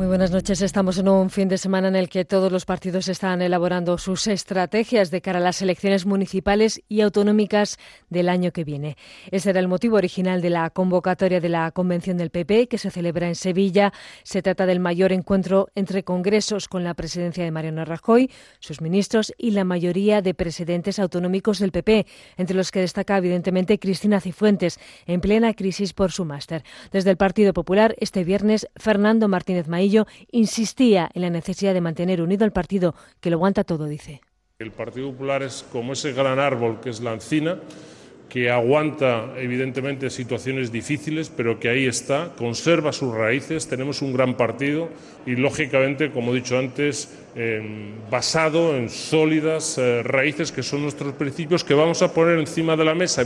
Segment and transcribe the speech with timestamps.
[0.00, 0.62] Muy buenas noches.
[0.62, 4.28] Estamos en un fin de semana en el que todos los partidos están elaborando sus
[4.28, 7.76] estrategias de cara a las elecciones municipales y autonómicas
[8.08, 8.96] del año que viene.
[9.30, 12.90] Ese era el motivo original de la convocatoria de la convención del PP que se
[12.90, 13.92] celebra en Sevilla.
[14.22, 19.34] Se trata del mayor encuentro entre congresos con la presidencia de Mariano Rajoy, sus ministros
[19.36, 22.06] y la mayoría de presidentes autonómicos del PP,
[22.38, 26.64] entre los que destaca evidentemente Cristina Cifuentes, en plena crisis por su máster.
[26.90, 32.22] Desde el Partido Popular, este viernes, Fernando Martínez Maíz insistía en la necesidad de mantener
[32.22, 34.20] unido al partido, que lo aguanta todo, dice.
[34.58, 37.58] El Partido Popular es como ese gran árbol que es la encina,
[38.28, 44.36] que aguanta evidentemente situaciones difíciles, pero que ahí está, conserva sus raíces, tenemos un gran
[44.36, 44.88] partido
[45.26, 47.08] y lógicamente, como he dicho antes,
[48.10, 52.84] basado en sólidas eh, raíces que son nuestros principios que vamos a poner encima de
[52.84, 53.24] la mesa.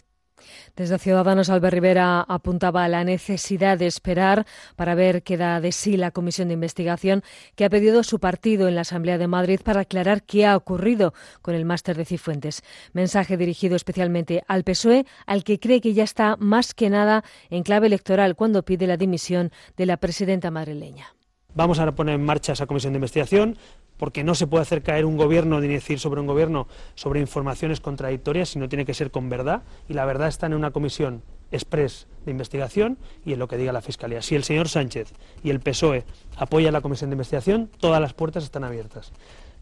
[0.77, 4.45] Desde Ciudadanos, Albert Rivera apuntaba a la necesidad de esperar
[4.75, 7.23] para ver qué da de sí la comisión de investigación
[7.55, 11.15] que ha pedido su partido en la Asamblea de Madrid para aclarar qué ha ocurrido
[11.43, 12.65] con el máster de Cifuentes.
[12.93, 17.63] Mensaje dirigido especialmente al PSOE, al que cree que ya está más que nada en
[17.63, 21.15] clave electoral cuando pide la dimisión de la presidenta madrileña.
[21.55, 23.57] Vamos a poner en marcha esa comisión de investigación
[23.97, 27.81] porque no se puede hacer caer un gobierno ni decir sobre un gobierno sobre informaciones
[27.81, 32.07] contradictorias, sino tiene que ser con verdad, y la verdad está en una comisión express
[32.25, 34.23] de investigación y en lo que diga la Fiscalía.
[34.23, 36.05] Si el señor Sánchez y el PSOE
[36.37, 39.13] apoyan la comisión de investigación, todas las puertas están abiertas.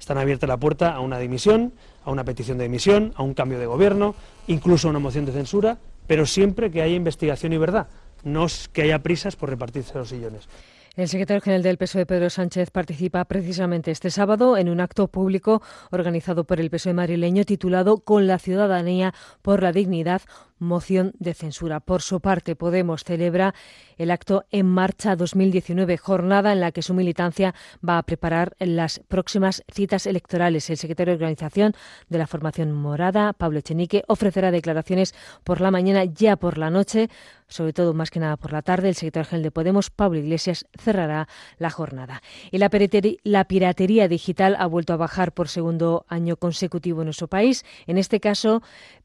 [0.00, 3.58] Están abiertas la puerta a una dimisión, a una petición de dimisión, a un cambio
[3.58, 4.14] de gobierno,
[4.48, 7.88] incluso a una moción de censura, pero siempre que haya investigación y verdad,
[8.24, 10.48] no que haya prisas por repartirse los sillones.
[10.94, 15.62] El secretario general del PSOE, Pedro Sánchez, participa precisamente este sábado en un acto público
[15.90, 20.20] organizado por el PSOE madrileño titulado Con la ciudadanía por la dignidad,
[20.62, 21.80] moción de censura.
[21.80, 23.54] Por su parte, Podemos celebra
[23.98, 27.54] el acto En Marcha 2019, jornada en la que su militancia
[27.86, 30.70] va a preparar las próximas citas electorales.
[30.70, 31.74] El secretario de organización
[32.08, 35.14] de la formación morada, Pablo Echenique, ofrecerá declaraciones
[35.44, 37.10] por la mañana, ya por la noche,
[37.48, 38.88] sobre todo más que nada por la tarde.
[38.88, 41.28] El secretario general de Podemos, Pablo Iglesias, cerrará
[41.58, 42.22] la jornada.
[42.50, 42.70] Y la
[43.24, 47.64] la piratería digital ha vuelto a bajar por segundo año consecutivo en nuestro país.
[47.86, 48.62] En este caso,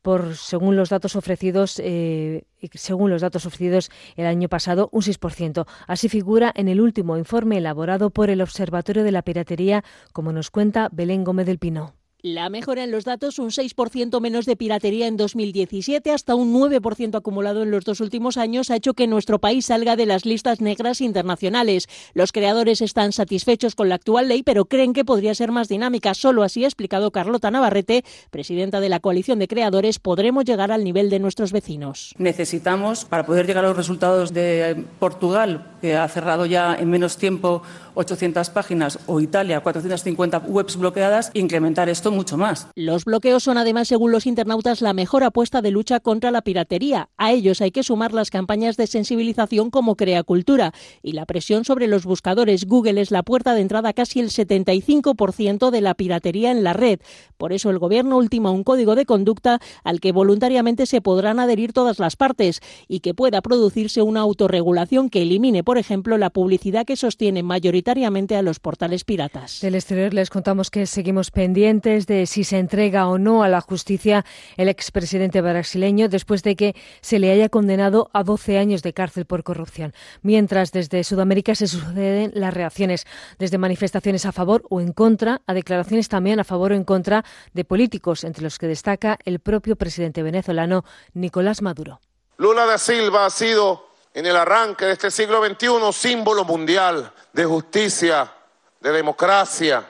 [0.08, 2.46] por según los datos ofrecidos, eh,
[2.76, 5.68] según los datos ofrecidos el año pasado, un 6%.
[5.86, 10.50] Así figura en el último informe elaborado por el Observatorio de la Piratería, como nos
[10.50, 11.97] cuenta Belén Gómez del Pino.
[12.34, 17.16] La mejora en los datos, un 6% menos de piratería en 2017, hasta un 9%
[17.16, 20.60] acumulado en los dos últimos años, ha hecho que nuestro país salga de las listas
[20.60, 21.88] negras internacionales.
[22.14, 26.14] Los creadores están satisfechos con la actual ley, pero creen que podría ser más dinámica.
[26.14, 30.84] Solo así ha explicado Carlota Navarrete, presidenta de la coalición de creadores, podremos llegar al
[30.84, 32.14] nivel de nuestros vecinos.
[32.18, 37.18] Necesitamos, para poder llegar a los resultados de Portugal, que ha cerrado ya en menos
[37.18, 37.62] tiempo
[37.98, 42.68] 800 páginas, o Italia, 450 webs bloqueadas, incrementar esto mucho más.
[42.76, 47.10] Los bloqueos son además, según los internautas, la mejor apuesta de lucha contra la piratería.
[47.18, 51.66] A ellos hay que sumar las campañas de sensibilización como Crea Cultura y la presión
[51.66, 52.66] sobre los buscadores.
[52.66, 57.00] Google es la puerta de entrada casi el 75% de la piratería en la red.
[57.38, 61.74] Por eso el Gobierno ultima un código de conducta al que voluntariamente se podrán adherir
[61.74, 66.86] todas las partes y que pueda producirse una autorregulación que elimine, por ejemplo, la publicidad
[66.86, 69.60] que sostiene mayoritariamente a los portales piratas.
[69.60, 73.60] Del exterior les contamos que seguimos pendientes de si se entrega o no a la
[73.60, 74.24] justicia
[74.56, 79.26] el expresidente brasileño después de que se le haya condenado a 12 años de cárcel
[79.26, 79.94] por corrupción.
[80.22, 83.06] Mientras desde Sudamérica se suceden las reacciones,
[83.38, 87.26] desde manifestaciones a favor o en contra, a declaraciones también a favor o en contra
[87.54, 92.00] de políticos, entre los que destaca el propio presidente venezolano Nicolás Maduro.
[92.38, 97.46] Lula da Silva ha sido en el arranque de este siglo XXI símbolo mundial de
[97.46, 98.32] justicia,
[98.80, 99.86] de democracia,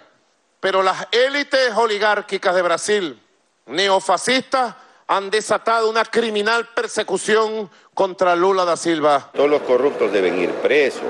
[0.60, 3.22] pero las élites oligárquicas de Brasil,
[3.68, 4.76] neofascistas,
[5.08, 9.30] han desatado una criminal persecución contra Lula da Silva.
[9.34, 11.04] Todos los corruptos deben ir presos.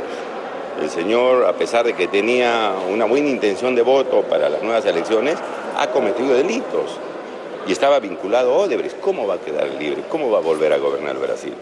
[0.80, 4.86] El señor, a pesar de que tenía una buena intención de voto para las nuevas
[4.86, 5.40] elecciones,
[5.76, 7.00] ha cometido delitos
[7.66, 9.00] y estaba vinculado a Odebrecht.
[9.00, 10.04] ¿Cómo va a quedar libre?
[10.10, 11.56] ¿Cómo va a volver a gobernar Brasil?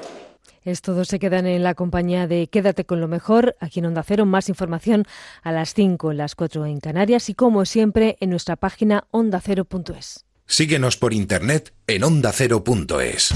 [0.65, 4.01] Es todo, se quedan en la compañía de Quédate con lo mejor, aquí en Onda
[4.01, 4.25] Cero.
[4.25, 5.05] Más información
[5.43, 10.25] a las 5, las 4 en Canarias y como siempre en nuestra página ondacero.es.
[10.47, 13.31] Síguenos por internet en ondacero.es.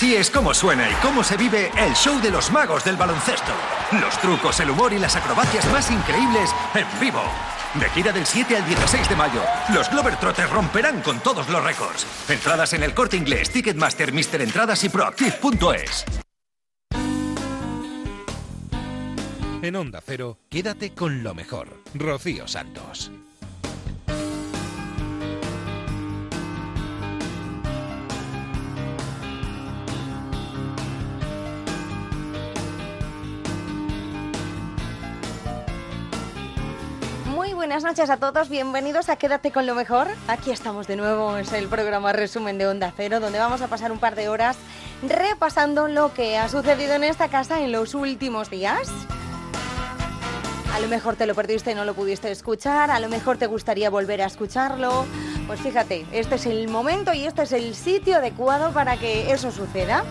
[0.00, 3.52] Así es como suena y cómo se vive el show de los magos del baloncesto.
[4.00, 7.20] Los trucos, el humor y las acrobacias más increíbles en vivo.
[7.74, 9.42] De gira del 7 al 16 de mayo,
[9.74, 12.06] los Globetrotters romperán con todos los récords.
[12.30, 16.06] Entradas en el corte inglés, Ticketmaster, Mister Entradas y Proactive.es.
[19.60, 21.68] En Onda Cero, quédate con lo mejor.
[21.92, 23.12] Rocío Santos.
[37.40, 40.08] Muy buenas noches a todos, bienvenidos a Quédate con lo mejor.
[40.28, 43.92] Aquí estamos de nuevo, es el programa resumen de Onda Cero, donde vamos a pasar
[43.92, 44.58] un par de horas
[45.02, 48.90] repasando lo que ha sucedido en esta casa en los últimos días.
[50.72, 53.46] A lo mejor te lo perdiste y no lo pudiste escuchar, a lo mejor te
[53.46, 55.04] gustaría volver a escucharlo.
[55.46, 59.50] Pues fíjate, este es el momento y este es el sitio adecuado para que eso
[59.50, 60.04] suceda.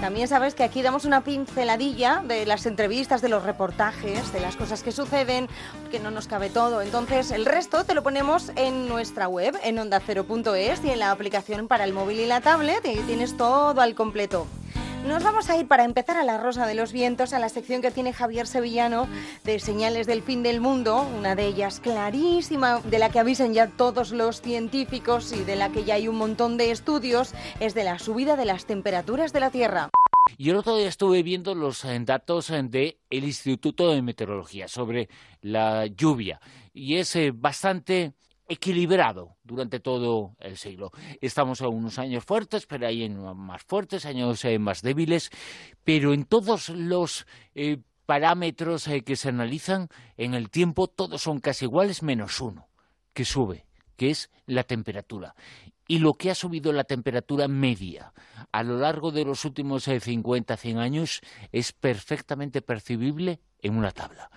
[0.00, 4.54] También sabes que aquí damos una pinceladilla de las entrevistas, de los reportajes, de las
[4.54, 5.48] cosas que suceden,
[5.90, 6.82] que no nos cabe todo.
[6.82, 11.68] Entonces, el resto te lo ponemos en nuestra web, en ondacero.es y en la aplicación
[11.68, 14.46] para el móvil y la tablet, y tienes todo al completo.
[15.06, 17.82] Nos vamos a ir para empezar a la Rosa de los Vientos, a la sección
[17.82, 19.06] que tiene Javier Sevillano
[19.44, 23.66] de Señales del Fin del Mundo, una de ellas clarísima, de la que avisan ya
[23.66, 27.84] todos los científicos y de la que ya hay un montón de estudios, es de
[27.84, 29.90] la subida de las temperaturas de la Tierra.
[30.38, 34.68] Y el otro día estuve viendo los eh, datos del de el Instituto de Meteorología
[34.68, 35.10] sobre
[35.42, 36.40] la lluvia
[36.72, 38.14] y es eh, bastante
[38.48, 40.92] equilibrado durante todo el siglo.
[41.20, 45.30] Estamos a unos años fuertes, pero hay más fuertes, años eh, más débiles,
[45.82, 51.40] pero en todos los eh, parámetros eh, que se analizan en el tiempo todos son
[51.40, 52.68] casi iguales menos uno
[53.12, 55.34] que sube, que es la temperatura.
[55.86, 58.12] Y lo que ha subido la temperatura media
[58.52, 61.20] a lo largo de los últimos 50, 100 años
[61.52, 64.30] es perfectamente percibible en una tabla.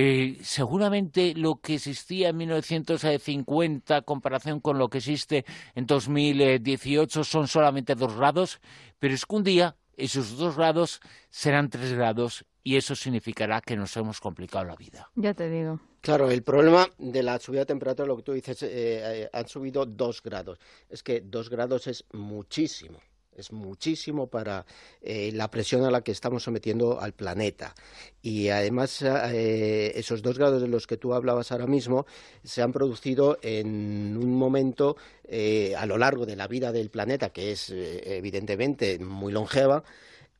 [0.00, 7.24] Eh, seguramente lo que existía en 1950 en comparación con lo que existe en 2018
[7.24, 8.60] son solamente dos grados,
[9.00, 11.00] pero es que un día esos dos grados
[11.30, 15.10] serán tres grados y eso significará que nos hemos complicado la vida.
[15.16, 15.80] Ya te digo.
[16.00, 19.48] Claro, el problema de la subida de temperatura, lo que tú dices, eh, eh, han
[19.48, 20.60] subido dos grados.
[20.88, 23.00] Es que dos grados es muchísimo
[23.38, 24.66] es muchísimo para
[25.00, 27.74] eh, la presión a la que estamos sometiendo al planeta.
[28.22, 32.06] Y además, eh, esos dos grados de los que tú hablabas ahora mismo
[32.42, 37.30] se han producido en un momento eh, a lo largo de la vida del planeta,
[37.30, 39.84] que es evidentemente muy longeva,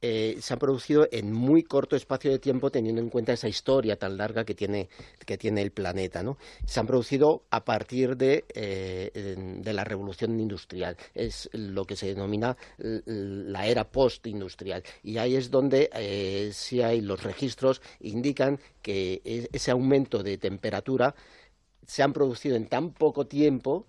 [0.00, 3.96] eh, se han producido en muy corto espacio de tiempo teniendo en cuenta esa historia
[3.96, 4.88] tan larga que tiene,
[5.26, 6.22] que tiene el planeta.
[6.22, 6.38] ¿no?
[6.66, 9.10] Se han producido a partir de, eh,
[9.60, 10.96] de, la revolución industrial.
[11.14, 14.84] Es lo que se denomina la era postindustrial.
[15.02, 20.38] Y ahí es donde eh, sí hay los registros indican que e, ese aumento de
[20.38, 21.14] temperatura
[21.86, 23.86] se han producido en tan poco tiempo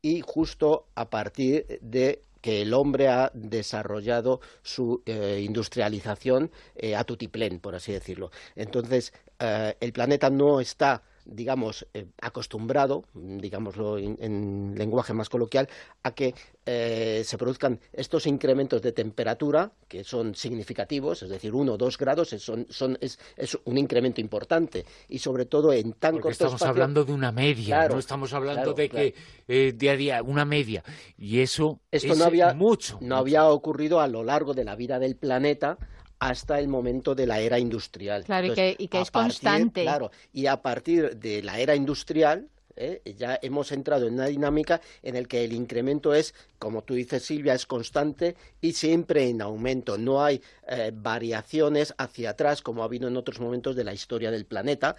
[0.00, 7.04] y justo a partir de que el hombre ha desarrollado su eh, industrialización eh, a
[7.04, 8.30] tutiplén, por así decirlo.
[8.56, 15.68] Entonces, eh, el planeta no está digamos, eh, acostumbrado, digámoslo en, lenguaje más coloquial,
[16.02, 16.34] a que
[16.66, 21.98] eh, se produzcan estos incrementos de temperatura que son significativos, es decir, uno o dos
[21.98, 24.84] grados son, son, es, es, un incremento importante.
[25.08, 28.72] Y sobre todo en tan Porque corto estamos hablando de una media, no estamos hablando
[28.72, 29.14] de que
[29.48, 30.84] eh, día a día, una media,
[31.18, 32.98] y eso Esto es no había, mucho.
[33.00, 35.78] No había ocurrido a lo largo de la vida del planeta
[36.20, 38.24] hasta el momento de la era industrial.
[38.24, 39.82] Claro, y que, y que es constante.
[39.82, 42.46] Claro, y a partir de la era industrial,
[42.76, 43.00] ¿eh?
[43.16, 47.24] ya hemos entrado en una dinámica en la que el incremento es, como tú dices
[47.24, 49.98] Silvia, es constante y siempre en aumento.
[49.98, 54.30] No hay eh, variaciones hacia atrás como ha habido en otros momentos de la historia
[54.30, 54.94] del planeta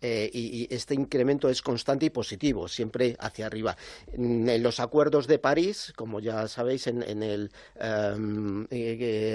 [0.00, 3.76] eh, y, este incremento es constante y positivo, siempre hacia arriba.
[4.12, 8.66] En, los acuerdos de París, como ya sabéis, en, el em,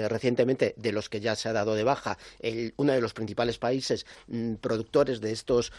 [0.08, 2.16] recientemente de los que ya se ha dado de baja,
[2.76, 5.72] uno de los principales países mm, productores de estos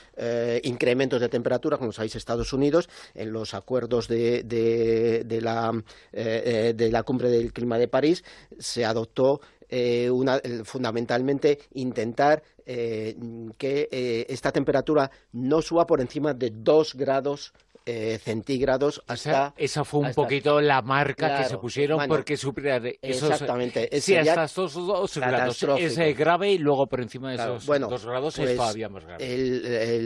[0.64, 6.92] incrementos de temperatura, como sabéis, Estados Unidos, en los acuerdos de, la, eh, eh, de
[6.92, 8.24] la cumbre del clima de París,
[8.60, 16.94] se adoptó eh, una, fundamentalmente intentar que esta temperatura no suba por encima de dos
[16.94, 17.54] grados
[17.86, 19.54] eh, centígrados hasta...
[19.58, 23.30] esa fue un poquito la marca que se pusieron porque superar esos...
[23.30, 23.90] Exactamente.
[24.00, 28.40] Sí, hasta estos dos grados es grave y luego por encima de esos dos grados
[28.40, 30.00] es pues, todavía más grave.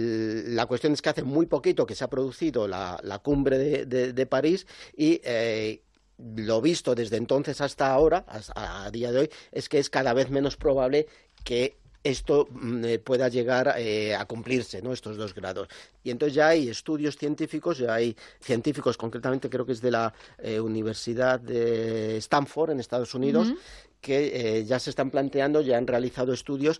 [0.48, 4.65] la cuestión es que hace muy poquito que se ha producido la, cumbre de, París
[4.96, 5.22] y...
[5.24, 5.81] Eh,
[6.17, 10.31] lo visto desde entonces hasta ahora, a día de hoy, es que es cada vez
[10.31, 11.05] menos probable
[11.43, 14.94] que esto mm, eh, pueda llegar eh, a cumplirse, ¿no?
[14.94, 15.68] estos dos grados.
[16.04, 20.13] Y entonces ya hay estudios científicos, ya hay científicos, concretamente creo que es de la
[20.38, 23.54] eh, Universidad de Stanford en Estados Unidos,
[24.00, 26.80] que ya se están planteando, ya han realizado estudios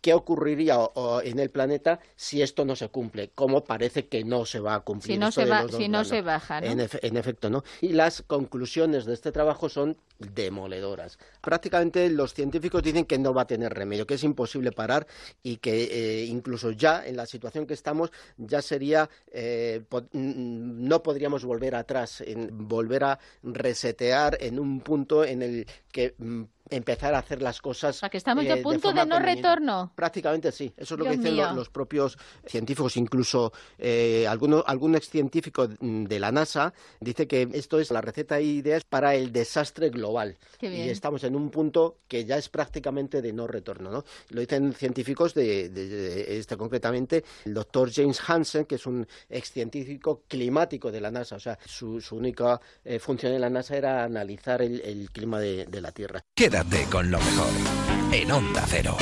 [0.00, 0.78] qué ocurriría
[1.24, 4.80] en el planeta si esto no se cumple, como parece que no se va a
[4.80, 5.14] cumplir.
[5.14, 6.66] Si no, se, si no se baja, ¿no?
[6.68, 7.64] En, efecto, ¿no?
[7.80, 11.18] Y las conclusiones de este trabajo son demoledoras.
[11.40, 15.06] Prácticamente los científicos dicen que no va a tener remedio, que es imposible parar
[15.42, 21.44] y que eh, incluso ya en la situación que estamos ya sería, eh, no podríamos
[21.44, 25.66] volver atrás, en, volver a resetear en un punto en el
[25.98, 28.02] que mm, empezar a hacer las cosas.
[28.02, 29.92] O que estamos eh, punto de, no retorno.
[29.94, 30.72] Prácticamente sí.
[30.76, 32.96] Eso es lo que dicen los, propios científicos.
[32.96, 38.40] Incluso eh, alguno, algún ex científico de la NASA dice que esto es la receta
[38.40, 40.36] y ideas para el desastre global.
[40.60, 43.90] Y estamos en un punto que ya es prácticamente de no retorno.
[43.90, 44.04] ¿no?
[44.30, 50.22] Lo dicen científicos de, este concretamente el doctor James Hansen, que es un ex científico
[50.28, 51.36] climático de la NASA.
[51.36, 55.80] O sea, su, única eh, función en la NASA era analizar el, clima de, de
[55.80, 56.22] la Tierra.
[56.34, 57.50] Quédate con lo mejor
[58.12, 58.96] en Onda Cero.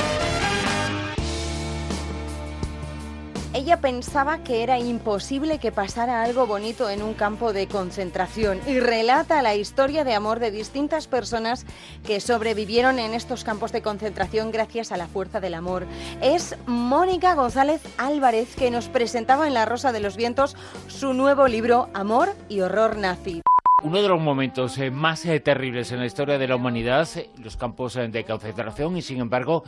[3.57, 8.79] Ella pensaba que era imposible que pasara algo bonito en un campo de concentración y
[8.79, 11.65] relata la historia de amor de distintas personas
[12.05, 15.87] que sobrevivieron en estos campos de concentración gracias a la fuerza del amor.
[16.21, 20.55] Es Mónica González Álvarez que nos presentaba en La Rosa de los Vientos
[20.87, 23.41] su nuevo libro Amor y Horror Nazi.
[23.87, 27.29] Uno de los momentos eh, más eh, terribles en la historia de la humanidad, eh,
[27.41, 29.63] los campos de concentración, y sin embargo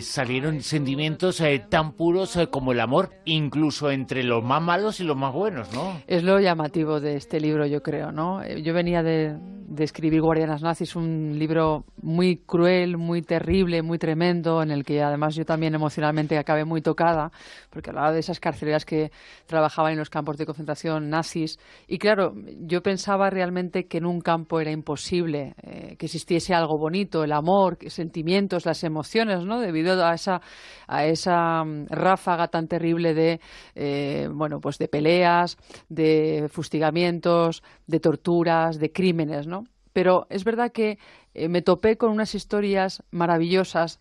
[0.00, 5.32] salieron sentimientos tan puros como el amor, incluso entre los más malos y los más
[5.32, 6.00] buenos, ¿no?
[6.06, 8.46] Es lo llamativo de este libro, yo creo, ¿no?
[8.46, 9.36] Yo venía de,
[9.68, 15.02] de escribir Guardianas Nazis, un libro muy cruel, muy terrible, muy tremendo, en el que
[15.02, 17.30] además yo también emocionalmente acabé muy tocada,
[17.76, 19.12] porque hablaba de esas carceleras que
[19.44, 21.58] trabajaban en los campos de concentración nazis.
[21.86, 26.78] Y claro, yo pensaba realmente que en un campo era imposible eh, que existiese algo
[26.78, 29.60] bonito, el amor, sentimientos, las emociones, ¿no?
[29.60, 30.40] Debido a esa,
[30.88, 33.40] a esa mm, ráfaga tan terrible de,
[33.74, 35.58] eh, bueno, pues de peleas,
[35.90, 39.64] de fustigamientos, de torturas, de crímenes, ¿no?
[39.92, 40.98] Pero es verdad que
[41.38, 44.00] eh, me topé con unas historias maravillosas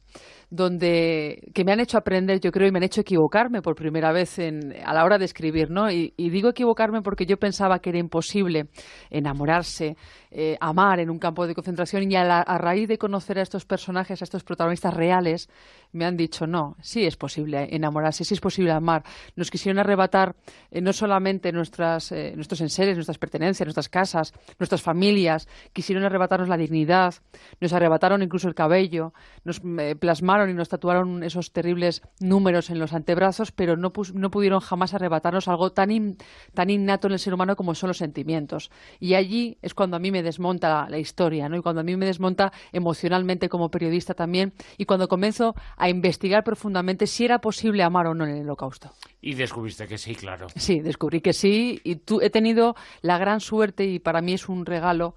[0.49, 4.13] donde que me han hecho aprender, yo creo, y me han hecho equivocarme por primera
[4.13, 5.91] vez a la hora de escribir, ¿no?
[5.91, 8.67] Y, digo equivocarme porque yo pensaba que era imposible
[9.09, 9.97] enamorarse,
[10.31, 14.21] eh, amar en un campo de concentración y a, raíz de conocer a estos personajes,
[14.21, 15.49] a estos protagonistas reales,
[15.91, 19.03] me han dicho, no, sí es posible enamorarse, sí es posible amar.
[19.35, 20.35] Nos quisieron arrebatar
[20.71, 26.57] eh, no solamente nuestras, nuestros enseres, nuestras pertenencias, nuestras casas, nuestras familias, quisieron arrebatarnos la
[26.57, 27.15] dignidad,
[27.59, 29.13] nos arrebataron incluso el cabello,
[29.43, 29.61] nos
[29.99, 34.93] plasmaron y nos tatuaron esos terribles números en los antebrazos, pero no, no pudieron jamás
[34.93, 36.17] arrebatarnos algo tan,
[36.53, 38.71] tan innato en el ser humano como son los sentimientos.
[38.99, 41.57] Y allí es cuando a mí me desmonta la, historia, ¿no?
[41.57, 46.43] Y cuando a mí me desmonta emocionalmente como periodista también, y cuando comienzo a investigar
[46.43, 48.91] profundamente si era posible amar o no en el holocausto.
[49.21, 50.47] Y descubriste que sí, claro.
[50.55, 54.49] Sí, descubrí que sí, y tú, he tenido la gran suerte, y para mí es
[54.49, 55.15] un regalo,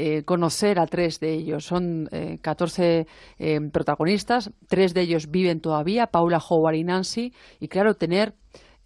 [0.00, 1.64] eh, conocer a tres de ellos.
[1.64, 3.08] Son eh, 14
[3.40, 8.34] eh, protagonistas, tres de ellos viven todavía, Paula, Howard y Nancy, y claro, tener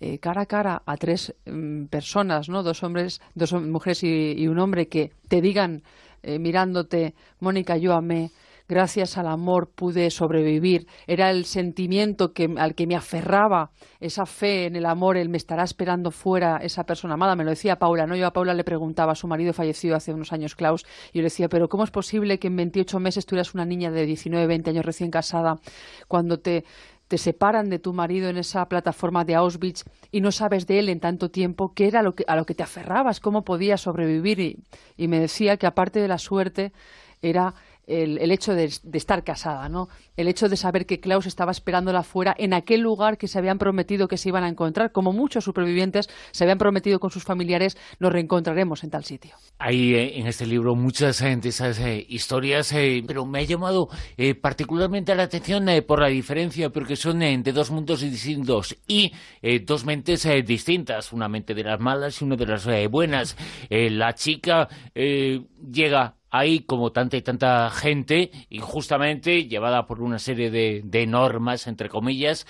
[0.01, 2.63] eh, cara a cara a tres mm, personas, ¿no?
[2.63, 5.83] dos hombres, dos mujeres y, y, un hombre que te digan
[6.25, 8.31] mirándote, Mónica, yo amé,
[8.73, 14.77] gracias al amor pude sobrevivir, era el sentimiento al que me aferraba, esa fe en
[14.77, 18.17] el amor, el me estará esperando fuera esa persona amada, me lo decía Paula, ¿no?
[18.17, 21.27] Yo a Paula le preguntaba, su marido falleció hace unos años, Klaus, y yo le
[21.27, 24.47] decía, pero ¿cómo es posible que en 28 meses tú eras una niña de 19,
[24.47, 25.59] 20 años recién casada,
[26.09, 26.65] cuando te
[27.09, 30.89] te separan de tu marido en esa plataforma de Auschwitz y no sabes de él
[30.89, 34.61] en tanto tiempo, qué era lo que, a lo que te aferrabas, cómo podías sobrevivir.
[34.97, 36.73] y me decía que aparte de la suerte
[37.23, 37.55] era
[37.87, 39.89] el, hecho de, estar casada, ¿no?
[40.17, 43.59] El hecho de saber que Klaus estaba esperándola fuera en aquel lugar que se habían
[43.59, 47.77] prometido que se iban a encontrar, como muchos supervivientes se habían prometido con sus familiares,
[47.99, 49.35] nos reencontraremos en tal sitio.
[49.59, 53.89] Hay eh, en este libro muchas de esas eh, historias, eh, pero me ha llamado
[54.41, 59.13] particularmente la atención por la diferencia, porque son de dos mundos distintos y
[59.65, 63.37] dos mentes distintas, una mente de las malas y una de las buenas.
[63.71, 71.07] la chica llega hay como tanta y tanta gente injustamente llevada por una serie de,
[71.07, 72.47] normas, entre comillas,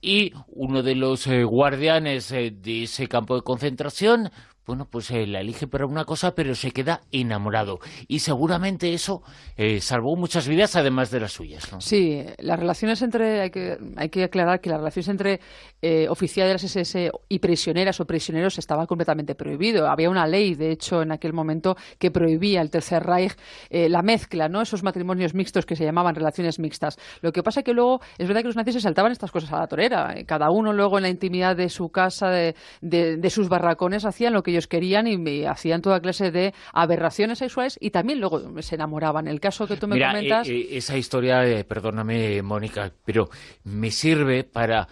[0.00, 4.30] y uno de los eh, guardianes eh, de ese campo de concentración
[4.68, 7.78] bueno, pues eh, la elige para una cosa, pero se queda enamorado.
[8.06, 9.22] Y seguramente eso
[9.56, 11.72] eh, salvó muchas vidas, además de las suyas.
[11.72, 11.80] ¿no?
[11.80, 15.40] Sí, las relaciones entre, hay que, hay que aclarar que las relaciones entre
[15.80, 19.88] eh, oficiales SS y prisioneras o prisioneros estaba completamente prohibido.
[19.88, 23.36] Había una ley, de hecho, en aquel momento que prohibía el Tercer Reich
[23.70, 24.60] la mezcla, ¿no?
[24.60, 26.98] Esos matrimonios mixtos que se llamaban relaciones mixtas.
[27.22, 29.60] Lo que pasa que luego, es verdad que los nazis se saltaban estas cosas a
[29.60, 30.14] la torera.
[30.26, 34.42] Cada uno luego en la intimidad de su casa, de, de sus barracones, hacían lo
[34.42, 39.28] que ellos querían y hacían toda clase de aberraciones sexuales y también luego se enamoraban.
[39.28, 40.48] El caso que tú me comentas.
[40.48, 43.30] Eh, eh, esa historia, eh, perdóname, Mónica, pero
[43.64, 44.88] me sirve para.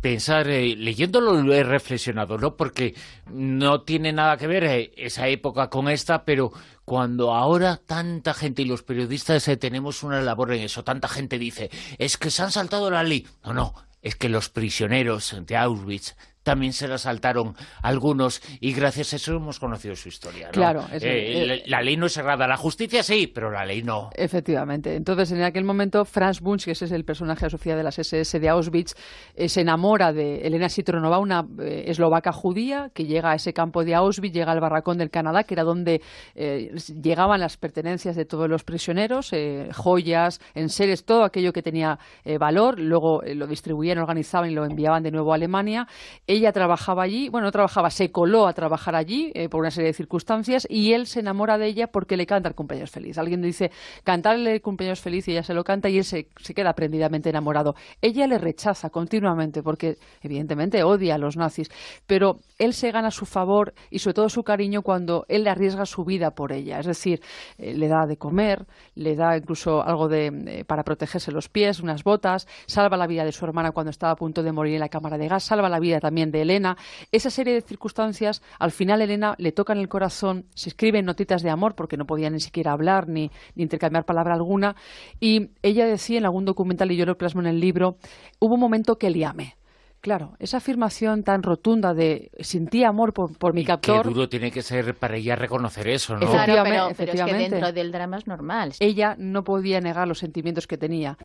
[0.00, 2.56] pensar, leyéndolo lo he reflexionado, ¿no?
[2.56, 2.94] Porque
[3.30, 6.52] no tiene nada que ver esa época con esta, pero
[6.86, 11.70] cuando ahora tanta gente y los periodistas tenemos una labor en eso, tanta gente dice,
[11.98, 13.26] es que se han saltado la ley.
[13.44, 16.16] No, no, es que los prisioneros de Auschwitz
[16.50, 20.48] también se la saltaron algunos y gracias a eso hemos conocido su historia.
[20.48, 20.80] Claro.
[20.92, 24.10] Eh, eh, la, ley no es cerrada, la justicia sí, pero la ley no.
[24.16, 24.96] Efectivamente.
[24.96, 28.40] Entonces, en aquel momento, Franz Bunch, que ese es el personaje asociado de las SS
[28.40, 28.94] de Auschwitz,
[29.36, 33.94] eh, se enamora de Elena Citronova, una eslovaca judía que llega a ese campo de
[33.94, 36.02] Auschwitz, llega al barracón del Canadá, que era donde
[36.34, 39.30] llegaban las pertenencias de todos los prisioneros,
[39.72, 42.00] joyas, enseres, todo aquello que tenía
[42.40, 42.80] valor.
[42.80, 45.86] Luego lo distribuían, organizaban y lo enviaban de nuevo a Alemania.
[46.26, 49.88] Ella trabajaba allí, bueno, no trabajaba, se coló a trabajar allí eh, por una serie
[49.88, 53.18] de circunstancias y él se enamora de ella porque le canta el cumpleaños feliz.
[53.18, 53.70] Alguien dice
[54.04, 57.28] cantarle el cumpleaños feliz y ella se lo canta y él se, se queda prendidamente
[57.28, 57.74] enamorado.
[58.00, 61.70] Ella le rechaza continuamente porque evidentemente odia a los nazis,
[62.06, 65.86] pero él se gana su favor y sobre todo su cariño cuando él le arriesga
[65.86, 66.78] su vida por ella.
[66.80, 67.20] Es decir,
[67.58, 71.80] eh, le da de comer, le da incluso algo de, eh, para protegerse los pies,
[71.80, 74.80] unas botas, salva la vida de su hermana cuando estaba a punto de morir en
[74.80, 76.76] la cámara de gas, salva la vida también de Elena.
[77.12, 81.42] Esa serie de circunstancias, al final Elena le toca en el corazón, se escriben notitas
[81.42, 84.76] de amor porque no podía ni siquiera hablar ni, intercambiar palabra alguna.
[85.18, 87.96] Y ella decía en algún documental, y yo lo plasmo en el libro,
[88.38, 89.56] hubo un momento que le amé.
[90.00, 94.02] Claro, esa afirmación tan rotunda de sentí amor por, mi captor.
[94.02, 96.20] Qué duro tiene que ser para ella reconocer eso, ¿no?
[96.20, 96.62] Claro,
[96.96, 98.72] pero, es que dentro del drama es normal.
[98.80, 101.18] Ella no podía negar los sentimientos que tenía.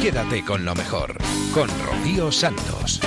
[0.00, 1.16] Quédate con lo mejor,
[1.52, 3.00] con Rocío Santos.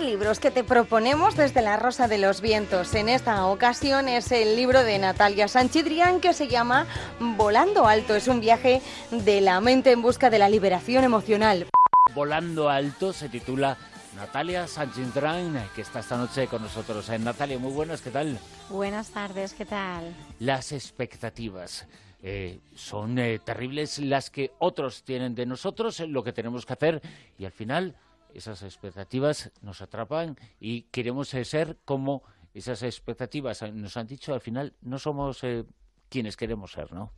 [0.00, 2.94] Libros que te proponemos desde La Rosa de los Vientos.
[2.94, 6.86] En esta ocasión es el libro de Natalia Sanchidrián que se llama
[7.18, 8.14] Volando Alto.
[8.14, 11.66] Es un viaje de la mente en busca de la liberación emocional.
[12.14, 13.76] Volando Alto se titula
[14.16, 17.08] Natalia Sanchidrián, que está esta noche con nosotros.
[17.08, 18.38] Eh, Natalia, muy buenas, ¿qué tal?
[18.68, 20.14] Buenas tardes, ¿qué tal?
[20.38, 21.86] Las expectativas.
[22.20, 27.00] Eh, son eh, terribles las que otros tienen de nosotros, lo que tenemos que hacer
[27.38, 27.94] y al final
[28.34, 32.22] esas expectativas nos atrapan y queremos eh, ser como
[32.54, 35.64] esas expectativas nos han dicho, al final no somos eh,
[36.08, 37.12] quienes queremos ser, ¿no?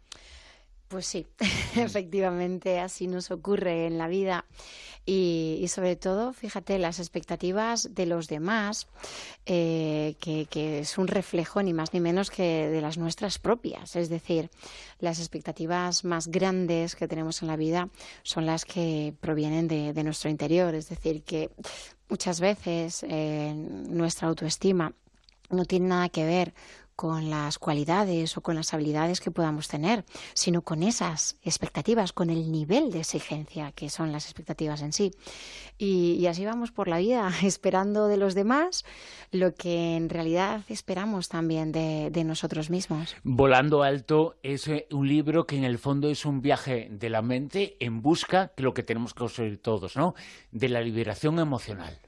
[0.90, 1.24] Pues sí,
[1.76, 4.44] efectivamente así nos ocurre en la vida
[5.06, 8.88] y, sobre todo, fíjate, las expectativas de los demás,
[9.46, 13.94] eh, que, que, es un reflejo ni más ni menos que de las nuestras propias.
[13.94, 14.50] Es decir,
[14.98, 17.88] las expectativas más grandes que tenemos en la vida
[18.24, 20.74] son las que provienen de, de nuestro interior.
[20.74, 21.50] Es decir, que
[22.08, 24.92] muchas veces eh, nuestra autoestima
[25.50, 26.52] no tiene nada que ver
[27.00, 32.28] con las cualidades o con las habilidades que podamos tener, sino con esas expectativas, con
[32.28, 35.10] el nivel de exigencia que son las expectativas en sí.
[35.78, 38.84] Y, así vamos por la vida, esperando de los demás
[39.32, 43.16] lo que en realidad esperamos también de, de nosotros mismos.
[43.22, 47.22] Volando Alto es eh, un libro que en el fondo es un viaje de la
[47.22, 50.14] mente en busca de lo que tenemos que conseguir todos, ¿no?
[50.52, 51.98] De la liberación emocional.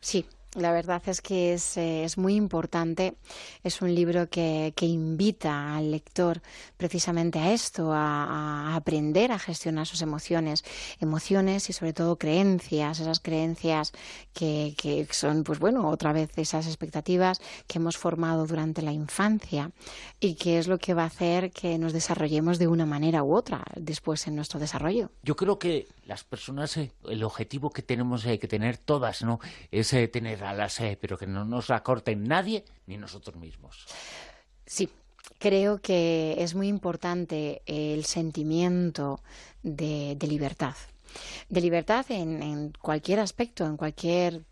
[0.00, 3.14] Sí, la verdad es que es, eh, es muy importante.
[3.62, 6.42] Es un libro que, que, invita al lector
[6.76, 10.64] precisamente a esto, a, aprender a gestionar sus emociones,
[10.98, 13.92] emociones y sobre todo creencias, esas creencias
[14.32, 19.70] que, que son, pues bueno, otra vez esas expectativas que hemos formado durante la infancia
[20.18, 23.34] y que es lo que va a hacer que nos desarrollemos de una manera u
[23.34, 25.10] otra después en nuestro desarrollo.
[25.22, 29.38] Yo creo que las personas, eh, el objetivo que tenemos eh, que tener todas, ¿no?
[29.70, 29.92] Es
[30.40, 33.86] eh, tener alas, pero que no nos acorten nadie ni nosotros mismos.
[34.66, 34.88] Sí,
[35.38, 39.20] creo que es muy importante el sentimiento
[39.62, 40.74] de, libertad.
[41.48, 44.42] De libertad en, cualquier aspecto, en cualquier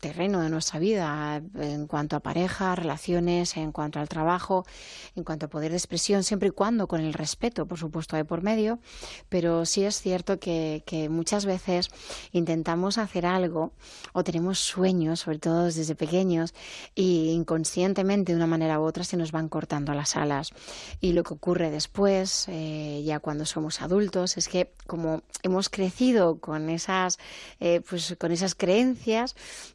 [0.00, 4.64] terreno de nuestra vida, en cuanto a pareja, relaciones, en cuanto al trabajo,
[5.16, 8.24] en cuanto a poder de expresión, siempre y cuando con el respeto, por supuesto, de
[8.24, 8.78] por medio,
[9.28, 11.90] pero sí es cierto que, que muchas veces
[12.32, 13.72] intentamos hacer algo
[14.12, 16.54] o tenemos sueños, sobre todo desde pequeños,
[16.94, 20.50] y inconscientemente de una manera u otra se nos van cortando las alas.
[21.00, 26.38] Y lo que ocurre después, eh, ya cuando somos adultos, es que como hemos crecido
[26.38, 27.18] con esas,
[27.60, 29.31] eh, pues, con esas creencias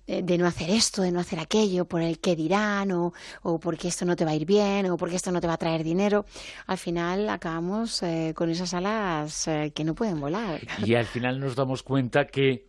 [0.07, 3.59] eh, de no hacer esto, de no hacer aquello, por el que dirán, o, o
[3.59, 5.57] porque esto no te va a ir bien, o porque esto no te va a
[5.57, 6.25] traer dinero,
[6.65, 8.01] al final acabamos
[8.35, 10.61] con esas alas que no pueden volar.
[10.85, 12.67] Y al final nos damos cuenta que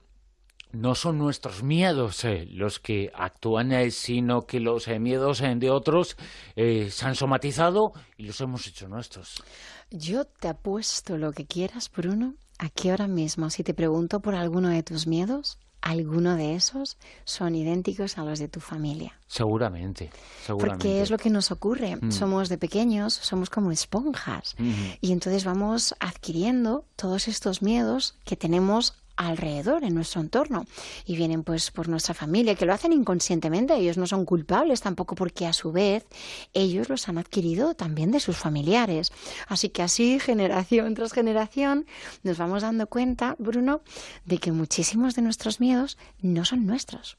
[0.73, 5.71] no son nuestros miedos eh, los que actúan, eh, sino que los eh, miedos de
[5.71, 6.17] otros
[6.55, 9.43] se han somatizado y los hemos hecho nuestros.
[9.91, 14.69] Yo te apuesto lo que quieras, Bruno, aquí ahora mismo, si te pregunto por alguno
[14.69, 19.19] de tus miedos, alguno de esos son idénticos a los de tu familia.
[19.27, 20.11] Seguramente,
[20.45, 20.85] seguramente.
[20.85, 21.97] Porque es lo que nos ocurre.
[21.97, 22.13] Mm.
[22.13, 24.57] Somos de pequeños, somos como esponjas.
[25.01, 30.65] Y entonces vamos adquiriendo todos estos miedos que tenemos alrededor, en nuestro entorno.
[31.05, 35.15] Y vienen pues por nuestra familia, que lo hacen inconscientemente, ellos no son culpables tampoco
[35.15, 36.07] porque a su vez
[36.55, 39.13] ellos los han adquirido también de sus familiares.
[39.49, 41.87] Así que así, generación tras generación,
[42.23, 43.83] nos vamos dando cuenta, Bruno,
[44.25, 47.19] de que muchísimos de nuestros miedos no son nuestros.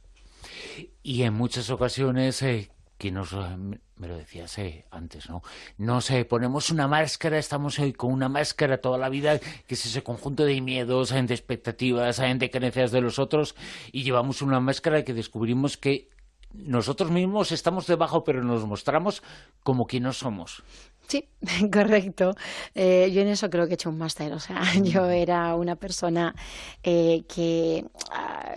[1.03, 5.41] Y en muchas ocasiones eh, que nos me lo decías eh, antes, ¿no?
[5.77, 9.85] No sé, ponemos una máscara, estamos hoy con una máscara toda la vida, que es
[9.85, 13.55] ese conjunto de miedos, de expectativas, de creencias de los otros,
[13.93, 16.09] y llevamos una máscara que descubrimos que
[16.53, 19.23] nosotros mismos estamos debajo, pero nos mostramos
[19.63, 20.63] como que no somos.
[21.09, 21.27] Sí,
[21.73, 22.35] correcto.
[22.75, 24.31] Eh, yo en eso creo que he hecho un máster.
[24.33, 25.09] O sea, yo mm.
[25.09, 26.35] era una persona
[26.83, 28.53] eh, que ah,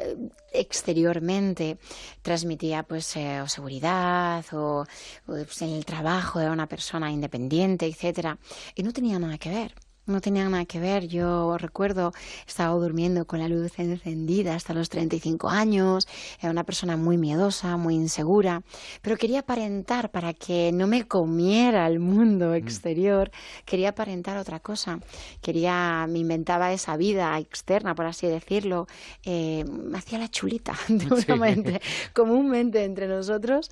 [0.52, 1.78] exteriormente
[2.20, 4.84] transmitía pues eh, seguridad o,
[5.24, 8.38] pues, en el trabajo era una persona independiente, etcétera,
[8.74, 9.74] y no tenía nada que ver
[10.12, 11.09] no tenía nada que ver.
[11.09, 12.12] Yo recuerdo,
[12.46, 16.07] estaba durmiendo con la luz encendida hasta los 35 años,
[16.40, 18.62] era una persona muy miedosa, muy insegura,
[19.01, 22.55] pero quería aparentar para que no me comiera el mundo mm.
[22.55, 23.31] exterior,
[23.64, 25.01] quería aparentar otra cosa,
[25.40, 28.87] quería, me inventaba esa vida externa, por así decirlo,
[29.25, 30.75] eh, me hacía la chulita,
[32.14, 33.70] comúnmente entre nosotros,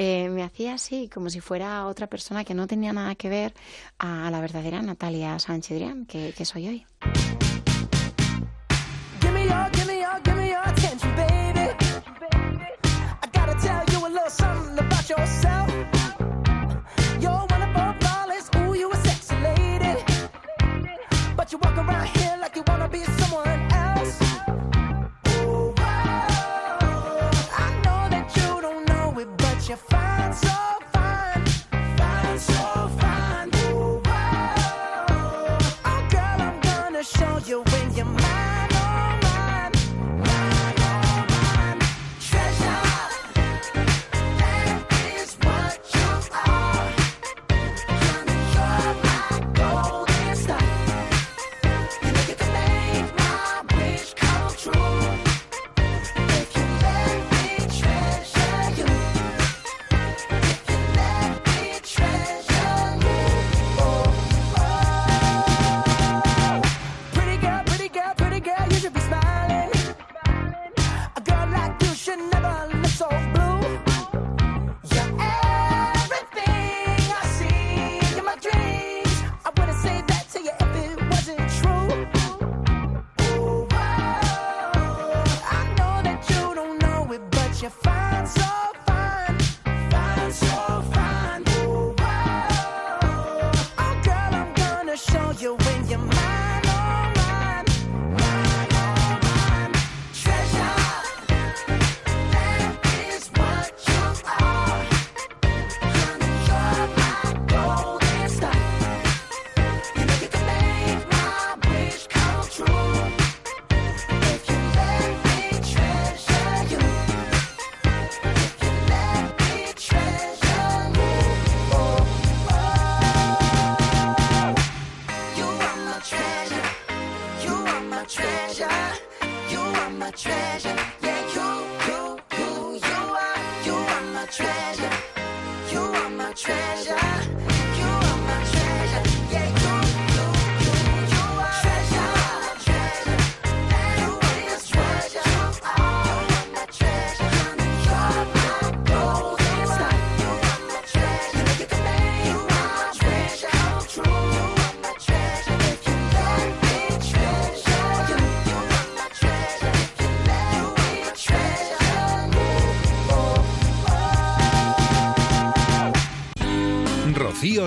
[0.00, 3.52] eh, me hacía así, como si fuera otra persona que no tenía nada que ver
[3.98, 6.86] a la verdadera Natalia Sánchez Drián, que, que soy hoy.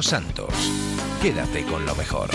[0.06, 0.54] Santos.
[1.22, 2.30] Quédate con lo mejor.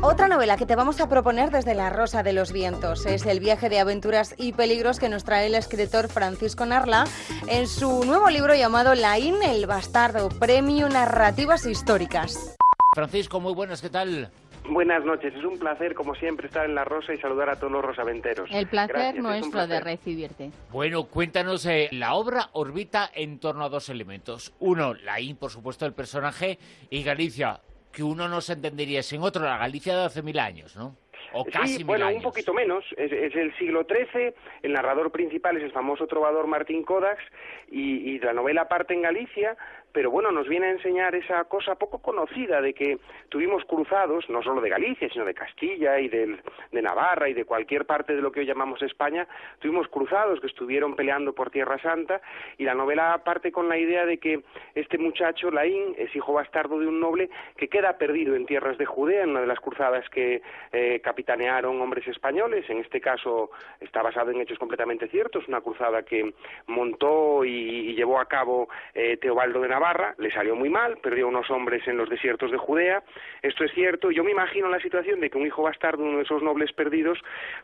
[0.00, 3.40] Otra novela que te vamos a proponer desde La Rosa de los Vientos es el
[3.40, 7.04] viaje de aventuras y peligros que nos trae el escritor Francisco Narla
[7.48, 12.56] en su nuevo libro llamado Laín el Bastardo, Premio Narrativas Históricas.
[12.94, 14.30] Francisco, muy buenas, ¿qué tal?
[14.68, 17.72] Buenas noches, es un placer como siempre estar en La Rosa y saludar a todos
[17.72, 18.50] los rosaventeros.
[18.52, 20.50] El placer nuestro de recibirte.
[20.70, 24.52] Bueno, cuéntanos, eh, la obra orbita en torno a dos elementos.
[24.58, 26.58] Uno, Laín, por supuesto, el personaje,
[26.90, 30.76] y Galicia, que uno no se entendería sin otro, la Galicia de hace mil años,
[30.76, 30.96] ¿no?
[31.32, 32.84] O casi sí, bueno, un poquito menos.
[32.96, 34.32] Es, el siglo XIII.
[34.62, 37.22] El narrador principal es el famoso trovador Martín Kodax
[37.70, 39.56] y, y la novela parte en Galicia
[39.92, 42.98] pero bueno, nos viene a enseñar esa cosa poco conocida de que
[43.28, 46.38] tuvimos cruzados, no solo de Galicia, sino de Castilla y de,
[46.72, 49.26] Navarra y de cualquier parte de lo que hoy llamamos España,
[49.58, 52.20] tuvimos cruzados que estuvieron peleando por Tierra Santa
[52.56, 54.42] y la novela parte con la idea de que
[54.74, 58.86] este muchacho, Laín, es hijo bastardo de un noble que queda perdido en tierras de
[58.86, 60.40] Judea, en una de las cruzadas que
[60.72, 66.02] eh, capitanearon hombres españoles, en este caso está basado en hechos completamente ciertos, una cruzada
[66.02, 66.32] que
[66.66, 71.48] montó y, llevó a cabo eh, Teobaldo de Navarra, le salió muy mal, perdió unos
[71.50, 73.00] hombres en los desiertos de Judea,
[73.42, 76.24] esto es cierto, yo me imagino la situación de que un hijo bastardo, uno de
[76.24, 77.18] esos nobles perdidos,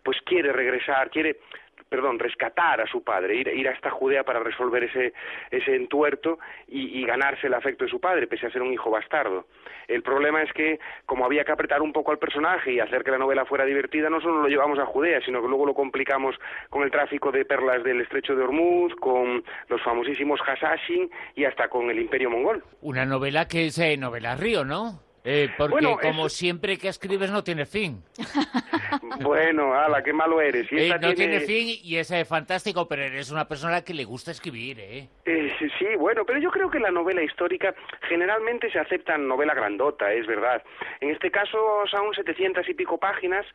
[0.04, 1.40] pues quiere regresar, quiere
[1.88, 5.12] perdón, rescatar a su padre, ir, ir a esta Judea para resolver ese,
[5.50, 9.46] ese entuerto y, ganarse el afecto de su padre, pese a ser un hijo bastardo.
[9.86, 13.10] El problema es que, como había que apretar un poco al personaje y hacer que
[13.10, 16.34] la novela fuera divertida, no solo lo llevamos a Judea, sino que luego lo complicamos
[16.70, 21.68] con el tráfico de perlas del estrecho de Hormuz, con los famosísimos Hasashin y hasta
[21.68, 22.64] con el Imperio Mongol.
[22.80, 25.00] Una novela que es eh, novela río, ¿no?
[25.26, 28.02] Eh, porque como siempre que escribes no tiene fin.
[29.22, 30.66] bueno, ala, qué malo eres.
[30.70, 31.40] Eh, no tiene...
[31.40, 35.08] fin y es eh, fantástico, pero eres una persona que le gusta escribir, ¿eh?
[35.24, 37.74] sí, bueno, pero yo creo que la novela histórica
[38.06, 40.62] generalmente se acepta en novela grandota, es verdad.
[41.00, 41.58] En este caso
[41.90, 43.46] son setecientas y pico páginas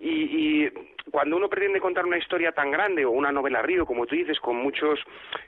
[0.00, 0.72] y, y
[1.10, 4.38] cuando uno pretende contar una historia tan grande o una novela río, como tú dices,
[4.40, 5.00] con muchos,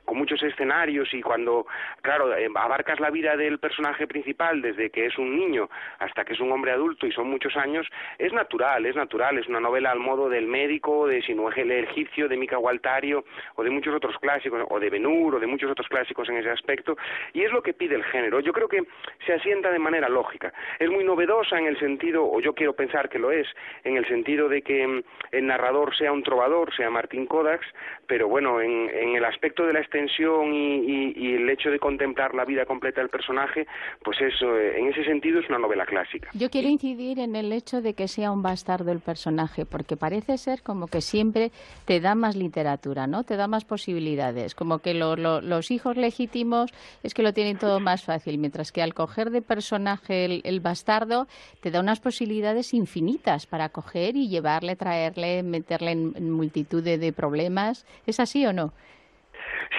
[0.04, 1.66] con muchos escenarios y cuando,
[2.02, 6.34] claro, eh, abarcas la vida del personaje principal desde que es un niño hasta que
[6.34, 7.86] es un hombre adulto y son muchos años,
[8.18, 12.28] es natural, es natural, es una novela al modo del médico, de Sinuegel el egipcio,
[12.28, 13.24] de Mica Gualtario
[13.56, 16.50] o de muchos otros clásicos, o de Benur o de muchos otros clásicos en ese
[16.50, 16.96] aspecto,
[17.32, 18.40] y es lo que pide el género.
[18.40, 18.82] Yo creo que
[19.26, 20.52] se asienta de manera lógica.
[20.78, 23.46] Es muy novedosa en el sentido, o yo quiero pensar que lo es,
[23.84, 25.02] en el sentido de que mm,
[25.32, 27.66] en narrador sea un trovador, sea Martín Kodax,
[28.06, 32.66] pero bueno, en, el aspecto de la extensión y, el hecho de contemplar la vida
[32.66, 33.66] completa del personaje,
[34.02, 36.30] pues eso, eh, en ese sentido es una novela clásica.
[36.34, 40.38] Yo quiero incidir en el hecho de que sea un bastardo el personaje, porque parece
[40.38, 41.52] ser como que siempre
[41.84, 43.24] te da más literatura, ¿no?
[43.24, 48.04] Te da más posibilidades, como que los hijos legítimos es que lo tienen todo más
[48.04, 51.28] fácil, mientras que al coger de personaje el bastardo
[51.60, 57.86] te da unas posibilidades infinitas para coger y llevarle, traerle, meterle en, multitud de problemas.
[58.06, 58.72] ¿Es así o no?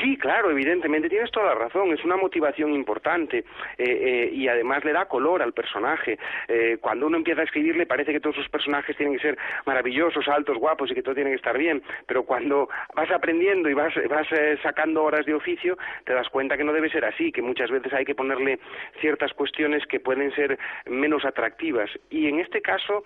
[0.01, 3.43] Sí, claro, evidentemente, tienes toda la razón, es una motivación importante eh,
[3.77, 6.17] eh, y además le da color al personaje.
[6.47, 9.37] Eh, cuando uno empieza a escribir le parece que todos sus personajes tienen que ser
[9.65, 13.73] maravillosos, altos, guapos y que todo tiene que estar bien, pero cuando vas aprendiendo y
[13.73, 14.27] vas, vas
[14.63, 17.93] sacando horas de oficio, te das cuenta que no debe ser así, que muchas veces
[17.93, 18.59] hay que ponerle
[18.99, 21.89] ciertas cuestiones que pueden ser menos atractivas.
[22.09, 23.03] Y en este caso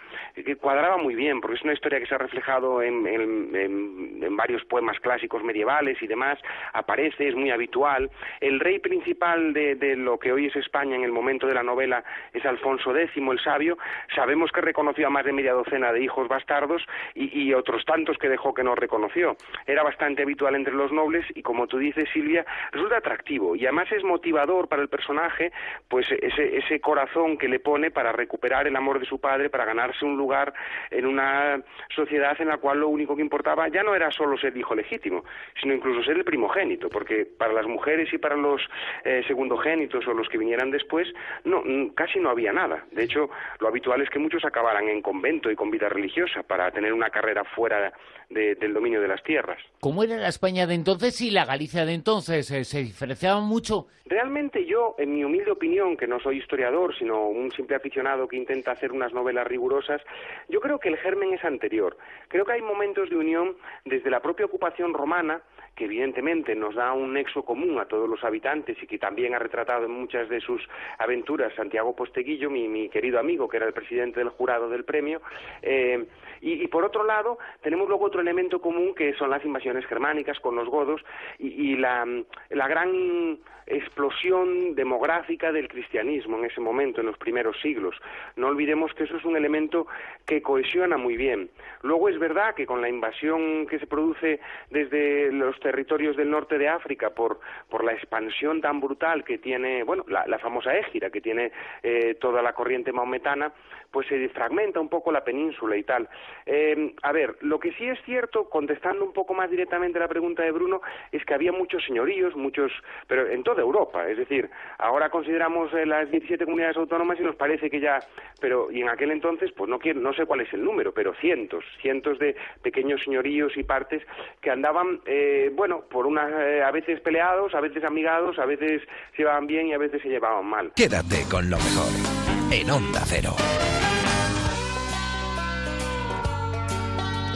[0.60, 4.99] cuadraba muy bien, porque es una historia que se ha reflejado en, en varios poemas
[4.99, 6.39] clásicos medievales y demás,
[6.74, 8.10] aparece, es muy habitual.
[8.39, 12.04] El rey principal de, lo que hoy es España en el momento de la novela
[12.34, 13.78] es Alfonso X, el sabio.
[14.13, 18.28] Sabemos que reconoció a más de media docena de hijos bastardos y, otros tantos que
[18.28, 19.38] dejó que no reconoció.
[19.65, 23.91] Era bastante habitual entre los nobles y, como tú dices, Silvia, resulta atractivo y además
[23.91, 25.52] es motivador para el personaje,
[25.88, 29.65] pues ese, ese corazón que le pone para recuperar el amor de su padre, para
[29.65, 30.54] ganarse un lugar
[30.91, 31.62] en una
[31.96, 35.24] sociedad en la cual lo único que importaba ya no era solo ser hijo legítimo,
[35.62, 38.62] sino incluso ser el primogénito porque para las mujeres y para los
[39.03, 41.08] eh, segundogénitos o los que vinieran después,
[41.43, 41.63] no,
[41.95, 42.86] casi no había nada.
[42.91, 43.29] De hecho,
[43.60, 47.10] lo habitual es que muchos acabaran en convento y con vida religiosa para tener una
[47.10, 47.93] carrera fuera
[48.29, 49.60] del dominio de las tierras.
[49.79, 52.47] ¿Cómo era la España de entonces y la Galicia de entonces?
[52.47, 53.88] ¿Se, se diferenciaban mucho?
[54.08, 58.38] Realmente yo, en mi humilde opinión, que no soy historiador, sino un simple aficionado que
[58.38, 60.01] intenta hacer unas novelas rigurosas,
[60.47, 61.97] yo creo que el germen es anterior.
[62.27, 65.41] Creo que hay momentos de unión desde la propia ocupación romana
[65.76, 69.40] que evidentemente nos da un nexo común a todos los habitantes y que también ha
[69.40, 70.62] retratado en muchas de sus
[70.98, 75.22] aventuras Santiago Posteguillo, mi, querido amigo, que era el presidente del jurado del premio.
[75.62, 76.06] Eh,
[76.42, 80.56] y, por otro lado, tenemos luego otro elemento común que son las invasiones germánicas con
[80.56, 81.02] los godos
[81.40, 82.06] y, la,
[82.50, 87.96] la gran explosión demográfica del cristianismo en ese momento, en los primeros siglos.
[88.36, 89.88] No olvidemos que eso es un elemento
[90.26, 91.50] que cohesiona muy bien.
[91.82, 96.60] Luego es verdad que con la invasión que se produce desde los territorios del norte
[96.60, 97.39] de África por,
[97.71, 101.51] por la expansión tan brutal que tiene, bueno, la, famosa égira que tiene
[101.82, 103.51] eh, toda la corriente maometana,
[103.95, 106.10] pues se fragmenta un poco la península y tal.
[106.45, 110.43] Eh, a ver, lo que sí es cierto, contestando un poco más directamente la pregunta
[110.43, 110.81] de Bruno,
[111.13, 112.73] es que había muchos señoríos, muchos,
[113.08, 117.38] pero en toda Europa, es decir, ahora consideramos eh, las 17 comunidades autónomas y nos
[117.38, 117.99] parece que ya,
[118.41, 121.13] pero y en aquel entonces, pues no quiero, no sé cuál es el número, pero
[121.13, 124.03] cientos, cientos de pequeños señoríos y partes
[124.41, 128.81] que andaban, eh, bueno, por unas a veces peleados, a veces amigados, a veces
[129.12, 130.73] se llevaban bien y a veces se llevaban mal.
[130.75, 132.14] Quédate con lo mejor
[132.51, 133.36] en Onda Cero.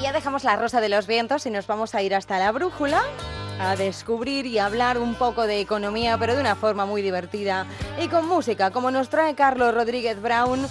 [0.01, 3.03] ya dejamos la rosa de los vientos y nos vamos a ir hasta la brújula
[3.59, 7.65] a descubrir y hablar un poco de economía, pero de una forma muy divertida
[8.01, 10.65] y con música, como nos trae Carlos Rodríguez Brown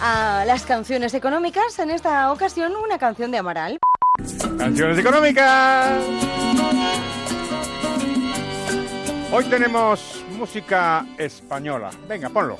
[0.00, 1.78] a las canciones económicas.
[1.78, 3.78] En esta ocasión, una canción de Amaral.
[4.58, 6.02] Canciones económicas.
[9.32, 11.90] Hoy tenemos música española.
[12.06, 12.56] Venga, ponlo.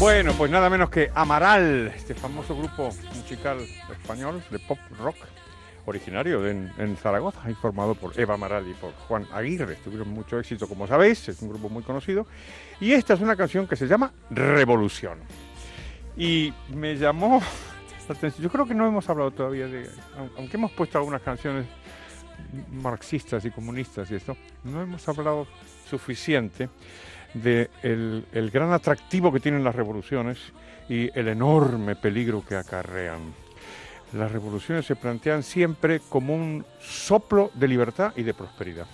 [0.00, 3.58] Bueno, pues nada menos que Amaral, este famoso grupo musical
[3.92, 5.16] español de pop rock,
[5.84, 9.74] originario en, Zaragoza, informado por Eva Amaral y por Juan Aguirre.
[9.74, 12.26] Tuvieron mucho éxito, como sabéis, es un grupo muy conocido.
[12.80, 15.18] Y esta es una canción que se llama Revolución.
[16.16, 17.42] Y me llamó
[18.08, 18.42] la atención.
[18.42, 19.86] Yo creo que no hemos hablado todavía de.
[20.38, 21.66] Aunque hemos puesto algunas canciones
[22.72, 24.34] marxistas y comunistas y esto,
[24.64, 25.46] no hemos hablado
[25.84, 26.70] suficiente
[27.34, 30.38] de el, gran atractivo que tienen las revoluciones
[30.88, 33.32] y el enorme peligro que acarrean.
[34.12, 38.86] Las revoluciones se plantean siempre como un soplo de libertad y de prosperidad.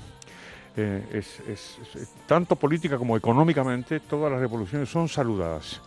[0.77, 1.79] Eh, es,
[2.27, 5.81] tanto política como económicamente, todas las revoluciones son saludadas,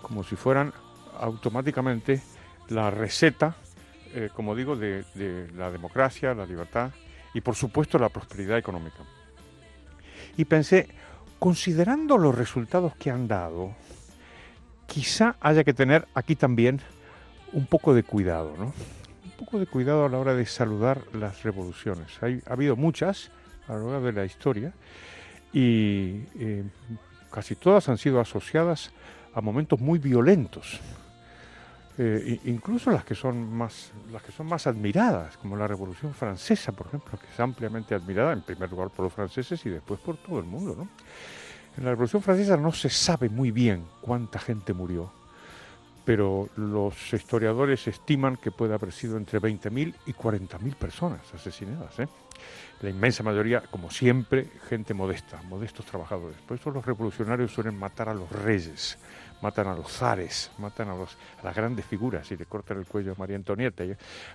[0.00, 0.72] como si fueran
[1.18, 2.22] automáticamente
[2.68, 3.54] la receta,
[4.14, 5.04] eh, como digo, de
[5.54, 6.90] la democracia, la libertad
[7.34, 8.98] y por supuesto la prosperidad económica.
[10.36, 10.88] Y pensé,
[11.40, 13.74] considerando los resultados que han dado,
[14.86, 16.80] quizá haya que tener aquí también
[17.52, 18.66] un poco de cuidado, ¿no?
[19.24, 22.22] Un poco de cuidado a la hora de saludar las revoluciones.
[22.22, 23.30] Hay, ha habido muchas
[23.66, 24.72] a lo largo de la historia
[25.52, 26.64] y eh,
[27.30, 28.92] casi todas han sido asociadas
[29.34, 30.78] a momentos muy violentos.
[32.02, 36.72] Eh, incluso las que son más las que son más admiradas, como la Revolución Francesa,
[36.72, 40.16] por ejemplo, que es ampliamente admirada en primer lugar por los franceses y después por
[40.16, 40.74] todo el mundo.
[40.74, 40.88] ¿no?
[41.76, 45.12] En la Revolución Francesa no se sabe muy bien cuánta gente murió,
[46.06, 51.98] pero los historiadores estiman que puede haber sido entre 20.000 y 40.000 personas asesinadas.
[51.98, 52.08] ¿eh?
[52.80, 56.38] La inmensa mayoría, como siempre, gente modesta, modestos trabajadores.
[56.48, 58.96] Por eso los revolucionarios suelen matar a los reyes,
[59.42, 63.12] matan a los zares, matan a, los, las grandes figuras y le cortan el cuello
[63.12, 63.84] a María Antonieta,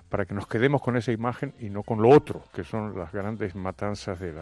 [0.08, 3.12] para que nos quedemos con esa imagen y no con lo otro, que son las
[3.12, 4.32] grandes matanzas de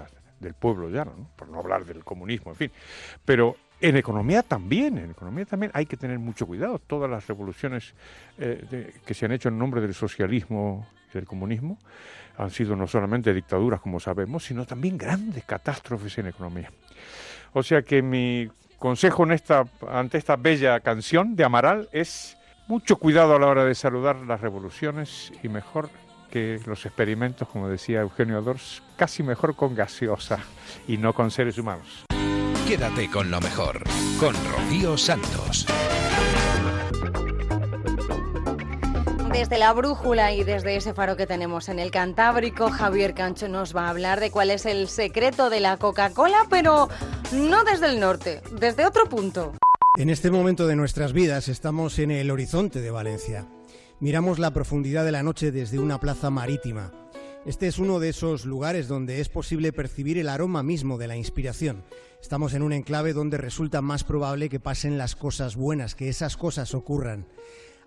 [0.41, 2.73] del pueblo llano, por no hablar del comunismo, en fin.
[3.25, 6.79] Pero en economía también, en economía también hay que tener mucho cuidado.
[6.79, 7.95] Todas las revoluciones
[8.39, 11.79] eh, que se han hecho en nombre del socialismo y del comunismo
[12.37, 16.71] han sido no solamente dictaduras, como sabemos, sino también grandes catástrofes en economía.
[17.53, 18.51] O sea que mi
[18.85, 23.65] consejo en esta, ante esta bella canción de Amaral es mucho cuidado a la hora
[23.65, 25.89] de saludar las revoluciones y mejor
[26.31, 30.41] que los experimentos, como decía Eugenio Dors, casi mejor con gaseosa
[30.87, 32.05] y no con seres humanos.
[32.69, 33.85] Quédate con lo mejor,
[34.21, 35.67] con Rocío Santos.
[39.35, 43.75] Desde la brújula y desde ese faro que tenemos en el Cantábrico, Javier Cancho nos
[43.75, 46.89] va a hablar de cuál es el secreto de la Coca-Cola, pero
[47.33, 49.53] no desde el norte, desde otro punto.
[49.99, 53.49] En este momento de nuestras vidas estamos en el horizonte de Valencia.
[53.99, 56.93] Miramos la profundidad de la noche desde una plaza marítima.
[57.45, 61.17] Este es uno de esos lugares donde es posible percibir el aroma mismo de la
[61.17, 61.85] inspiración.
[62.23, 66.37] Estamos en un enclave donde resulta más probable que pasen las cosas buenas, que esas
[66.37, 67.27] cosas ocurran.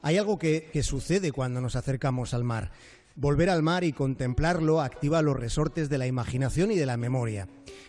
[0.01, 2.71] Hay algo que, sucede cuando nos acercamos al mar.
[3.15, 7.47] Volver al mar y contemplarlo activa los resortes de la imaginación y de la memoria.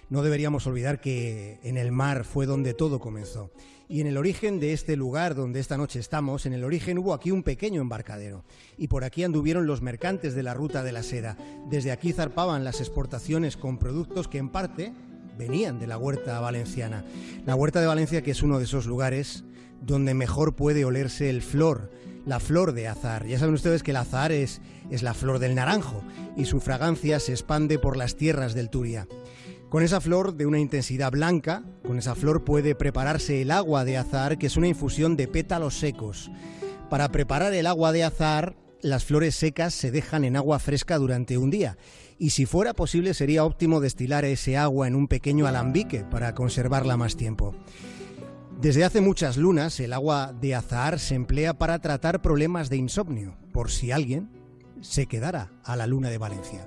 [0.08, 3.52] No deberíamos olvidar que en el mar fue donde todo comenzó.
[3.90, 7.14] Y en el origen de este lugar donde esta noche estamos, en el origen hubo
[7.14, 8.44] aquí un pequeño embarcadero.
[8.76, 11.36] Y por aquí anduvieron los mercantes de la ruta de la seda.
[11.70, 14.92] Desde aquí zarpaban las exportaciones con productos que en parte
[15.38, 17.04] venían de la huerta valenciana.
[17.46, 19.44] La huerta de Valencia que es uno de esos lugares
[19.80, 21.90] donde mejor puede olerse el flor,
[22.26, 23.26] la flor de azar.
[23.26, 24.60] Ya saben ustedes que el azar es,
[24.90, 26.02] es la flor del naranjo
[26.36, 29.06] y su fragancia se expande por las tierras del Turia.
[29.68, 33.98] Con esa flor de una intensidad blanca, con esa flor puede prepararse el agua de
[33.98, 36.30] azar, que es una infusión de pétalos secos.
[36.88, 41.36] Para preparar el agua de azar, las flores secas se dejan en agua fresca durante
[41.36, 41.76] un día.
[42.18, 46.96] Y si fuera posible, sería óptimo destilar ese agua en un pequeño alambique para conservarla
[46.96, 47.54] más tiempo.
[48.60, 53.36] Desde hace muchas lunas, el agua de azahar se emplea para tratar problemas de insomnio,
[53.52, 54.28] por si alguien
[54.80, 56.66] se quedara a la luna de Valencia.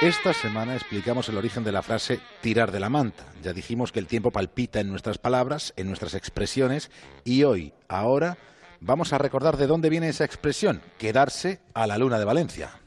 [0.00, 3.26] Esta semana explicamos el origen de la frase tirar de la manta.
[3.42, 6.90] Ya dijimos que el tiempo palpita en nuestras palabras, en nuestras expresiones,
[7.22, 8.38] y hoy, ahora,
[8.80, 12.80] vamos a recordar de dónde viene esa expresión, quedarse a la luna de Valencia.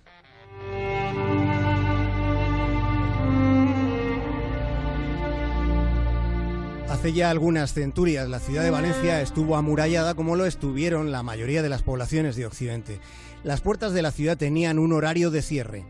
[6.90, 11.62] Hace ya algunas centurias la ciudad de Valencia estuvo amurallada como lo estuvieron la mayoría
[11.62, 13.02] de las poblaciones de Occidente.
[13.44, 15.86] Las puertas de la ciudad tenían un horario de cierre,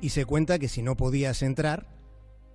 [0.00, 1.88] y se cuenta que si no podías entrar,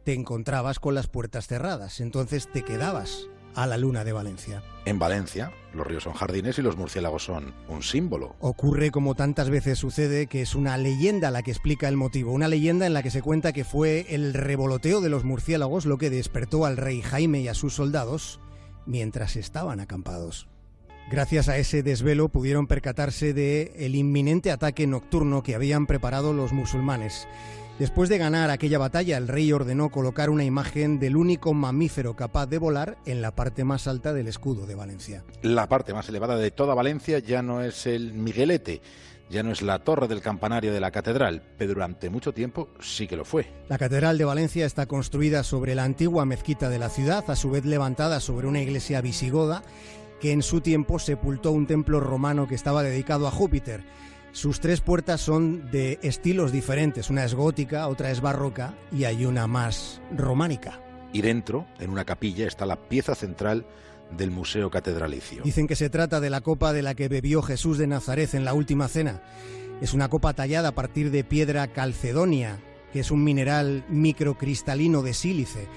[0.06, 4.64] te encontrabas con las puertas cerradas, entonces te quedabas a la luna de Valencia.
[4.86, 8.36] En Valencia, los ríos son jardines y los murciélagos son un símbolo.
[8.39, 12.47] Ocurre como tantas veces sucede que es una leyenda la que explica el motivo, una
[12.47, 16.10] leyenda en la que se cuenta que fue el revoloteo de los murciélagos lo que
[16.10, 18.39] despertó al rey Jaime y a sus soldados
[18.86, 20.47] mientras estaban acampados.
[21.12, 26.54] Gracias a ese desvelo pudieron percatarse de el inminente ataque nocturno que habían preparado los
[26.54, 27.28] musulmanes.
[27.82, 32.46] Después de ganar aquella batalla, el rey ordenó colocar una imagen del único mamífero capaz
[32.46, 35.24] de volar en la parte más alta del escudo de Valencia.
[35.42, 38.84] La parte más elevada de toda Valencia ya no es el Miguelete,
[39.32, 43.08] ya no es la torre del campanario de la catedral, pero durante mucho tiempo sí
[43.08, 43.52] que lo fue.
[43.68, 47.50] La catedral de Valencia está construida sobre la antigua mezquita de la ciudad, a su
[47.50, 49.64] vez levantada sobre una iglesia visigoda
[50.20, 53.84] que en su tiempo sepultó un templo romano que estaba dedicado a Júpiter.
[54.34, 59.26] Sus tres puertas son de estilos diferentes, una es gótica, otra es barroca y hay
[59.26, 60.80] una más románica.
[61.12, 63.66] Y dentro, en una capilla, está la pieza central
[64.18, 65.44] del Museo Catedralicio.
[65.44, 68.46] Dicen que se trata de la copa de la que bebió Jesús de Nazaret en
[68.46, 69.22] la última cena.
[69.82, 72.60] Es una copa tallada a partir de piedra calcedonia,
[72.94, 75.68] que es un mineral microcristalino de sílice.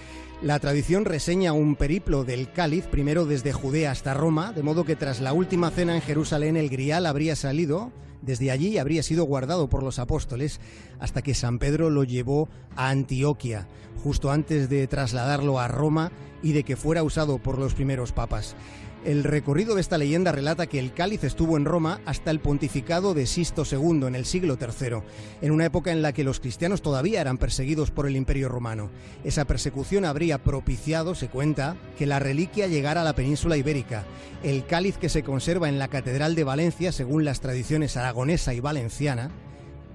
[0.45, 4.95] La tradición reseña un periplo del cáliz, primero desde Judea hasta Roma, de modo que
[4.95, 7.93] tras la última cena en Jerusalén el grial habría salido
[8.25, 10.59] desde allí habría sido guardado por los apóstoles
[10.99, 13.69] hasta que San Pedro lo llevó a Antioquia,
[14.03, 16.11] justo antes de trasladarlo a Roma
[16.43, 18.57] y de que fuera usado por los primeros papas.
[19.05, 23.13] El recorrido de esta leyenda relata que el cáliz estuvo en Roma hasta el pontificado
[23.13, 25.03] de Sisto II en el siglo III,
[25.43, 28.91] en una época en la que los cristianos todavía eran perseguidos por el Imperio Romano.
[29.23, 34.05] Esa persecución habría propiciado, se cuenta, que la reliquia llegara a la península ibérica.
[34.43, 38.61] El cáliz que se conserva en la Catedral de Valencia, según las tradiciones aragonesa y
[38.61, 39.31] valenciana,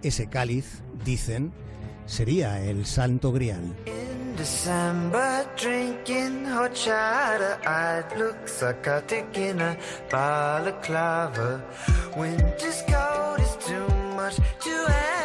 [0.03, 1.51] ese cáliz, dicen,
[2.05, 3.75] sería el Santo Grial.
[4.39, 9.75] December drinking horchata I'd look psychotic in a
[10.09, 11.61] balaclava
[12.15, 15.18] Winter's cold is too much to handle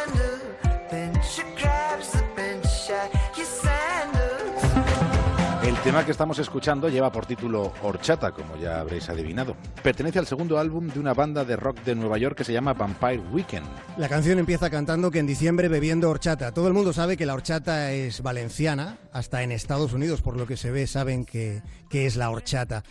[5.85, 9.55] tema que estamos escuchando lleva por título Horchata, como ya habréis adivinado.
[9.83, 12.73] Pertenece al segundo álbum de una banda de rock de Nueva York que se llama
[12.73, 13.67] Vampire Weekend.
[13.95, 16.51] La canción empieza cantando que en diciembre bebiendo horchata.
[16.53, 20.47] Todo el mundo sabe que la horchata es valenciana, hasta en Estados Unidos, por lo
[20.47, 22.83] que se ve, saben que, que es la horchata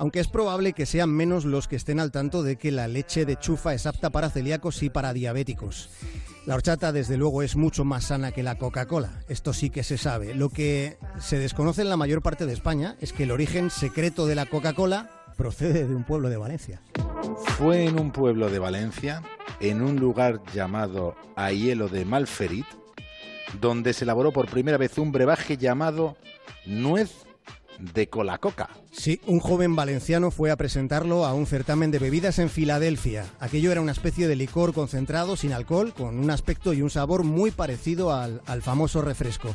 [0.00, 3.26] aunque es probable que sean menos los que estén al tanto de que la leche
[3.26, 5.90] de chufa es apta para celíacos y para diabéticos.
[6.48, 9.20] La horchata, desde luego, es mucho más sana que la Coca-Cola.
[9.28, 10.34] Esto sí que se sabe.
[10.34, 14.24] Lo que se desconoce en la mayor parte de España es que el origen secreto
[14.24, 16.80] de la Coca-Cola procede de un pueblo de Valencia.
[17.58, 19.22] Fue en un pueblo de Valencia,
[19.60, 22.64] en un lugar llamado Aielo de Malferit,
[23.60, 26.16] donde se elaboró por primera vez un brebaje llamado
[26.64, 27.26] Nuez
[27.78, 28.70] de Colacoca.
[28.90, 33.26] Sí, un joven valenciano fue a presentarlo a un certamen de bebidas en Filadelfia.
[33.40, 37.24] Aquello era una especie de licor concentrado sin alcohol, con un aspecto y un sabor
[37.24, 39.54] muy parecido al, al famoso refresco.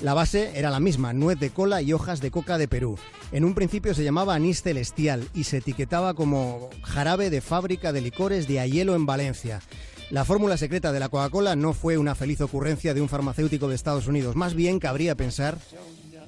[0.00, 2.98] La base era la misma, nuez de cola y hojas de coca de Perú.
[3.30, 8.00] En un principio se llamaba anís celestial y se etiquetaba como jarabe de fábrica de
[8.00, 9.60] licores de Ayelo en Valencia.
[10.10, 13.74] La fórmula secreta de la Coca-Cola no fue una feliz ocurrencia de un farmacéutico de
[13.74, 15.56] Estados Unidos, más bien cabría pensar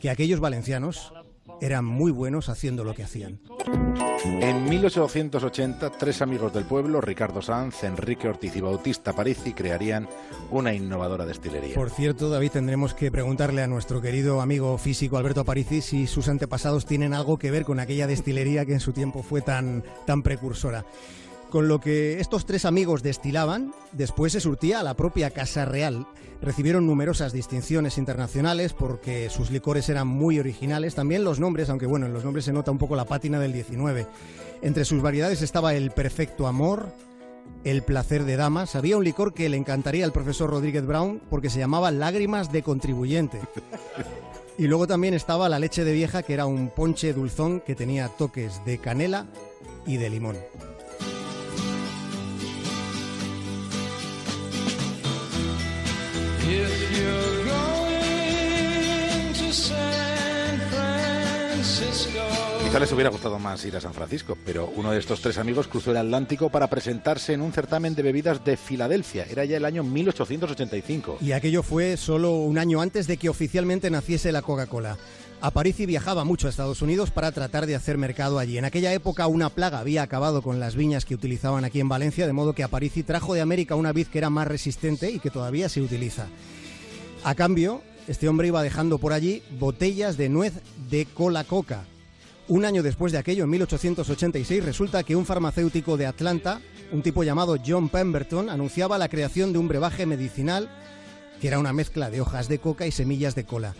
[0.04, 1.14] que aquellos valencianos
[1.62, 3.40] eran muy buenos haciendo lo que hacían.
[4.22, 10.06] En 1880, tres amigos del pueblo, Ricardo Sanz, Enrique Ortiz y Bautista Parisi, crearían
[10.50, 11.74] una innovadora destilería.
[11.74, 16.28] Por cierto, David, tendremos que preguntarle a nuestro querido amigo físico Alberto Aparici si sus
[16.28, 20.22] antepasados tienen algo que ver con aquella destilería que en su tiempo fue tan, tan
[20.22, 20.84] precursora.
[21.54, 26.04] Con lo que estos tres amigos destilaban, después se surtía a la propia Casa Real.
[26.42, 30.96] Recibieron numerosas distinciones internacionales porque sus licores eran muy originales.
[30.96, 33.52] También los nombres, aunque bueno, en los nombres se nota un poco la pátina del
[33.52, 34.04] 19.
[34.62, 36.92] Entre sus variedades estaba el Perfecto Amor,
[37.62, 38.74] el Placer de Damas.
[38.74, 42.64] Había un licor que le encantaría al profesor Rodríguez Brown porque se llamaba Lágrimas de
[42.64, 43.40] Contribuyente.
[44.56, 48.06] Y luego también estaba la leche de vieja, que era un ponche dulzón que tenía
[48.06, 49.26] toques de canela
[49.84, 50.36] y de limón.
[62.74, 65.68] Quizá les hubiera gustado más ir a San Francisco, pero uno de estos tres amigos
[65.68, 69.26] cruzó el Atlántico para presentarse en un certamen de bebidas de Filadelfia.
[69.30, 71.18] Era ya el año 1885.
[71.20, 74.96] Y aquello fue solo un año antes de que oficialmente naciese la Coca-Cola.
[75.44, 78.56] Aparici viajaba mucho a Estados Unidos para tratar de hacer mercado allí.
[78.56, 82.26] En aquella época una plaga había acabado con las viñas que utilizaban aquí en Valencia,
[82.26, 85.28] de modo que Aparici trajo de América una vid que era más resistente y que
[85.28, 86.28] todavía se utiliza.
[87.24, 90.54] A cambio, este hombre iba dejando por allí botellas de nuez
[90.88, 91.84] de cola coca.
[92.48, 97.22] Un año después de aquello, en 1886, resulta que un farmacéutico de Atlanta, un tipo
[97.22, 100.70] llamado John Pemberton, anunciaba la creación de un brebaje medicinal
[101.38, 103.74] que era una mezcla de hojas de coca y semillas de cola.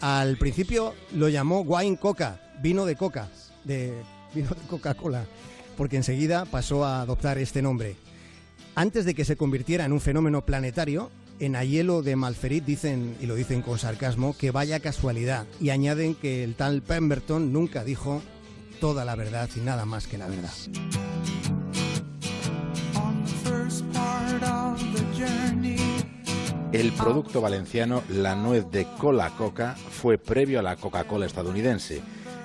[0.00, 3.28] Al principio lo llamó wine coca, vino de coca,
[3.64, 3.94] de
[4.34, 5.24] vino de Coca-Cola,
[5.76, 7.96] porque enseguida pasó a adoptar este nombre.
[8.74, 13.26] Antes de que se convirtiera en un fenómeno planetario, en Ayelo de Malferit dicen, y
[13.26, 18.22] lo dicen con sarcasmo, que vaya casualidad, y añaden que el tal Pemberton nunca dijo
[18.80, 20.52] toda la verdad y nada más que la verdad.
[26.72, 32.02] El producto valenciano, la nuez de cola coca, fue previo a la Coca-Cola estadounidense.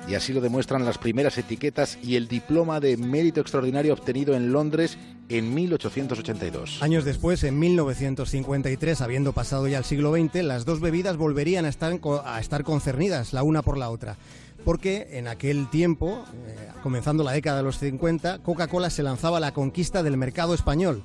[0.07, 4.51] Y así lo demuestran las primeras etiquetas y el diploma de mérito extraordinario obtenido en
[4.51, 4.97] Londres
[5.27, 6.83] en 1882.
[6.83, 11.69] Años después, en 1953, habiendo pasado ya el siglo XX, las dos bebidas volverían a
[11.69, 14.17] estar, a estar concernidas la una por la otra.
[14.63, 19.41] Porque en aquel tiempo, eh, comenzando la década de los 50, Coca-Cola se lanzaba a
[19.41, 21.03] la conquista del mercado español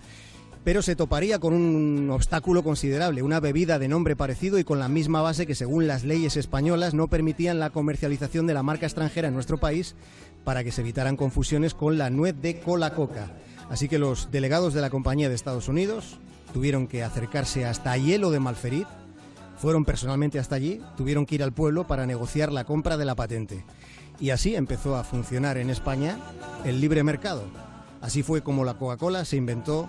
[0.66, 4.88] pero se toparía con un obstáculo considerable, una bebida de nombre parecido y con la
[4.88, 9.28] misma base que según las leyes españolas no permitían la comercialización de la marca extranjera
[9.28, 9.94] en nuestro país
[10.42, 13.30] para que se evitaran confusiones con la nuez de cola coca.
[13.70, 16.18] Así que los delegados de la compañía de Estados Unidos
[16.52, 18.88] tuvieron que acercarse hasta Hielo de Malferit,
[19.58, 23.14] fueron personalmente hasta allí, tuvieron que ir al pueblo para negociar la compra de la
[23.14, 23.64] patente.
[24.18, 26.18] Y así empezó a funcionar en España
[26.64, 27.44] el libre mercado.
[28.00, 29.88] Así fue como la Coca-Cola se inventó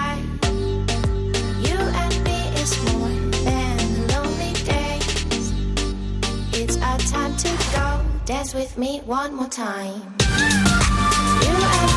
[8.31, 10.01] Dance with me one more time.
[11.41, 11.90] You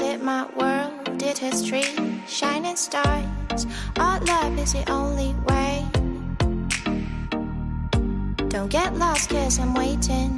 [0.00, 1.18] and visit my world.
[1.18, 1.84] Did history,
[2.26, 3.66] shining stars.
[3.96, 5.84] Our love is the only way.
[8.48, 10.30] Don't get lost, cause I'm waiting.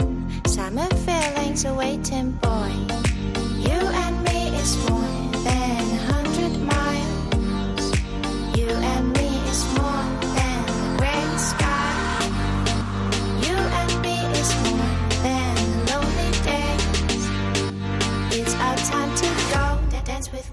[0.46, 2.72] Summer feelings are waiting, boy.
[3.56, 7.92] You and me is more than a hundred miles.
[8.58, 10.15] You and me is more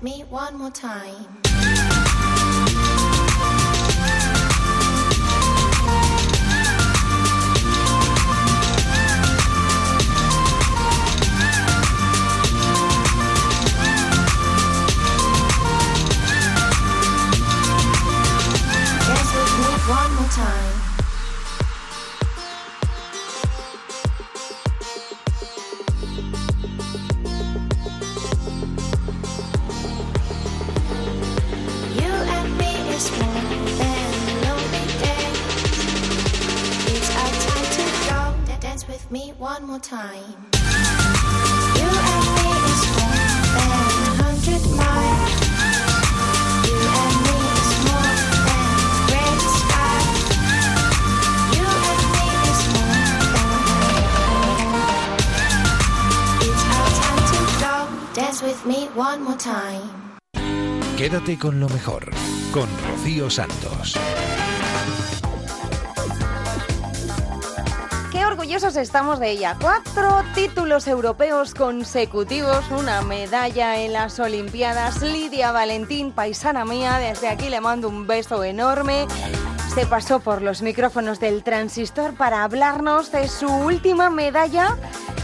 [0.03, 1.42] me one more time.
[61.13, 62.09] Quédate con lo mejor,
[62.51, 63.95] con Rocío Santos.
[68.11, 69.55] Qué orgullosos estamos de ella.
[69.61, 75.03] Cuatro títulos europeos consecutivos, una medalla en las Olimpiadas.
[75.03, 79.05] Lidia Valentín, paisana mía, desde aquí le mando un beso enorme.
[79.75, 84.77] Se pasó por los micrófonos del transistor para hablarnos de su última medalla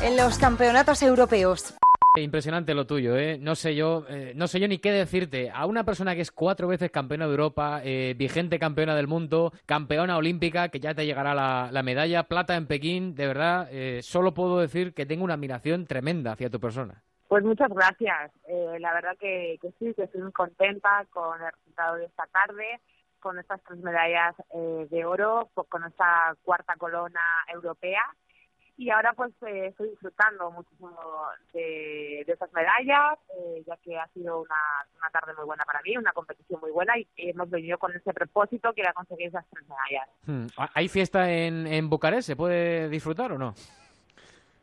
[0.03, 1.78] en los campeonatos europeos.
[2.21, 3.37] Impresionante lo tuyo, ¿eh?
[3.39, 5.51] No sé yo, eh, no sé yo ni qué decirte.
[5.53, 9.51] A una persona que es cuatro veces campeona de Europa, eh, vigente campeona del mundo,
[9.65, 14.01] campeona olímpica, que ya te llegará la, la medalla, plata en Pekín, de verdad, eh,
[14.01, 17.03] solo puedo decir que tengo una admiración tremenda hacia tu persona.
[17.27, 18.31] Pues muchas gracias.
[18.47, 22.25] Eh, la verdad que, que sí, que estoy muy contenta con el resultado de esta
[22.25, 22.79] tarde,
[23.19, 27.21] con estas tres medallas eh, de oro, con esta cuarta corona
[27.53, 28.01] europea.
[28.79, 30.89] Y ahora pues eh, estoy disfrutando muchísimo
[31.51, 34.55] de, de estas medallas, eh, ya que ha sido una,
[34.97, 38.13] una tarde muy buena para mí, una competición muy buena y hemos venido con ese
[38.13, 40.09] propósito que era conseguir esas tres medallas.
[40.25, 40.47] Hmm.
[40.75, 42.25] ¿Hay fiesta en, en Bucarest?
[42.27, 43.53] ¿Se puede disfrutar o no?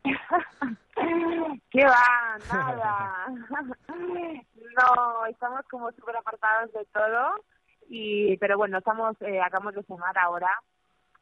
[1.69, 2.39] ¿Qué va?
[2.51, 3.27] Nada.
[3.87, 7.35] no, estamos como súper apartados de todo.
[7.87, 10.49] y Pero bueno, estamos eh, acabamos de cenar ahora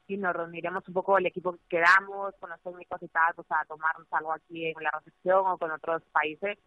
[0.08, 3.48] y nos reuniremos un poco el equipo que quedamos, con los técnicos y tal, pues
[3.52, 6.58] a tomarnos algo aquí en la recepción o con otros países.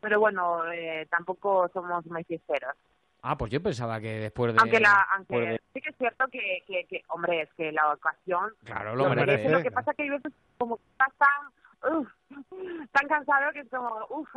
[0.00, 2.74] Pero bueno, eh, tampoco somos muy fiesteros.
[3.22, 4.60] Ah, pues yo pensaba que después de...
[4.60, 7.92] Aunque, la, aunque de- sí que es cierto que, que, que, hombre, es que la
[7.92, 9.26] ocasión Claro, lo lo merece.
[9.38, 9.48] merece.
[9.50, 12.08] Lo que pasa que hay veces como que estás tan, uf,
[12.92, 14.28] tan cansado que es como, uff.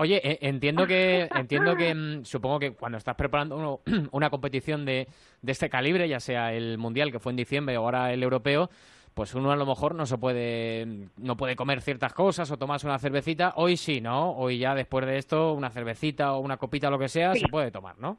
[0.00, 3.80] Oye, eh, entiendo que, entiendo que, mm, supongo que cuando estás preparando uno-
[4.12, 5.08] una competición de,
[5.42, 8.70] de este calibre, ya sea el mundial que fue en diciembre o ahora el europeo,
[9.14, 12.86] pues uno a lo mejor no se puede, no puede comer ciertas cosas o tomarse
[12.86, 13.54] una cervecita.
[13.56, 14.30] Hoy sí, ¿no?
[14.36, 17.40] Hoy ya después de esto, una cervecita o una copita, lo que sea, Sí.
[17.40, 18.18] se puede tomar, ¿no?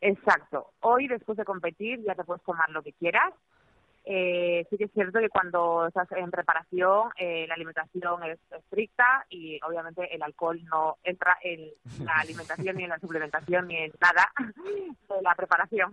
[0.00, 0.72] Exacto.
[0.80, 3.32] Hoy, después de competir, ya te puedes tomar lo que quieras.
[4.06, 9.24] Eh, sí que es cierto que cuando estás en preparación, eh, la alimentación es estricta
[9.30, 11.70] y obviamente el alcohol no entra en
[12.04, 14.30] la alimentación ni en la suplementación ni en nada
[15.08, 15.92] de la preparación.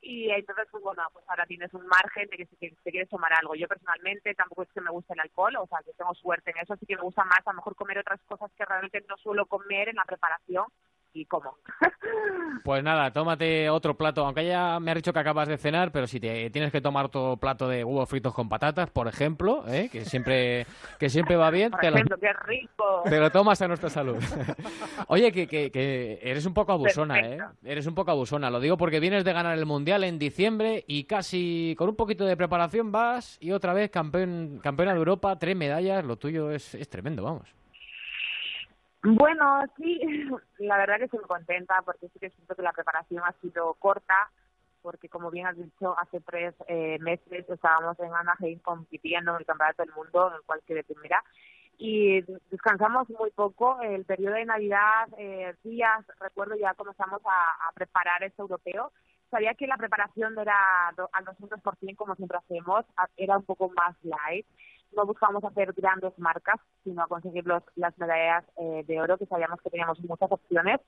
[0.00, 3.08] Y entonces, pues bueno, pues ahora tienes un margen de que si te, te quieres
[3.08, 3.56] tomar algo.
[3.56, 6.58] Yo personalmente tampoco es que me guste el alcohol, o sea, que tengo suerte en
[6.58, 9.16] eso, así que me gusta más a lo mejor comer otras cosas que realmente no
[9.16, 10.66] suelo comer en la preparación
[11.20, 11.56] y como.
[12.64, 16.08] Pues nada, tómate otro plato, aunque ya me has dicho que acabas de cenar, pero
[16.08, 19.88] si te tienes que tomar otro plato de huevos fritos con patatas, por ejemplo, ¿eh?
[19.90, 20.66] que siempre
[20.98, 23.02] que siempre va bien, Por te lo, ejemplo, qué rico.
[23.04, 24.16] te lo tomas a nuestra salud.
[25.08, 27.38] Oye, que, que, que eres un poco abusona, ¿eh?
[27.62, 31.04] Eres un poco abusona, lo digo porque vienes de ganar el Mundial en diciembre y
[31.04, 35.54] casi con un poquito de preparación vas y otra vez campeón, campeona de Europa, tres
[35.56, 37.54] medallas, lo tuyo es, es tremendo, vamos.
[39.08, 40.00] Bueno, sí,
[40.58, 43.74] la verdad que estoy muy contenta porque sí que siento que la preparación ha sido
[43.74, 44.30] corta,
[44.82, 49.46] porque como bien has dicho, hace tres eh, meses estábamos en Anaheim compitiendo en el
[49.46, 51.22] Campeonato del Mundo, en el cual quedé primera,
[51.78, 53.80] y descansamos muy poco.
[53.80, 58.90] El periodo de Navidad, eh, días, recuerdo ya comenzamos a, a preparar este europeo.
[59.30, 62.84] Sabía que la preparación era al 200% como siempre hacemos,
[63.16, 64.46] era un poco más light.
[64.96, 69.26] No buscábamos hacer grandes marcas, sino a conseguir los, las medallas eh, de oro, que
[69.26, 70.80] sabíamos que teníamos muchas opciones.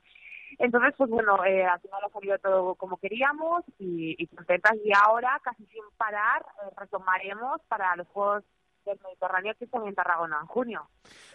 [0.59, 4.73] Entonces, pues bueno, eh, al final ha salido todo como queríamos y, y contentas.
[4.83, 8.45] Y ahora, casi sin parar, eh, retomaremos para los Juegos
[8.87, 10.89] del Mediterráneo que están en Tarragona en junio.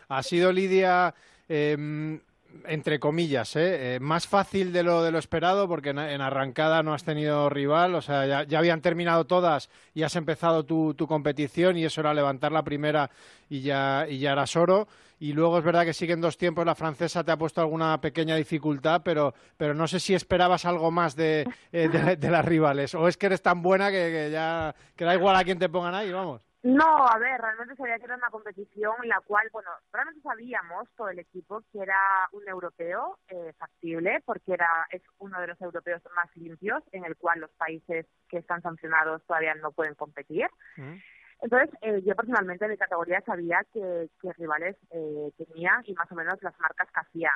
[0.09, 1.13] Ha sido Lidia,
[1.47, 2.19] eh,
[2.65, 3.95] entre comillas, ¿eh?
[3.95, 7.95] Eh, más fácil de lo de lo esperado porque en, arrancada no has tenido rival,
[7.95, 12.01] o sea, ya, ya habían terminado todas y has empezado tu, tu competición y eso
[12.01, 13.09] era levantar la primera
[13.49, 14.87] y ya, y ya eras oro.
[15.19, 18.35] Y luego es verdad que siguen dos tiempos, la francesa te ha puesto alguna pequeña
[18.35, 21.87] dificultad, pero, pero no sé si esperabas algo más de, eh,
[22.17, 25.35] de las rivales o es que eres tan buena que, que ya que da igual
[25.35, 26.41] a quién te pongan ahí, vamos.
[26.63, 30.87] No, a ver, realmente sabía que era una competición en la cual, bueno, realmente sabíamos
[30.95, 31.97] todo el equipo que era
[32.31, 37.17] un europeo eh, factible, porque era es uno de los europeos más limpios, en el
[37.17, 40.47] cual los países que están sancionados todavía no pueden competir.
[41.41, 46.09] Entonces, eh, yo personalmente en mi categoría sabía que, que rivales eh, tenía y más
[46.13, 47.33] o menos las marcas que hacían.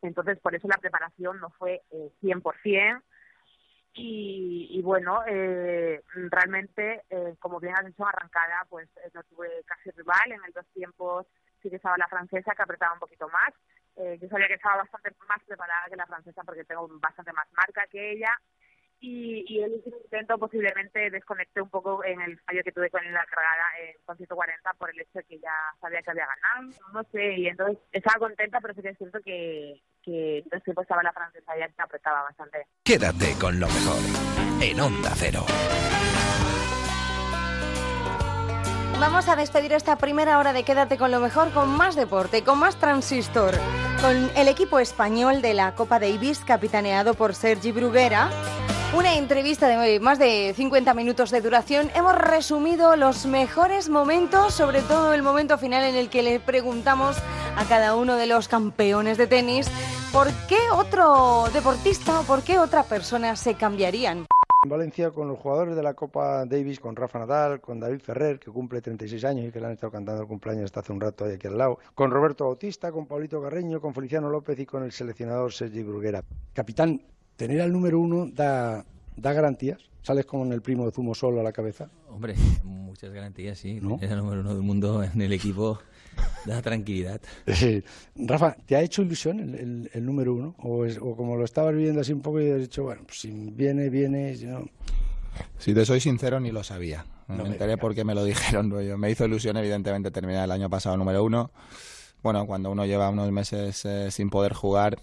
[0.00, 3.02] Entonces, por eso la preparación no fue eh, 100%.
[3.92, 9.48] Y, y bueno, eh, realmente, eh, como bien has dicho, arrancada, pues eh, no tuve
[9.66, 10.32] casi rival.
[10.32, 11.26] En el dos tiempos
[11.60, 13.52] sí que estaba la francesa, que apretaba un poquito más.
[13.96, 17.46] Eh, yo sabía que estaba bastante más preparada que la francesa porque tengo bastante más
[17.52, 18.30] marca que ella.
[19.02, 23.02] Y, y el último intento posiblemente desconecté un poco en el fallo que tuve con
[23.10, 26.70] la cargada en con 140 por el hecho de que ya sabía que había ganado.
[26.92, 30.82] No sé, y entonces estaba contenta, pero sí que es cierto que, que dos tiempos
[30.82, 32.66] estaba la francesa que apretaba bastante.
[32.82, 35.44] Quédate con lo mejor en Onda Cero.
[39.00, 42.58] Vamos a despedir esta primera hora de Quédate con lo mejor con más deporte, con
[42.58, 43.58] más transistor,
[44.02, 48.28] con el equipo español de la Copa Davis capitaneado por Sergi Bruguera.
[48.94, 51.90] Una entrevista de más de 50 minutos de duración.
[51.94, 57.16] Hemos resumido los mejores momentos, sobre todo el momento final en el que le preguntamos
[57.56, 59.66] a cada uno de los campeones de tenis
[60.12, 64.26] por qué otro deportista o por qué otra persona se cambiarían.
[64.62, 68.38] En Valencia con los jugadores de la Copa Davis, con Rafa Nadal, con David Ferrer,
[68.38, 71.00] que cumple 36 años y que le han estado cantando el cumpleaños hasta hace un
[71.00, 74.66] rato ahí aquí al lado, con Roberto Bautista, con Paulito Carreño, con Feliciano López y
[74.66, 76.22] con el seleccionador Sergi Bruguera.
[76.52, 77.00] Capitán,
[77.36, 78.84] tener al número uno da,
[79.16, 79.80] da garantías.
[80.02, 81.88] ¿Sales como el primo de Zumo solo a la cabeza?
[82.10, 83.80] Hombre, muchas garantías, sí.
[84.02, 85.78] Era el número uno del mundo en el equipo.
[86.46, 87.20] Da tranquilidad.
[88.16, 90.54] Rafa, ¿te ha hecho ilusión el, el- el número uno?
[90.58, 93.20] ¿O, es- o como lo estabas viviendo así un poco y has dicho, bueno, pues
[93.20, 94.64] si viene, viene, si no...
[95.58, 97.04] Si te soy sincero, ni lo sabía.
[97.28, 98.68] No me me enteré porque me lo dijeron.
[98.70, 98.80] ¿no?
[98.80, 101.50] Yo- Me hizo ilusión, evidentemente, terminar el año pasado número uno.
[102.22, 104.98] Bueno, cuando uno lleva unos meses eh, sin poder jugar,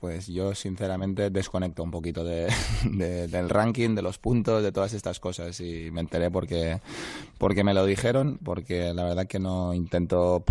[0.00, 2.48] pues yo sinceramente desconecto un poquito de,
[2.84, 5.60] de- del ranking, de los puntos, de todas estas cosas.
[5.60, 6.80] Y me enteré porque,
[7.38, 10.42] porque me lo dijeron, porque la verdad que no intento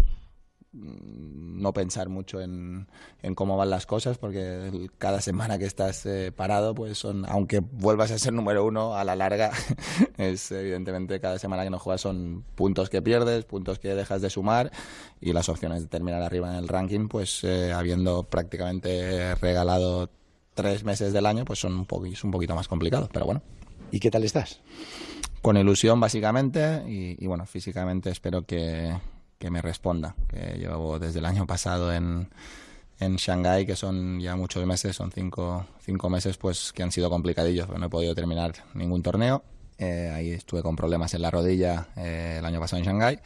[0.72, 2.88] no pensar mucho en,
[3.24, 7.60] en cómo van las cosas, porque cada semana que estás eh, parado, pues son, aunque
[7.60, 9.52] vuelvas a ser número uno, a la larga,
[10.18, 14.30] es evidentemente cada semana que no juegas son puntos que pierdes, puntos que dejas de
[14.30, 14.72] sumar
[15.20, 20.10] y las opciones de terminar arriba en el ranking, pues eh, habiendo prácticamente regalado
[20.54, 23.42] tres meses del año, pues son un, poqui- es un poquito más complicado, pero bueno.
[23.92, 24.62] ¿Y qué tal estás?
[25.42, 28.94] Con ilusión, básicamente, y, y bueno, físicamente espero que,
[29.40, 30.16] que me responda.
[30.28, 32.30] Que llevo desde el año pasado en,
[33.00, 37.10] en Shanghái, que son ya muchos meses, son cinco, cinco meses pues que han sido
[37.10, 39.44] complicadillos, no he podido terminar ningún torneo.
[39.78, 43.20] Eh, ahí estuve con problemas en la rodilla eh, el año pasado en Shanghái.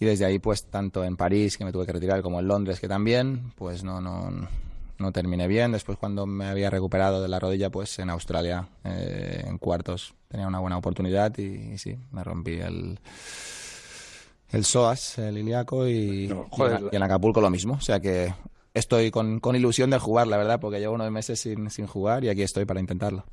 [0.00, 2.80] Y desde ahí, pues tanto en París, que me tuve que retirar, como en Londres,
[2.80, 4.48] que también, pues no, no,
[4.98, 5.70] no terminé bien.
[5.70, 10.48] Después, cuando me había recuperado de la rodilla, pues en Australia, eh, en cuartos, tenía
[10.48, 12.98] una buena oportunidad y, y sí, me rompí el,
[14.54, 17.74] el psoas, el ilíaco, y, joder, y en- y en Acapulco lo mismo.
[17.74, 18.32] O sea que
[18.72, 22.24] estoy con, con ilusión de jugar, la verdad, porque llevo unos meses sin, sin jugar
[22.24, 23.24] y aquí estoy para intentarlo.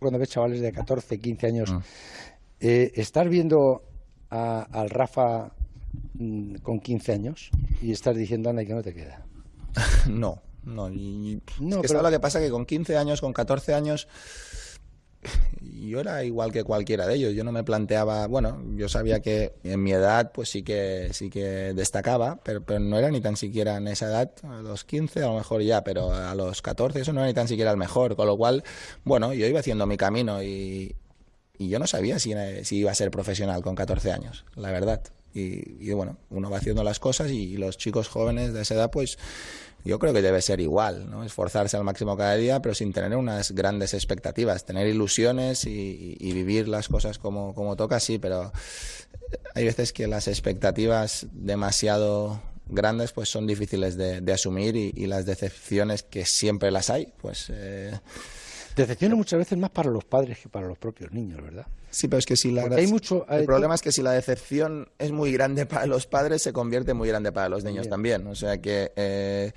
[0.00, 1.74] Cuando ves chavales de 14, 15 años,
[2.60, 3.82] eh, ¿estás viendo
[4.30, 5.52] a- al Rafa
[6.14, 7.50] mm, con 15 años
[7.80, 9.24] y estás diciendo, anda, y que no te queda?
[10.08, 10.90] no, no.
[10.90, 12.40] Y, No, es que pero- ¿sabes lo que pasa?
[12.40, 14.08] Que con 15 años, con 14 años,
[15.60, 17.34] yo era igual que cualquiera de ellos.
[17.34, 21.30] Yo no me planteaba, bueno, yo sabía que en mi edad pues sí que sí
[21.30, 25.22] que destacaba, pero, pero no era ni tan siquiera en esa edad, a los 15
[25.22, 27.76] a lo mejor ya, pero a los 14 eso no era ni tan siquiera el
[27.76, 28.64] mejor, con lo cual,
[29.04, 30.96] bueno, yo iba haciendo mi camino y,
[31.58, 35.02] y yo no sabía si, si iba a ser profesional con 14 años, la verdad.
[35.34, 38.90] Y, y bueno, uno va haciendo las cosas y, los chicos jóvenes de esa edad,
[38.90, 39.18] pues
[39.84, 41.24] yo creo que debe ser igual, ¿no?
[41.24, 46.32] Esforzarse al máximo cada día, pero sin tener unas grandes expectativas, tener ilusiones y, y-
[46.32, 48.50] vivir las cosas como, como toca, sí, pero
[49.54, 55.06] hay veces que las expectativas demasiado grandes pues son difíciles de, de asumir y, y
[55.06, 57.92] las decepciones que siempre las hay, pues eh,
[58.76, 61.66] Decepciona muchas veces más para los padres que para los propios niños, ¿verdad?
[61.90, 64.10] Sí, pero es que si la hay mucho- hay- el problema es que si la
[64.12, 68.26] decepción es muy grande para los padres, se convierte muy grande para los niños también.
[68.26, 69.52] O sea que eh,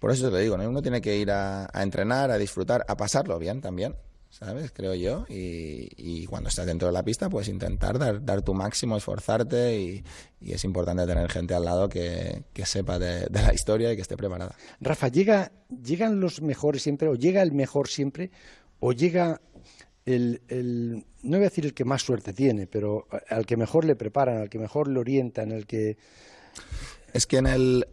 [0.00, 0.68] por eso te lo digo, ¿no?
[0.68, 3.94] uno tiene que ir a, a entrenar, a disfrutar, a pasarlo bien también.
[4.38, 4.70] ¿Sabes?
[4.70, 5.24] Creo yo.
[5.30, 9.80] Y, y cuando estás dentro de la pista, pues intentar dar, dar tu máximo, esforzarte.
[9.80, 10.04] Y,
[10.42, 13.96] y es importante tener gente al lado que, que sepa de, de la historia y
[13.96, 14.54] que esté preparada.
[14.80, 18.30] Rafa, ¿llega, ¿llegan los mejores siempre o llega el mejor siempre
[18.78, 19.40] o llega
[20.04, 23.86] el, el- no voy a decir el que más suerte tiene, pero al que mejor
[23.86, 25.96] le preparan, al que mejor le orientan, al que...
[27.14, 27.86] Es que en el,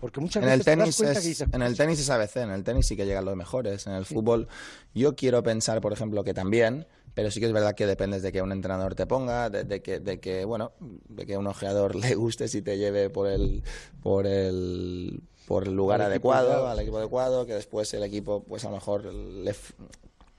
[0.00, 2.00] Porque muchas en el veces te das tenis cuenta es, que dices, en el tenis
[2.00, 3.86] es ABC, en el tenis sí que llegan los mejores.
[3.86, 4.48] En el fútbol.
[4.94, 8.30] Yo quiero pensar, por ejemplo, que también, pero sí que es verdad que dependes de
[8.30, 10.72] que un entrenador te ponga, de, de que, de que bueno,
[11.08, 13.62] de que a un ojeador le guste si te lleve por el,
[14.02, 18.68] por el, por el lugar adecuado, al equipo adecuado, que después el equipo, pues a
[18.68, 19.54] lo mejor le,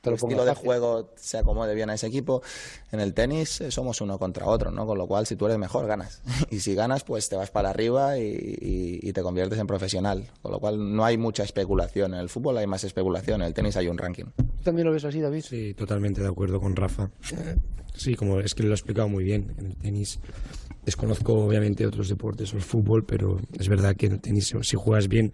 [0.01, 0.65] Te lo el estilo de fácil.
[0.65, 2.41] juego se acomode bien a ese equipo.
[2.91, 4.85] En el tenis eh, somos uno contra otro, ¿no?
[4.85, 6.21] Con lo cual, si tú eres mejor, ganas.
[6.51, 10.27] Y si ganas, pues te vas para arriba y, y- y te conviertes en profesional.
[10.41, 12.13] Con lo cual, no hay mucha especulación.
[12.13, 14.25] En el fútbol hay más especulación, en el tenis hay un ranking.
[14.37, 15.43] ¿Tú también lo ves así, David?
[15.47, 17.09] Sí, totalmente de acuerdo con Rafa.
[17.95, 19.53] Sí, como es que lo ha explicado muy bien.
[19.57, 20.19] En el tenis
[20.85, 24.75] desconozco obviamente otros deportes o el fútbol, pero es verdad que en el tenis si
[24.77, 25.33] juegas bien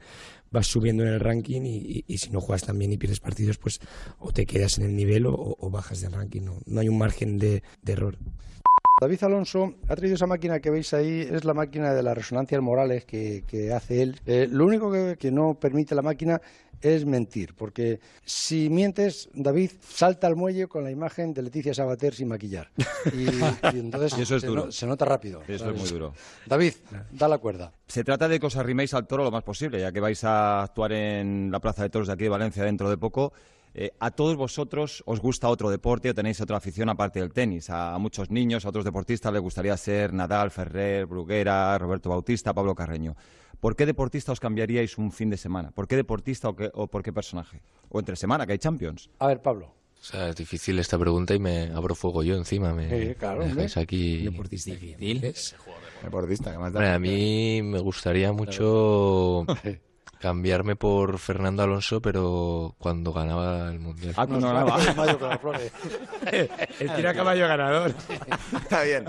[0.56, 3.80] vas subiendo en el ranking y, si no juegas tan bien y pierdes partidos, pues
[4.20, 6.42] o te quedas en el nivel o, bajas del ranking.
[6.42, 8.18] No, no hay un margen de, error.
[9.02, 12.62] David Alonso ha traído esa máquina que veis ahí, es la máquina de las resonancias
[12.62, 13.44] morales que,
[13.76, 14.22] hace él.
[14.26, 16.42] Eh, lo único que no permite la máquina
[16.94, 22.14] es mentir, porque si mientes, David salta al muelle con la imagen de Leticia Sabater
[22.14, 22.70] sin maquillar.
[23.14, 23.24] Y,
[23.76, 24.66] y entonces Y eso es se, duro.
[24.68, 25.42] no- se nota rápido.
[25.48, 25.76] Eso ¿sabes?
[25.76, 26.14] es muy duro.
[26.46, 26.74] David,
[27.12, 27.74] da la cuerda.
[27.88, 30.64] Se trata de que os arriméis al toro lo más posible, ya que vais a
[30.64, 33.34] actuar en la Plaza de Toros de aquí de Valencia dentro de poco.
[33.78, 37.70] Eh, a todos vosotros os gusta otro deporte o tenéis otra afición aparte del tenis.
[37.70, 42.74] A, muchos niños, a otros deportistas les gustaría ser Nadal, Ferrer, Bruguera, Roberto Bautista, Pablo
[42.74, 43.18] Carreño.
[43.60, 45.72] ¿Por qué deportista os cambiaríais un fin de semana?
[45.72, 47.62] ¿Por qué deportista o, qué- o por qué personaje?
[47.90, 49.10] O entre semana, que hay Champions.
[49.20, 49.74] A ver, Pablo.
[50.00, 52.74] O sea, es difícil esta pregunta y me abro fuego yo encima.
[52.74, 54.24] Me, Sí, claro, me dejáis aquí.
[54.24, 55.22] Deportista difícil.
[56.04, 56.80] Deportista, que más da?
[56.80, 59.46] Hombre, a mí me gustaría mucho
[60.20, 64.14] cambiarme por Fernando Alonso, pero cuando ganaba el Mundial.
[64.18, 64.78] Ah, cuando ganaba.
[66.80, 67.94] El tira caballo ganador.
[68.54, 69.06] Está bien.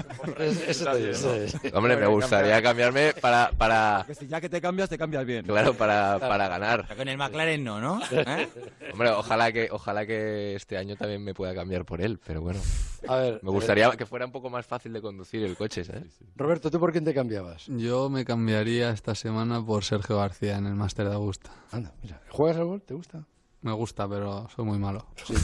[1.73, 3.51] Hombre, me gustaría cambiarme para...
[3.57, 4.05] para...
[4.07, 5.45] Que si ya que te cambias, te cambias bien.
[5.45, 6.87] Claro, para, para ganar.
[6.97, 8.01] Con el McLaren no, ¿no?
[8.11, 8.49] ¿Eh?
[8.93, 12.61] Hombre, ojalá que, ojalá que este año también me pueda cambiar por él, pero bueno.
[13.09, 16.19] A ver, Me gustaría que fuera un poco más fácil de conducir el coche, ¿sabes?
[16.35, 17.67] Roberto, ¿tú por quién te cambiabas?
[17.67, 21.51] Yo me cambiaría esta semana por Sergio García en el Máster de Augusta.
[21.73, 22.23] Anda, mira.
[22.31, 22.81] ¿Juegas al gol?
[22.81, 23.23] ¿Te gusta?
[23.61, 25.05] Me gusta, pero soy muy malo.
[25.27, 25.35] Sí,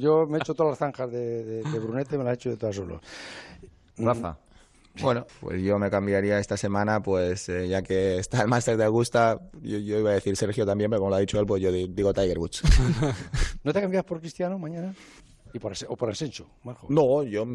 [0.00, 2.50] yo, me he hecho todas las zanjas de, de, de Brunete, me las he hecho
[2.50, 3.00] de todas solo.
[3.98, 4.36] Rafa.
[5.00, 8.84] Bueno, pues yo me cambiaría esta semana, pues eh, ya que está el máster de
[8.84, 11.62] Augusta, yo, yo iba a decir Sergio también, pero como lo ha dicho él, pues
[11.62, 12.62] yo di- digo Tiger Woods.
[13.62, 14.92] ¿No te cambias por Cristiano mañana?
[15.52, 16.88] Y por, o por Asencho, Marjo.
[16.90, 17.46] No, yo.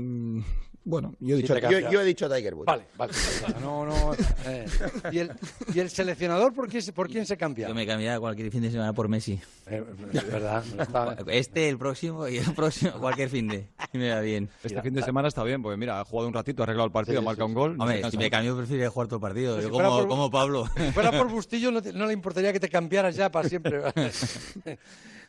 [0.87, 2.67] Bueno, yo he Sí dicho, te yo, he dicho Tiger Woods.
[2.67, 3.11] Vale, vale.
[3.59, 4.13] No, no.
[4.45, 4.65] eh.
[5.11, 5.31] ¿Y, el,
[5.73, 7.67] ¿Y el seleccionador por quién, se- por quién se cambia?
[7.67, 9.39] Yo me cambiaría cualquier fin de semana por Messi.
[9.65, 9.83] Eh,
[10.13, 10.63] es verdad.
[10.79, 13.67] está- Este, el próximo y el próximo, cualquier fin de.
[13.93, 14.47] Y me va bien.
[14.63, 16.93] Este fin de semana está bien, porque mira, ha jugado un ratito, ha arreglado el
[16.93, 17.75] partido, Sí, marca sí, un gol.
[17.79, 19.57] Hombre, no si me cambio, preferiría jugar todo el partido.
[19.57, 20.65] Si Yo fuera como, por- como Pablo.
[20.77, 23.81] Si fuera por Bustillo, no, te- no le importaría que te cambiaras ya para siempre.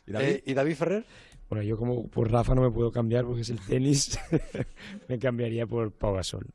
[0.05, 0.27] ¿Y David?
[0.27, 1.05] Eh, ¿Y David Ferrer?
[1.49, 4.19] Bueno, yo como por Rafa no me puedo cambiar porque es el tenis,
[5.07, 6.45] me cambiaría por Pau Gasol.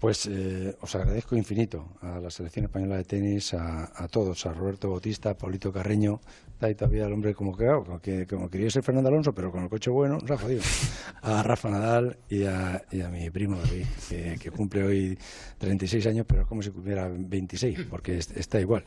[0.00, 4.54] Pues eh, os agradezco infinito a la selección española de tenis, a, a todos, a
[4.54, 6.20] Roberto Bautista, a Paulito Carreño,
[6.54, 9.34] está ahí todavía el hombre como que, claro, como que como quería ser Fernando Alonso,
[9.34, 10.62] pero con el coche bueno, ha jodido.
[11.20, 15.18] A Rafa Nadal y a, y a mi primo David, que, que cumple hoy
[15.58, 18.84] 36 años, pero es como si cumpliera 26, porque es- está igual.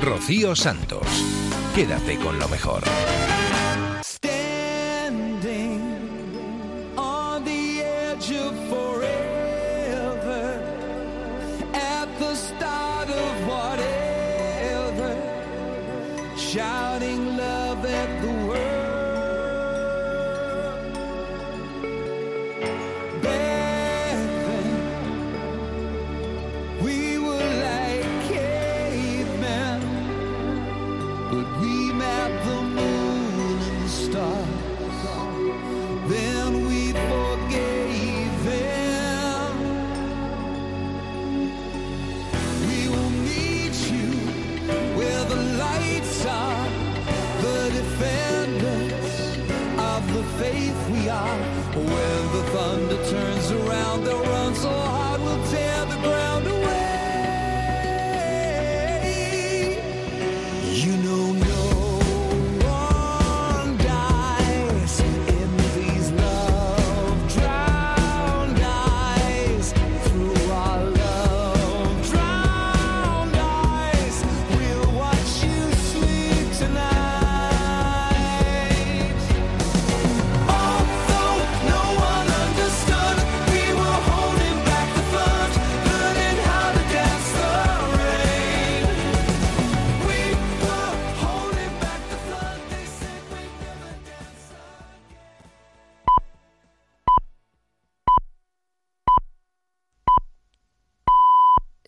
[0.00, 1.06] Rocío Santos.
[1.74, 2.82] Quédate con lo mejor.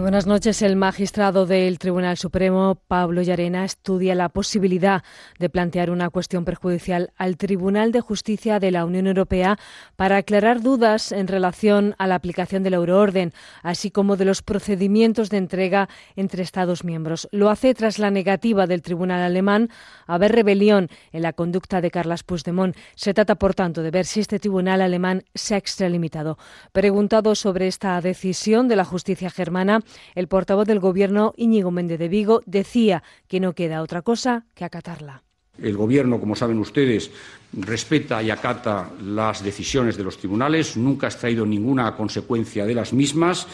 [0.00, 0.62] Muy buenas noches.
[0.62, 5.02] El magistrado del Tribunal Supremo, Pablo Llarena, estudia la posibilidad
[5.38, 9.58] de plantear una cuestión perjudicial al Tribunal de Justicia de la Unión Europea
[9.96, 14.40] para aclarar dudas en relación a la aplicación de la euroorden, así como de los
[14.40, 17.28] procedimientos de entrega entre Estados miembros.
[17.30, 19.68] Lo hace tras la negativa del Tribunal alemán
[20.06, 22.74] a ver rebelión en la conducta de Carlas Puigdemont.
[22.94, 26.38] Se trata, por tanto, de ver si este tribunal alemán se ha extralimitado.
[26.72, 29.82] Preguntado sobre esta decisión de la justicia germana,
[30.14, 34.64] el portavoz del Gobierno, Íñigo Méndez de Vigo, decía que no queda otra cosa que
[34.64, 35.22] acatarla.
[35.58, 37.10] El Gobierno, como saben ustedes,
[37.52, 42.92] respeta y acata las decisiones de los tribunales, nunca ha extraído ninguna consecuencia de las
[42.92, 43.46] mismas.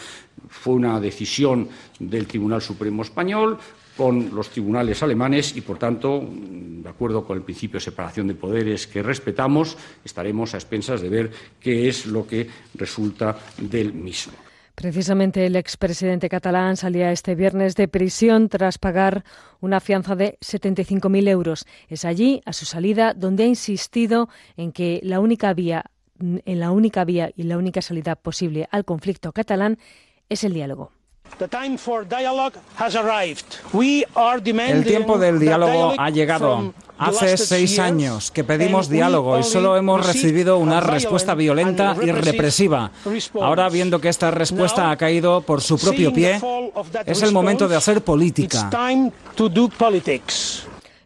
[0.47, 1.67] Fue una decisión
[1.99, 3.57] del Tribunal Supremo Español
[3.97, 8.35] con los tribunales alemanes y, por tanto, de acuerdo con el principio de separación de
[8.35, 9.75] poderes que respetamos,
[10.05, 14.46] estaremos a expensas de ver qué es lo que resulta del mismo.
[14.79, 19.23] Precisamente el expresidente catalán salía este viernes de prisión tras pagar
[19.59, 21.65] una fianza de 75.000 euros.
[21.89, 25.85] Es allí, a su salida, donde ha insistido en que la única vía,
[26.19, 29.79] en la única vía y la única salida posible al conflicto catalán
[30.29, 30.91] es el diálogo.
[34.57, 36.73] El tiempo del diálogo ha llegado.
[36.97, 42.91] Hace seis años que pedimos diálogo y solo hemos recibido una respuesta violenta y represiva.
[43.39, 46.41] Ahora, viendo que esta respuesta ha caído por su propio pie,
[47.05, 48.69] es el momento de hacer política.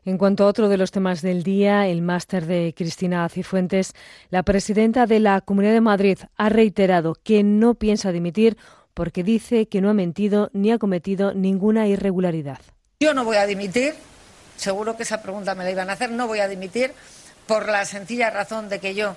[0.03, 3.93] En cuanto a otro de los temas del día, el máster de Cristina Cifuentes,
[4.32, 8.57] la presidenta de la Comunidad de Madrid ha reiterado que no piensa dimitir
[8.94, 12.60] porque dice que no ha mentido ni ha cometido ninguna irregularidad.
[13.00, 13.96] Yo no voy a dimitir,
[14.58, 16.94] seguro que esa pregunta me la iban a hacer, no voy a dimitir
[17.48, 19.16] por la sencilla razón de que yo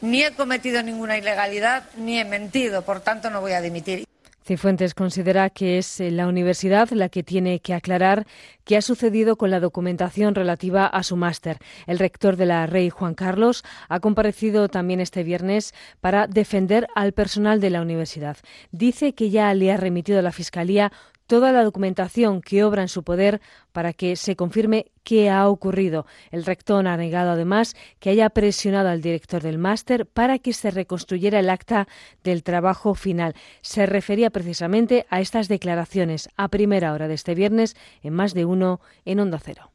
[0.00, 4.06] ni he cometido ninguna ilegalidad ni he mentido, por tanto no voy a dimitir.
[4.46, 8.28] Cifuentes considera que es eh, la universidad la que tiene que aclarar
[8.64, 11.58] qué ha sucedido con la documentación relativa a su máster.
[11.88, 17.10] El rector de la Rey Juan Carlos ha comparecido también este viernes para defender al
[17.12, 18.36] personal de la universidad.
[18.70, 20.92] Dice que ya le ha remitido a la Fiscalía
[21.26, 23.40] toda la documentación que obra en su poder
[23.72, 26.06] para que se confirme qué ha ocurrido.
[26.30, 30.70] El rector ha negado además que haya presionado al director del máster para que se
[30.70, 31.88] reconstruyera el acta
[32.24, 33.34] del trabajo final.
[33.60, 38.44] Se refería precisamente a estas declaraciones a primera hora de este viernes en más de
[38.44, 39.70] uno en Onda Cero.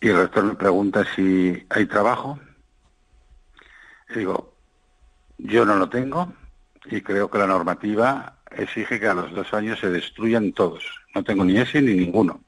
[0.00, 2.38] Y el rector me pregunta si hay trabajo.
[4.14, 4.54] Digo,
[5.38, 6.32] yo no lo tengo
[6.86, 10.84] y creo que la normativa exige que a los dos años se destruyan todos.
[11.14, 12.40] No tengo ni ese ni ninguno.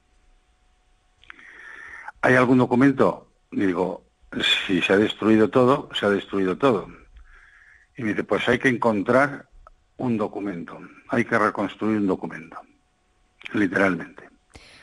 [2.20, 3.28] ¿Hay algún documento?
[3.50, 4.04] Digo,
[4.66, 6.88] si se ha destruido todo, se ha destruido todo.
[7.96, 9.48] Y me dice, pues hay que encontrar
[9.96, 10.78] un documento,
[11.08, 12.58] hay que reconstruir un documento,
[13.52, 14.31] literalmente.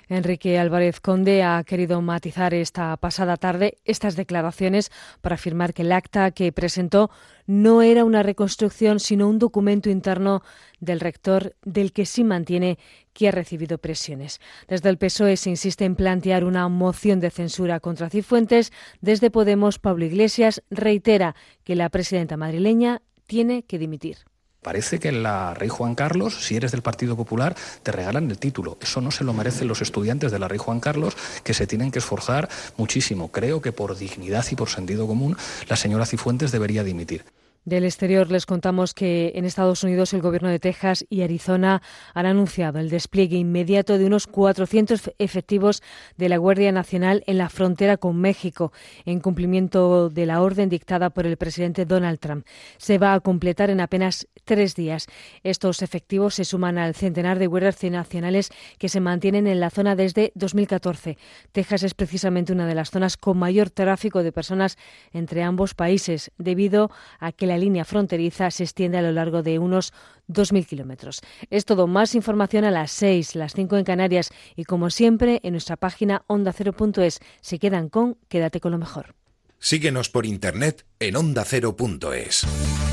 [0.10, 4.92] Enrique Álvarez Conde ha querido matizar esta pasada tarde estas declaraciones
[5.22, 7.12] para afirmar que el acta que presentó
[7.46, 10.42] no era una reconstrucción, sino un documento interno
[10.80, 12.80] del rector del que sí mantiene
[13.14, 14.40] que ha recibido presiones.
[14.68, 18.72] Desde el PSOE se insiste en plantear una moción de censura contra Cifuentes.
[19.02, 24.29] Desde Podemos, Pablo Iglesias reitera que la presidenta madrileña tiene que dimitir.
[24.62, 28.78] Parece que la Rey Juan Carlos, si eres del Partido Popular, te regalan el título.
[28.82, 31.92] Eso no se lo merecen los estudiantes de la Rey Juan Carlos, que se tienen
[31.92, 33.32] que esforzar muchísimo.
[33.32, 35.38] Creo que por dignidad y por sentido común,
[35.70, 37.24] la señora Cifuentes debería dimitir.
[37.70, 41.84] Del exterior les contamos que en Estados Unidos el gobierno de Texas y Arizona
[42.16, 45.84] han anunciado el despliegue inmediato de unos 400 efectivos
[46.18, 48.74] de la Guardia Nacional en la frontera con México,
[49.06, 52.44] en cumplimiento de la orden dictada por el presidente Donald Trump.
[52.80, 55.06] Se va a completar en apenas tres días.
[55.44, 58.50] Estos efectivos se suman al centenar de guardias nacionales
[58.80, 61.20] que se mantienen en la zona desde 2014.
[61.52, 64.76] Texas es precisamente una de las zonas con mayor tráfico de personas
[65.14, 66.90] entre ambos países, debido
[67.20, 69.94] a que la línea fronteriza se extiende a lo largo de unos
[70.28, 71.22] 2.000 kilómetros.
[71.50, 71.88] Es todo.
[71.88, 76.24] Más información a las 6, las 5 en Canarias y, como siempre, en nuestra página
[76.28, 77.20] ondacero.es.
[77.42, 79.16] Se quedan con Quédate con lo mejor.
[79.60, 82.89] Síguenos por internet en ondacero.es.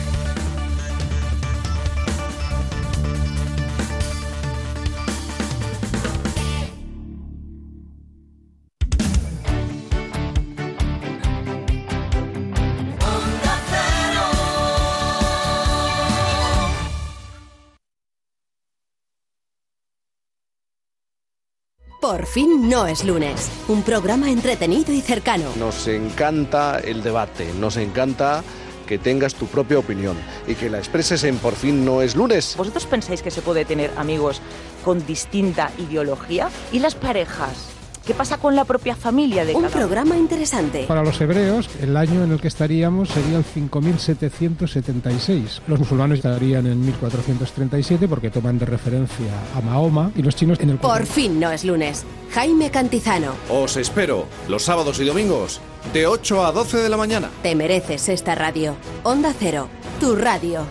[22.06, 23.50] Por fin no es lunes.
[23.66, 25.50] Un programa entretenido y cercano.
[25.58, 28.44] Nos encanta el debate, nos encanta
[28.86, 32.54] que tengas tu propia opinión y que la expreses en Por fin no es lunes.
[32.56, 34.40] ¿Vosotros pensáis que se puede tener amigos
[34.84, 36.48] con distinta ideología?
[36.70, 37.75] ¿Y las parejas?
[38.06, 39.84] ¿Qué pasa con la propia familia de Un cada uno?
[39.86, 40.84] programa interesante.
[40.86, 45.62] Para los hebreos, el año en el que estaríamos sería el 5776.
[45.66, 49.26] Los musulmanes estarían en 1437 porque toman de referencia
[49.56, 52.04] a Mahoma y los chinos en el Por fin no es lunes.
[52.32, 53.32] Jaime Cantizano.
[53.50, 55.60] Os espero los sábados y domingos
[55.92, 57.28] de 8 a 12 de la mañana.
[57.42, 58.76] Te mereces esta radio.
[59.02, 60.64] Onda Cero, tu radio.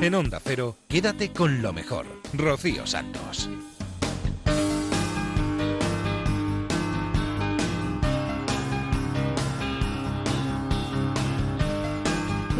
[0.00, 2.06] En Onda Cero, quédate con lo mejor.
[2.36, 3.48] Rocío Santos.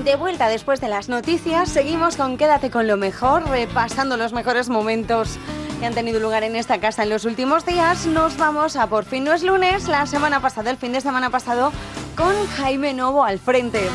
[0.05, 4.69] De vuelta después de las noticias, seguimos con Quédate con lo mejor, repasando los mejores
[4.69, 5.39] momentos
[5.81, 8.07] que han tenido lugar en esta casa en los últimos días.
[8.07, 11.31] Nos vamos a Por fin no es lunes, la semana pasada, el fin de semana
[11.31, 11.73] pasado,
[12.17, 13.89] con Jaime Novo al frente.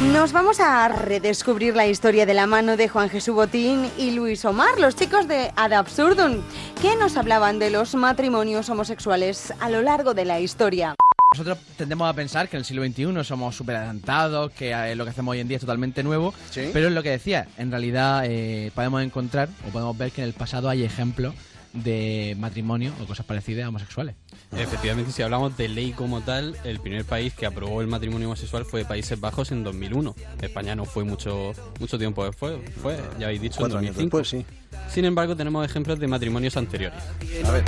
[0.00, 4.44] Nos vamos a redescubrir la historia de la mano de Juan Jesús Botín y Luis
[4.44, 6.40] Omar, los chicos de Ad Absurdum,
[6.80, 10.94] que nos hablaban de los matrimonios homosexuales a lo largo de la historia.
[11.32, 15.02] Nosotros tendemos a pensar que en el siglo XXI somos súper adelantados, que eh, lo
[15.02, 16.32] que hacemos hoy en día es totalmente nuevo,
[16.72, 20.28] pero es lo que decía, en realidad eh, podemos encontrar o podemos ver que en
[20.28, 21.34] el pasado hay ejemplos
[21.72, 24.14] de matrimonio o cosas parecidas a homosexuales.
[24.56, 28.64] Efectivamente, si hablamos de ley como tal, el primer país que aprobó el matrimonio homosexual
[28.64, 30.14] fue Países Bajos en 2001.
[30.40, 34.18] España no fue mucho mucho tiempo después, fue, ya habéis dicho, Cuatro en años 2005.
[34.18, 34.92] después, sí.
[34.92, 36.98] Sin embargo, tenemos ejemplos de matrimonios anteriores.
[37.44, 37.64] A ver.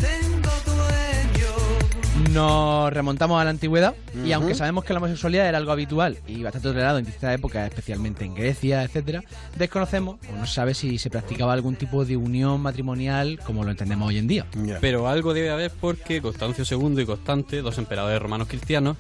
[2.32, 6.42] Nos remontamos a la antigüedad y aunque sabemos que la homosexualidad era algo habitual y
[6.42, 9.24] bastante tolerado en distintas épocas, especialmente en Grecia, etcétera,
[9.56, 13.70] desconocemos o no se sabe si se practicaba algún tipo de unión matrimonial como lo
[13.70, 14.46] entendemos hoy en día.
[14.80, 18.96] Pero algo debe haber porque Constancio II y Constante, dos emperadores romanos cristianos,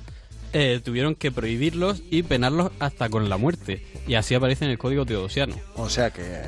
[0.52, 3.84] eh, tuvieron que prohibirlos y penarlos hasta con la muerte.
[4.08, 5.54] Y así aparece en el Código Teodosiano.
[5.76, 6.42] O sea que...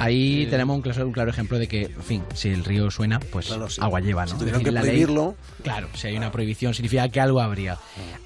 [0.00, 2.90] Ahí Eh, tenemos un claro, un claro ejemplo de que, en fin, si el río
[2.90, 3.80] suena, pues Claro, sí.
[3.82, 4.32] agua lleva, ¿no?
[4.32, 5.34] Si tuvieron decir, que ley- prohibirlo.
[5.62, 7.78] claro, si hay una prohibición significa que algo habría.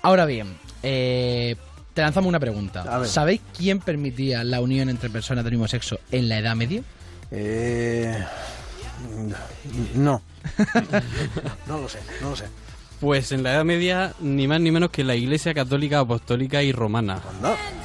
[0.02, 1.56] Ahora bien, eh,
[1.94, 3.04] te lanzamos una pregunta.
[3.06, 6.82] ¿Sabéis quién permitía la unión entre personas del mismo sexo en la Edad Media?
[7.30, 8.22] Eh...
[9.94, 10.22] No.
[11.66, 12.44] no lo sé, no lo sé.
[13.00, 16.70] Pues en la Edad Media, ni más ni menos que la Iglesia Católica, Apostólica y
[16.72, 17.16] Romana.
[17.16, 17.81] Este-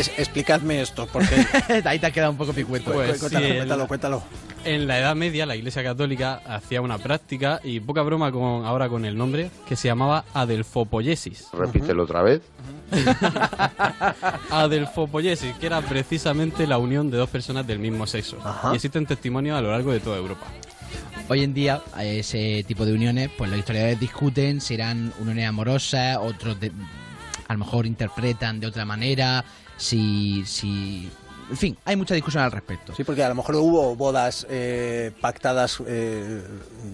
[0.00, 1.46] es- explicadme esto, porque...
[1.84, 2.92] Ahí te ha quedado un poco picueto.
[2.92, 4.22] Pues cuéntalo, sí, cuéntalo.
[4.64, 8.88] En la Edad Media, la Iglesia Católica hacía una práctica, y poca broma con ahora
[8.88, 11.46] con el nombre, que se llamaba adelfopoiesis.
[11.52, 12.42] Repítelo otra vez.
[14.50, 18.38] Adelfopoiesis, que era precisamente la unión de dos personas del mismo sexo.
[18.72, 20.46] Y existen testimonios a lo largo de toda Europa.
[21.28, 26.16] Hoy en día, ese tipo de uniones, pues los historiadores discuten si eran uniones amorosas,
[26.18, 26.72] otros de-
[27.46, 29.44] a lo mejor interpretan de otra manera,
[29.78, 31.10] si, si...
[31.50, 32.94] En fin, hay mucha discusión al respecto.
[32.94, 36.42] Sí, porque a lo mejor hubo bodas eh, pactadas eh,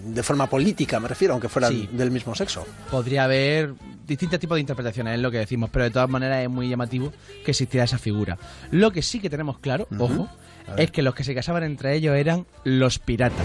[0.05, 1.89] de forma política, me refiero, aunque fueran Sí.
[1.91, 2.65] del mismo sexo.
[2.89, 3.73] Podría haber
[4.07, 7.11] distintos tipos de interpretaciones, es lo que decimos, pero de todas maneras es muy llamativo
[7.43, 8.37] que existiera esa figura.
[8.71, 10.29] Lo que sí que tenemos claro, ojo,
[10.77, 13.43] es que los que se casaban entre ellos eran los piratas.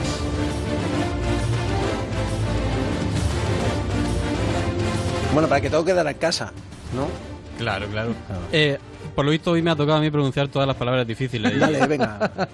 [5.32, 6.52] Bueno, para que todo quedara en casa,
[6.94, 7.06] ¿no?
[7.58, 8.12] Claro, claro.
[8.52, 8.78] Eh,
[9.15, 11.59] por lo visto hoy me ha tocado a mí pronunciar todas las palabras difíciles.
[11.61, 12.49] Dale, venga.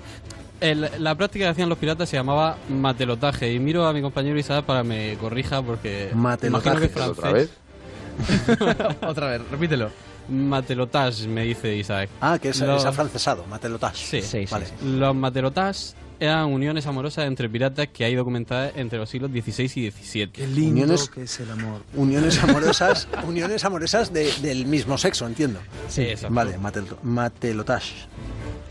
[0.60, 3.52] El- la práctica que hacían los piratas se llamaba matelotaje.
[3.52, 6.10] Y miro a mi compañero Isaac para que me corrija porque.
[6.14, 6.76] Matelotaje.
[6.76, 8.96] imagino que es ¿Otra francés.
[9.02, 9.90] Otra vez, repítelo.
[10.28, 12.08] Matelotage, me dice Isaac.
[12.20, 14.20] Ah, que es, Los- es afrancesado, matelotage.
[14.22, 14.66] Sí, Vale.
[14.84, 19.64] Los matelotages eran uniones amorosas entre piratas que ha ido documentadas entre los siglos XVI
[19.64, 20.28] y XVII.
[20.30, 21.82] Qué lindo Uniones- que es el amor.
[21.94, 25.60] Uniones amorosas, uniones amorosas de- del mismo sexo, entiendo.
[25.88, 26.34] Sí, exacto.
[26.34, 27.94] Vale, matel- matelotage.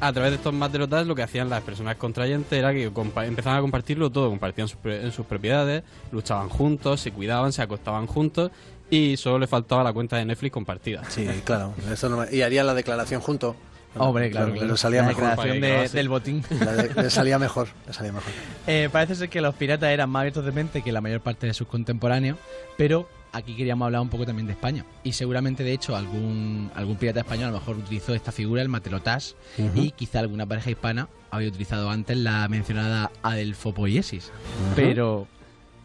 [0.01, 3.59] A través de estos matelotages lo que hacían las personas contrayentes era que compa- empezaban
[3.59, 8.05] a compartirlo todo, compartían sus pre- en sus propiedades, luchaban juntos, se cuidaban, se acostaban
[8.07, 8.51] juntos
[8.89, 11.01] y solo le faltaba la cuenta de Netflix compartida.
[11.09, 11.73] Sí, claro.
[11.91, 13.55] Eso no me- y harían la declaración junto.
[13.97, 14.67] Hombre, claro, claro.
[14.67, 15.23] Le salía La mejor.
[15.29, 16.43] declaración de- del botín.
[16.59, 18.31] La de- le salía mejor, le salía mejor.
[18.67, 21.47] Eh, parece ser que los piratas eran más abiertos de mente que la mayor parte
[21.47, 22.37] de sus contemporáneos,
[22.77, 24.85] pero aquí queríamos hablar un poco también de España.
[25.03, 28.69] Y seguramente, de hecho, algún, algún pirata español a lo mejor utilizó esta figura, el
[28.69, 29.81] matelotage, Ujú.
[29.81, 34.25] y quizá alguna pareja hispana había utilizado antes la mencionada adelfopoiesis.
[34.25, 34.75] Ujú.
[34.75, 35.27] Pero,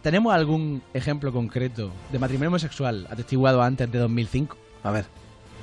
[0.03, 4.57] ¿tenemos algún ejemplo concreto de matrimonio homosexual atestiguado antes de 2005?
[4.85, 5.05] A ver,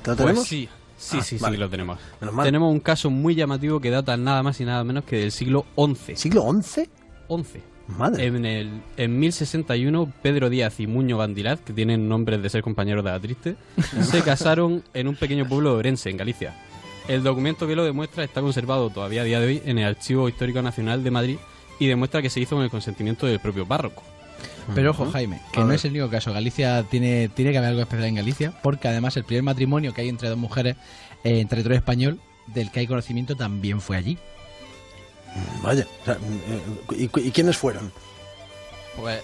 [0.02, 0.46] ¿te lo Pues tenemos?
[0.46, 0.68] sí,
[0.98, 1.56] sí, Ah, sí, sí vale.
[1.56, 1.98] que lo tenemos.
[2.20, 2.44] Menos mal.
[2.44, 5.64] Tenemos un caso muy llamativo que data nada más y nada menos que del siglo
[5.76, 6.16] XI.
[6.16, 6.88] ¿Siglo XI?
[7.28, 7.62] 11.
[7.88, 8.26] Madre.
[8.26, 13.02] En, el, en 1061, Pedro Díaz y Muño Bandilaz, que tienen nombres de ser compañeros
[13.02, 13.56] de la triste,
[14.02, 16.54] se casaron en un pequeño pueblo de Orense, en Galicia.
[17.08, 20.28] El documento que lo demuestra está conservado todavía a día de hoy en el Archivo
[20.28, 21.38] Histórico Nacional de Madrid
[21.78, 24.02] y demuestra que se hizo con el consentimiento del propio párroco.
[24.74, 25.76] Pero ojo, Jaime, que A no ver.
[25.76, 26.32] es el único caso.
[26.32, 30.02] Galicia tiene, tiene que haber algo especial en Galicia, porque además el primer matrimonio que
[30.02, 30.76] hay entre dos mujeres
[31.24, 34.18] eh, en territorio español, del que hay conocimiento, también fue allí.
[35.62, 35.86] Vaya.
[36.02, 37.92] o sea, eh, ¿y, y quiénes fueron?
[38.96, 39.20] Pues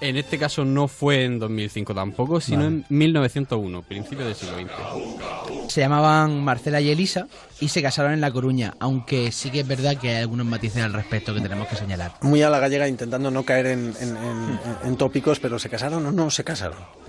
[0.00, 2.68] en este caso no fue en 2005 tampoco, sino Vale.
[2.68, 5.72] en 1901, principio del siglo XX.
[5.72, 7.26] Se llamaban Marcela y Elisa
[7.60, 10.82] y se casaron en La Coruña, aunque sí que es verdad que hay algunos matices
[10.82, 12.12] al respecto que tenemos que señalar.
[12.22, 16.04] Muy a la gallega intentando no caer en, en- en- en tópicos, pero ¿se casaron
[16.06, 16.78] o no se casaron?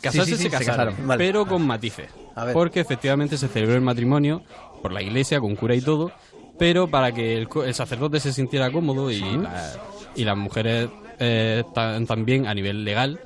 [0.00, 1.06] Casarse Sí, sí, sí, se se casaron, casaron.
[1.08, 1.24] Vale.
[1.24, 2.10] pero con matices.
[2.34, 2.52] A ver.
[2.54, 4.42] Porque efectivamente se celebró el matrimonio
[4.82, 6.12] por la iglesia, con cura y todo,
[6.58, 9.72] pero para que el, sacerdote se sintiera cómodo y, la-
[10.14, 10.88] y las mujeres
[11.18, 13.20] eh, ta- también a nivel legal,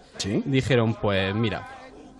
[0.45, 1.69] dijeron, pues mira,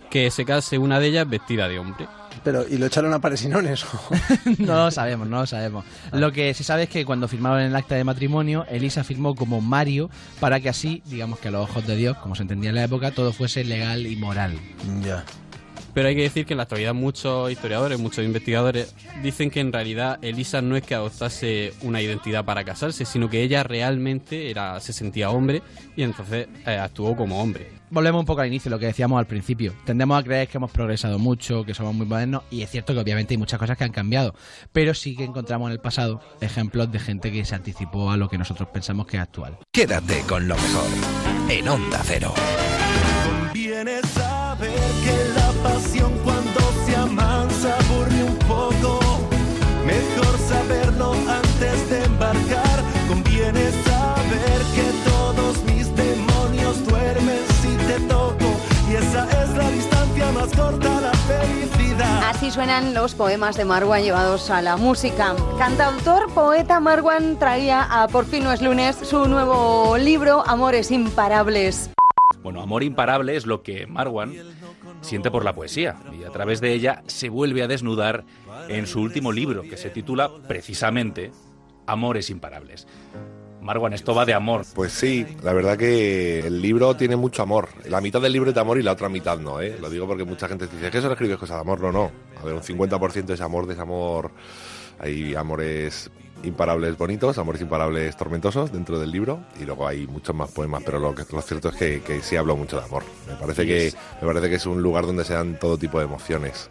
[0.09, 2.07] que se case una de ellas vestida de hombre.
[2.43, 3.85] Pero, ¿y lo echaron a paresinones?
[4.59, 5.83] no lo sabemos, no lo sabemos.
[6.13, 9.59] Lo que se sabe es que cuando firmaron el acta de matrimonio, Elisa firmó como
[9.59, 10.09] Mario
[10.39, 12.83] para que así, digamos que a los ojos de Dios, como se entendía en la
[12.85, 14.53] época, todo fuese legal y moral.
[15.03, 15.25] Ya.
[15.93, 19.73] Pero hay que decir que en la actualidad muchos historiadores, muchos investigadores dicen que en
[19.73, 24.79] realidad Elisa no es que adoptase una identidad para casarse, sino que ella realmente era,
[24.79, 25.61] se sentía hombre
[25.95, 27.79] y entonces eh, actuó como hombre.
[27.91, 29.73] Volvemos un poco al inicio, lo que decíamos al principio.
[29.83, 32.99] Tendemos a creer que hemos progresado mucho, que somos muy modernos, y es cierto que
[32.99, 34.35] obviamente hay muchas cosas que han cambiado,
[34.71, 38.29] pero sí que encontramos en el pasado ejemplos de gente que se anticipó a lo
[38.29, 39.57] que nosotros pensamos que es actual.
[39.71, 40.85] Quédate con lo mejor
[41.49, 42.33] en Onda Cero.
[43.25, 44.69] Conviene saber
[45.03, 48.99] que la pasión cuando se amansa aburre un poco.
[49.85, 52.79] Mejor saberlo antes de embarcar.
[53.07, 58.45] Conviene saber que todos mis demonios duermen si te toco.
[58.89, 62.29] Y esa es la distancia más corta a la felicidad.
[62.29, 65.35] Así suenan los poemas de Marwan llevados a la música.
[65.57, 71.89] Cantautor, poeta Marwan traía a Por fin no es lunes su nuevo libro Amores imparables.
[72.41, 74.33] Bueno, amor imparable es lo que Marwan
[75.01, 78.25] siente por la poesía y a través de ella se vuelve a desnudar
[78.67, 81.31] en su último libro que se titula precisamente
[81.85, 82.85] Amores imparables.
[83.61, 84.63] Marwan, esto va de amor.
[84.73, 87.69] Pues sí, la verdad que el libro tiene mucho amor.
[87.87, 89.77] La mitad del libro es de amor y la otra mitad no, ¿eh?
[89.81, 91.81] Lo digo porque mucha gente dice, ¿qué solo escribes cosas de amor?
[91.81, 92.11] No, no.
[92.39, 94.31] A ver, un 50% es amor, desamor.
[94.99, 96.09] Hay amores
[96.43, 100.97] imparables bonitos, amores imparables tormentosos dentro del libro y luego hay muchos más poemas, pero
[100.99, 103.03] lo que lo cierto es que, que sí hablo mucho de amor.
[103.27, 105.99] Me parece que es- me parece que es un lugar donde se dan todo tipo
[105.99, 106.69] de emociones.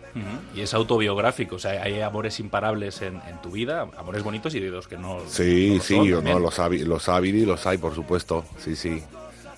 [0.55, 4.61] Y es autobiográfico, o sea, hay amores imparables en, en tu vida, amores bonitos y
[4.61, 5.19] de los que no.
[5.29, 7.67] Sí, no lo sí, son o no, los, ha, habi- los ha habido y los
[7.67, 8.45] hay, por supuesto.
[8.59, 9.03] Sí, sí.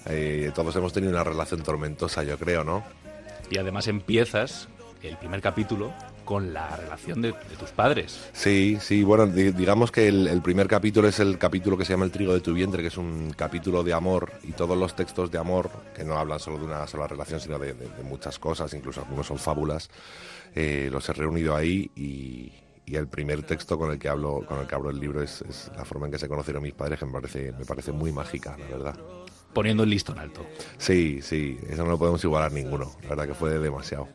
[0.06, 2.82] Eh, todos hemos tenido una relación tormentosa, yo creo, ¿no?
[3.50, 4.68] Y además empiezas
[5.02, 5.92] el primer capítulo
[6.30, 8.30] con la relación de, de tus padres.
[8.32, 11.92] Sí, sí, bueno, di- digamos que el, el primer capítulo es el capítulo que se
[11.92, 14.94] llama El trigo de tu vientre, que es un capítulo de amor y todos los
[14.94, 18.02] textos de amor, que no hablan solo de una sola relación, sino de, de- de
[18.04, 19.90] muchas cosas, incluso algunos son fábulas,
[20.54, 22.52] eh, los he reunido ahí y,
[22.86, 25.42] y el primer texto con el que hablo, con el que abro el libro es,
[25.42, 28.12] es la forma en que se conocieron mis padres, que me parece, me parece muy
[28.12, 28.94] mágica, la verdad.
[29.52, 30.46] Poniendo el listón alto.
[30.78, 34.06] Sí, sí, eso no lo podemos igualar ninguno, la verdad que fue demasiado.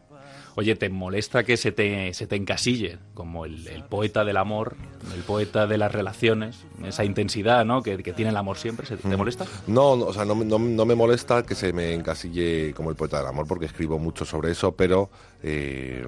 [0.58, 4.76] Oye, ¿te molesta que se te, se te encasille como el, el poeta del amor,
[5.14, 7.82] el poeta de las relaciones, esa intensidad ¿no?
[7.84, 8.86] que, que tiene el amor siempre?
[8.88, 9.46] ¿Se- ¿Te molesta?
[9.68, 12.90] No, no, o sea, no, me- no, no me molesta que se me encasille como
[12.90, 15.10] el poeta del amor, porque escribo mucho sobre eso, pero
[15.44, 16.06] eh,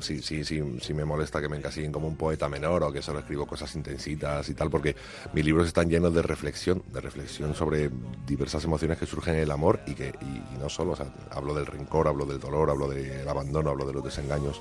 [0.00, 3.02] sí, sí, sí, sí me molesta que me encasillen como un poeta menor o que
[3.02, 4.96] solo escribo cosas intensitas y tal, porque
[5.32, 7.90] mis libros están llenos de reflexión, de reflexión sobre
[8.26, 10.12] diversas emociones que surgen en el amor y que
[10.58, 13.92] no solo, o sea, hablo del rencor, hablo del dolor, hablo del abandono, hablo de
[13.92, 14.60] los desengaños,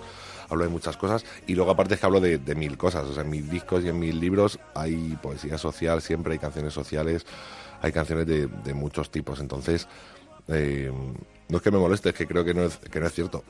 [0.50, 3.24] hablo de muchas cosas y luego aparte es que hablo de, mil cosas, o sea,
[3.24, 7.26] en mis discos y en mis libros hay poesía social, siempre hay canciones sociales,
[7.82, 9.88] hay canciones de, de muchos tipos, entonces
[10.48, 10.92] eh,
[11.50, 13.44] no es que me moleste, es que creo que no es, que no es cierto.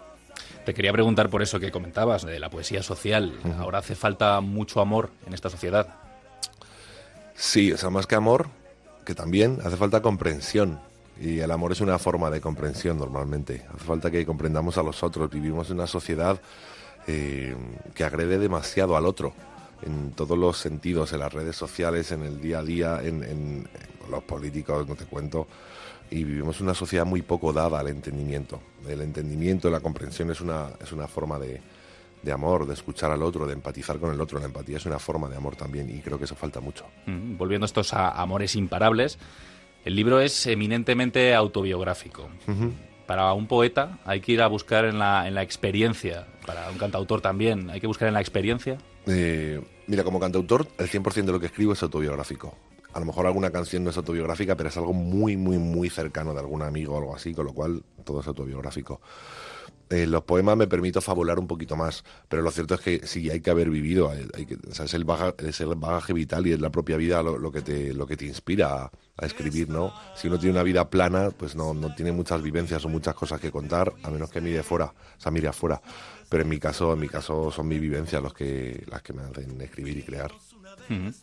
[0.66, 3.34] Te quería preguntar por eso que comentabas, de la poesía social.
[3.60, 5.88] Ahora hace falta mucho amor en esta sociedad.
[7.36, 8.48] Sí, o sea, más que amor,
[9.06, 10.80] que también hace falta comprensión.
[11.20, 13.66] Y el amor es una forma de comprensión normalmente.
[13.76, 15.30] Hace falta que comprendamos a los otros.
[15.30, 16.40] Vivimos en una sociedad
[17.08, 17.56] eh,
[17.94, 19.34] que agrede demasiado al otro.
[19.86, 23.68] En todos los sentidos, en las redes sociales, en el día a día, en, en-
[24.06, 25.48] en los políticos, no te cuento.
[26.12, 28.60] Y vivimos una sociedad muy poco dada al entendimiento.
[28.88, 31.60] El entendimiento, la comprensión es una, es una forma de,
[32.22, 34.38] de amor, de escuchar al otro, de empatizar con el otro.
[34.40, 36.86] La empatía es una forma de amor también y creo que eso falta mucho.
[37.08, 39.18] Mm, Volviendo a estos a- amores imparables,
[39.86, 42.30] el libro es eminentemente autobiográfico.
[43.08, 46.78] Para un poeta hay que ir a buscar en la, en la experiencia, para un
[46.78, 48.78] cantautor también, hay que buscar en la experiencia.
[49.08, 52.56] Eh, mira, como cantautor, el 100% de lo que escribo es autobiográfico.
[52.94, 56.34] A lo mejor alguna canción no es autobiográfica, pero es algo muy, muy, muy cercano
[56.34, 59.02] de algún amigo o algo así, con lo cual todo es autobiográfico.
[59.90, 63.30] Eh, los poemas me permito fabular un poquito más, pero lo cierto es que sí
[63.30, 65.06] hay que haber vivido, hay, que, o sea, es, el
[65.40, 68.18] es el bagaje vital y es la propia vida lo, lo que, te, lo que
[68.18, 69.94] te inspira a, a escribir, ¿no?
[70.16, 73.40] Si uno tiene una vida plana, pues no, no tiene muchas vivencias o muchas cosas
[73.40, 75.80] que contar, a menos que mire fuera, o sea, mire afuera.
[76.30, 79.22] Pero en mi caso, en mi caso son mis vivencias los que, las que me
[79.22, 80.32] hacen escribir y crear.
[80.90, 81.14] Ujú.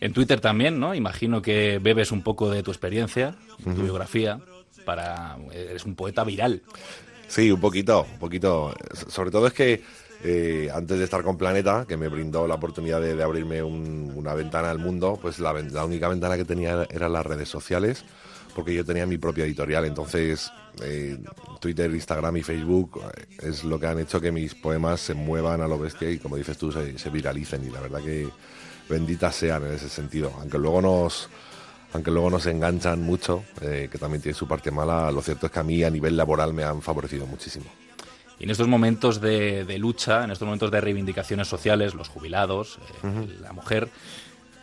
[0.00, 0.94] En Twitter también, ¿no?
[0.94, 4.40] Imagino que bebes un poco de tu experiencia, tu biografía,
[4.84, 5.36] para...
[5.52, 6.62] Eres un poeta viral.
[7.28, 8.74] Sí, un poquito, un poquito.
[9.08, 9.82] Sobre todo es que
[10.24, 14.12] eh, antes de estar con Planeta, que me brindó la oportunidad de, de abrirme un-
[14.16, 18.04] una ventana al mundo, pues la, la única ventana que tenía eran las redes sociales,
[18.54, 19.84] porque yo tenía mi propia editorial.
[19.84, 20.50] Entonces,
[20.82, 21.18] eh,
[21.60, 25.60] Twitter, Instagram y Facebook eh, es lo que han hecho que mis poemas se muevan
[25.60, 27.64] a lo bestia y, como dices tú, se, se viralicen.
[27.64, 28.28] Y la verdad que
[28.90, 30.32] benditas sean en ese sentido.
[30.40, 31.28] Aunque luego nos
[31.92, 35.52] aunque luego nos enganchan mucho, eh, que también tiene su parte mala, lo cierto es
[35.52, 37.66] que a mí a nivel laboral me han favorecido muchísimo.
[38.38, 42.78] Y en estos momentos de, de lucha, en estos momentos de reivindicaciones sociales, los jubilados,
[43.02, 43.88] eh, la mujer,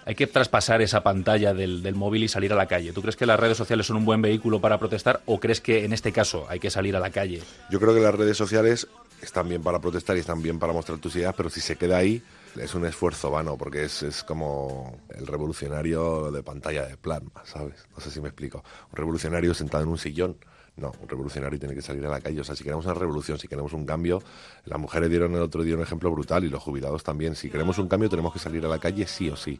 [0.05, 2.93] hay que traspasar esa pantalla del, del móvil y salir a la calle.
[2.93, 5.83] ¿Tú crees que las redes sociales son un buen vehículo para protestar o crees que
[5.83, 7.41] en este caso hay que salir a la calle?
[7.69, 8.87] Yo creo que las redes sociales
[9.21, 11.97] están bien para protestar y están bien para mostrar tus ideas, pero si se queda
[11.97, 12.23] ahí
[12.59, 17.87] es un esfuerzo vano, porque es, es como el revolucionario de pantalla de plasma, ¿sabes?
[17.95, 18.63] No sé si me explico.
[18.91, 20.37] Un revolucionario sentado en un sillón.
[20.75, 22.39] No, un revolucionario tiene que salir a la calle.
[22.39, 24.21] O sea, si queremos una revolución, si queremos un cambio,
[24.65, 27.35] las mujeres dieron el otro día un ejemplo brutal y los jubilados también.
[27.35, 29.59] Si queremos un cambio, tenemos que salir a la calle sí o sí.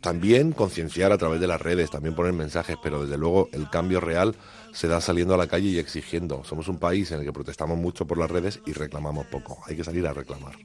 [0.00, 4.00] También concienciar a través de las redes, también poner mensajes, pero desde luego el cambio
[4.00, 4.36] real
[4.72, 6.42] se da saliendo a la calle y exigiendo.
[6.44, 9.58] Somos un país en el que protestamos mucho por las redes y reclamamos poco.
[9.66, 10.56] Hay que salir a reclamar.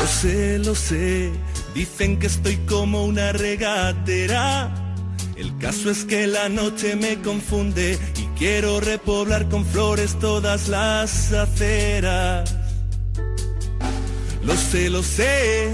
[0.00, 1.30] Lo sé, lo sé,
[1.74, 4.72] dicen que estoy como una regatera.
[5.36, 11.32] El caso es que la noche me confunde y quiero repoblar con flores todas las
[11.32, 12.56] aceras.
[14.42, 15.68] Lo sé, lo sé,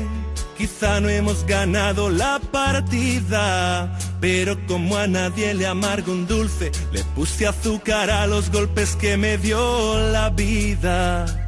[0.57, 7.05] quizá no hemos ganado la partida, pero como a nadie le amargo un dulce, le
[7.15, 11.44] puse azúcar a los golpes que me dio la vida.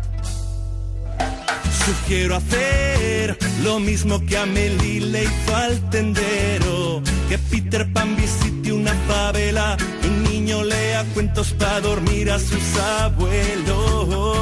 [1.86, 7.02] Sugiero hacer lo mismo que Amelie le hizo al tendero.
[7.28, 12.76] Que Peter Pan visite una favela, que un niño lea cuentos para dormir a sus
[13.01, 14.38] abuelos.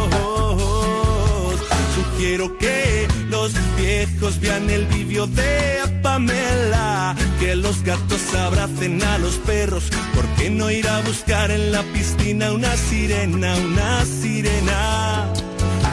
[1.95, 9.35] Sugiero que los viejos vean el vídeo de Pamela, que los gatos abracen a los
[9.37, 9.85] perros.
[10.15, 15.33] ¿Por qué no ir a buscar en la piscina una sirena, una sirena?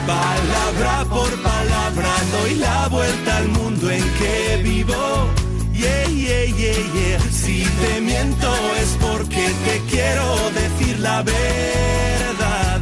[0.06, 5.30] Palabra por palabra doy la vuelta al mundo en que vivo.
[5.72, 7.20] Yeah, yeah, yeah, yeah.
[7.30, 12.80] Si te miento es porque te quiero decir la verdad.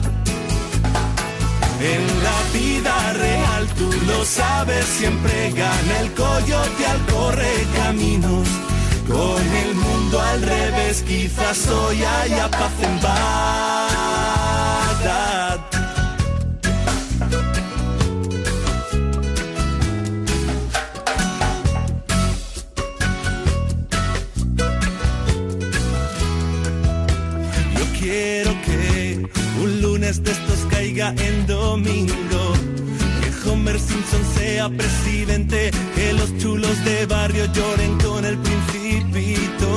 [1.81, 8.49] En la vida real tú lo sabes, siempre gana el coyote al correr caminos.
[9.07, 13.01] Con el mundo al revés, quizás hoy haya paz en.
[31.83, 35.71] Que Homer Simpson sea presidente.
[35.95, 39.69] Que los chulos de barrio lloren con el principito.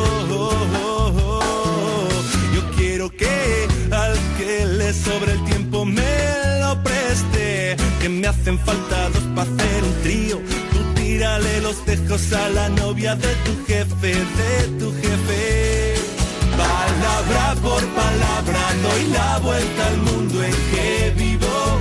[2.53, 7.75] Yo quiero que al que le sobre el tiempo me lo preste.
[8.01, 10.37] Que me hacen falta dos para hacer un trío.
[10.71, 15.95] Tú tírale los tejos a la novia de tu jefe, de tu jefe.
[16.57, 21.72] Palabra por palabra doy la vuelta al mundo en que vivo.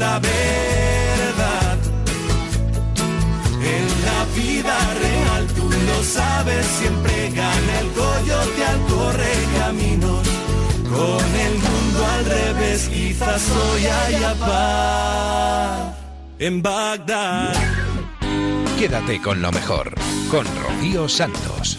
[0.00, 1.78] La verdad.
[3.76, 10.26] En la vida real tú lo sabes, siempre gana el coyote al correr caminos.
[10.96, 15.94] Con el mundo al revés, quizás hoy haya paz
[16.38, 17.54] en Bagdad.
[18.78, 19.94] Quédate con lo mejor,
[20.30, 21.76] con Rocío Santos.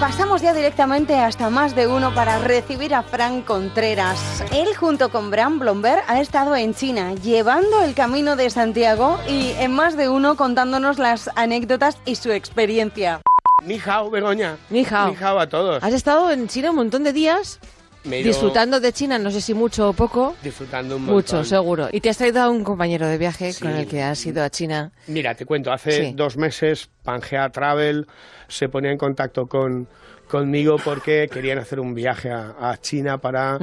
[0.00, 4.42] Pasamos ya directamente hasta más de uno para recibir a Frank Contreras.
[4.50, 9.50] Él junto con Bram Blomberg ha estado en China llevando el camino de Santiago y
[9.58, 13.20] en más de uno contándonos las anécdotas y su experiencia.
[13.62, 14.56] Ni hao, Begoña.
[14.70, 15.10] Ni hao.
[15.10, 15.84] Ni hao a todos.
[15.84, 17.60] Has estado en China un montón de días.
[18.04, 20.34] Disfrutando de China, no sé si mucho o poco.
[20.42, 21.14] Disfrutando un montón.
[21.16, 21.88] Mucho, seguro.
[21.92, 23.62] Y te has traído a un compañero de viaje Sí.
[23.62, 24.90] con el que has ido a China.
[25.06, 26.12] Mira, te cuento, hace Sí.
[26.14, 28.06] dos meses Pangea Travel
[28.48, 29.86] se ponía en contacto con,
[30.28, 33.58] conmigo porque querían hacer un viaje a, a China para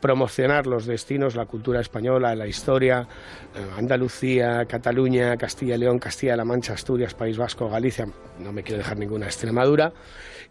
[0.00, 3.06] promocionar los destinos, la cultura española, la historia,
[3.56, 8.06] eh, Andalucía, Cataluña, Castilla y León, Castilla-La Mancha, Asturias, País Vasco, Galicia,
[8.38, 9.92] no me quiero dejar ninguna Extremadura,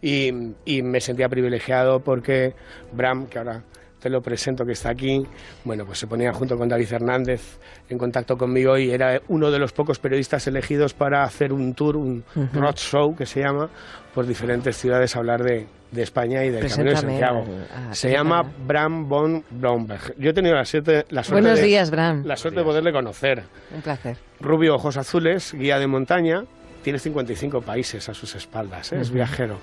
[0.02, 0.32] y,
[0.66, 2.54] y me sentía privilegiado porque
[2.94, 3.64] Bram, que ahora
[4.00, 5.26] te lo presento que está aquí,
[5.66, 7.60] bueno, pues se ponía junto con David Hernández
[7.90, 11.98] en contacto conmigo y era uno de los pocos periodistas elegidos para hacer un tour,
[11.98, 12.48] un Ujú.
[12.62, 13.70] road show que se llama,
[14.16, 17.46] por diferentes ciudades a hablar de, de España y del Camino de Santiago.
[17.90, 18.42] al- se ¿qué llama?
[18.66, 20.16] Bram von Blomberg.
[20.18, 22.24] Yo he tenido la, suerte- la suerte Buenos de, días, Bram.
[22.26, 23.44] la suerte de poderle conocer.
[23.76, 24.16] Un placer.
[24.40, 26.46] Rubio Ojos Azules, guía de montaña,
[26.84, 29.02] tiene 55 países a sus espaldas, ¿eh?
[29.02, 29.58] es viajero.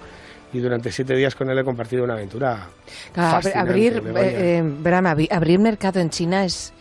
[0.52, 2.68] Y durante siete días con él he compartido una aventura
[3.12, 6.72] Claro, abrir, eh, eh, abrir mercado en China es,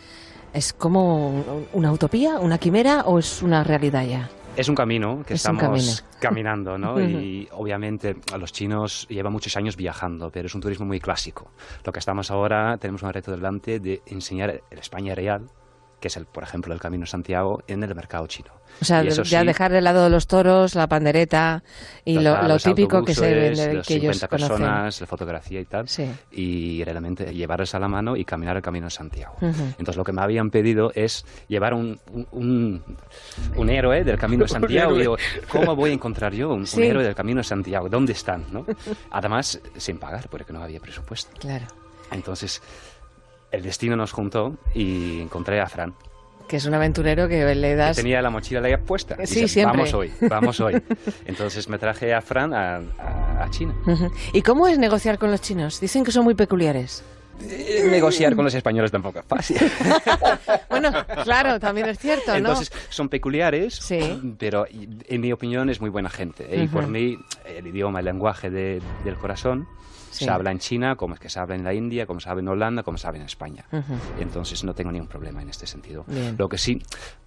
[0.52, 4.30] es como una utopía, una quimera o es una realidad ya.
[4.56, 5.92] Es un camino que Es estamos camino.
[6.20, 6.98] caminando, ¿no?
[7.00, 11.50] Y obviamente a los chinos llevan muchos años viajando, pero es un turismo muy clásico.
[11.84, 15.42] Lo que estamos ahora, tenemos un reto delante de enseñar el España real,
[16.00, 18.50] que es, el, por ejemplo, el Camino de Santiago, en el mercado chino.
[18.82, 21.62] O sea, Y eso ya sí, dejar de lado los toros, la pandereta
[22.04, 24.48] y lo, lo típico que se vende, los que ellos 50 conocen.
[24.58, 25.86] personas, la fotografía y tal,
[26.30, 29.34] y realmente llevarles a la mano y caminar el Camino de Santiago.
[29.40, 29.62] Ujú.
[29.78, 32.82] Entonces lo que me habían pedido es llevar un, un, un-
[33.56, 34.94] un héroe del Camino de Santiago.
[34.94, 35.16] Digo,
[35.48, 36.82] ¿cómo voy a encontrar yo un, un Sí.
[36.82, 37.88] héroe del Camino de Santiago?
[37.88, 38.44] ¿Dónde están?
[38.52, 38.66] ¿no?
[39.10, 41.30] Además, sin pagar, porque no había presupuesto.
[41.38, 41.64] Claro.
[42.10, 42.60] Entonces,
[43.52, 45.94] el destino nos juntó y encontré a Fran.
[46.48, 47.96] Que es un aventurero que le que das...
[47.96, 49.16] tenía la mochila ya puesta.
[49.20, 49.78] Y Sí, dice, siempre.
[49.78, 50.80] Vamos hoy, vamos hoy.
[51.26, 53.74] Entonces me traje a Fran a, a- a China.
[54.32, 55.80] ¿Y cómo es negociar con los chinos?
[55.80, 57.02] Dicen que son muy peculiares.
[57.42, 59.58] Eh, Negociar con los españoles tampoco es fácil.
[60.70, 60.90] Bueno,
[61.24, 62.36] claro, también es cierto, ¿no?
[62.38, 63.80] Entonces, son peculiares,
[64.38, 66.46] pero en mi opinión es muy buena gente.
[66.50, 66.64] ¿eh?
[66.64, 69.66] Y por mí, el idioma, el lenguaje de- del corazón
[70.16, 70.24] Sí.
[70.24, 72.40] se habla en China, como es que se habla en la India, como se habla
[72.42, 73.64] en Holanda, como se habla en España.
[73.72, 73.94] Ujú.
[74.20, 76.04] Entonces, no tengo ningún problema en este sentido.
[76.06, 76.36] Bien.
[76.38, 76.80] Lo que sí,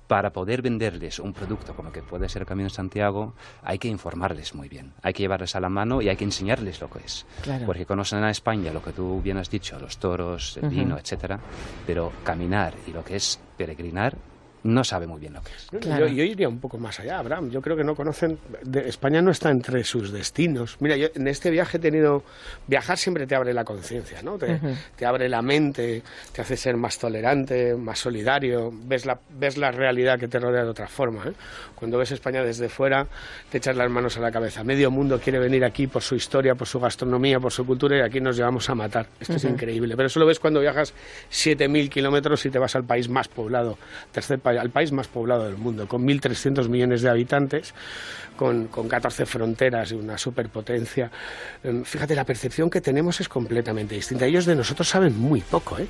[0.07, 3.87] para poder venderles un producto como que puede ser el Camino de Santiago, hay que
[3.87, 4.93] informarles muy bien.
[5.03, 7.25] Hay que llevarles a la mano y hay que enseñarles lo que es.
[7.43, 7.65] Claro.
[7.67, 10.75] Porque conocen a España lo que tú bien has dicho, los toros, el Ujú.
[10.75, 11.39] vino, etcétera,
[11.85, 14.17] pero caminar y lo que es peregrinar
[14.64, 15.68] no sabe muy bien lo que es.
[15.99, 17.49] Yo, yo iría un poco más allá, Abraham.
[17.49, 18.38] Yo creo que no conocen.
[18.64, 20.77] de- España no está entre sus destinos.
[20.80, 22.23] Mira, yo en este viaje he tenido.
[22.68, 24.38] Viajar siempre te abre la conciencia, ¿no?
[24.38, 26.03] Te, abre la mente,
[26.34, 28.72] te hace ser más tolerante, más solidario.
[28.73, 31.23] Ves la, ves la realidad que te rodea de otra forma.
[31.27, 31.34] ¿eh?
[31.76, 33.07] Cuando ves España desde fuera,
[33.49, 34.64] te echas las manos a la cabeza.
[34.64, 38.02] Medio mundo quiere venir aquí por su historia, por su gastronomía, por su cultura y
[38.02, 39.07] aquí nos llevamos a matar.
[39.19, 39.95] Esto es increíble.
[39.95, 40.94] Pero eso lo ves cuando viajas
[41.31, 43.77] 7.000 kilómetros y te vas al país más poblado,
[44.11, 47.73] tercer país, al país más poblado del mundo, con 1.300 millones de habitantes,
[48.35, 51.11] con, con 14 fronteras y una superpotencia.
[51.63, 54.26] Em, Fíjate, la percepción que tenemos es completamente distinta.
[54.26, 55.88] Ellos de nosotros saben muy poco, ¿eh?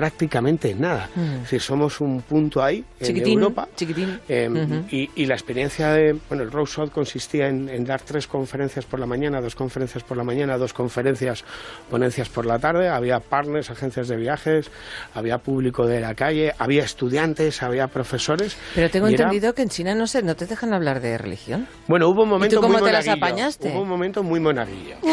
[0.00, 1.08] Prácticamente nada.
[1.14, 1.20] Mm.
[1.36, 3.66] Es decir, somos un punto ahí en Chiquitín, Europa.
[3.74, 4.20] chiquitín.
[4.28, 4.84] Eh, Ujú.
[4.94, 9.00] y, y la experiencia de, bueno, el Roadshow consistía en, en dar tres conferencias por
[9.00, 11.44] la mañana, dos conferencias por la mañana, dos conferencias,
[11.90, 12.88] ponencias por la tarde.
[12.90, 14.70] Había partners, agencias de viajes,
[15.14, 18.54] había público de la calle, había estudiantes, había profesores.
[18.74, 21.66] Pero tengo era- entendido que en China no se, no te dejan hablar de religión.
[21.88, 23.70] bueno, hubo un momento ¿Y tú cómo muy te las apañaste?
[23.70, 24.96] Hubo un momento muy monaguillo.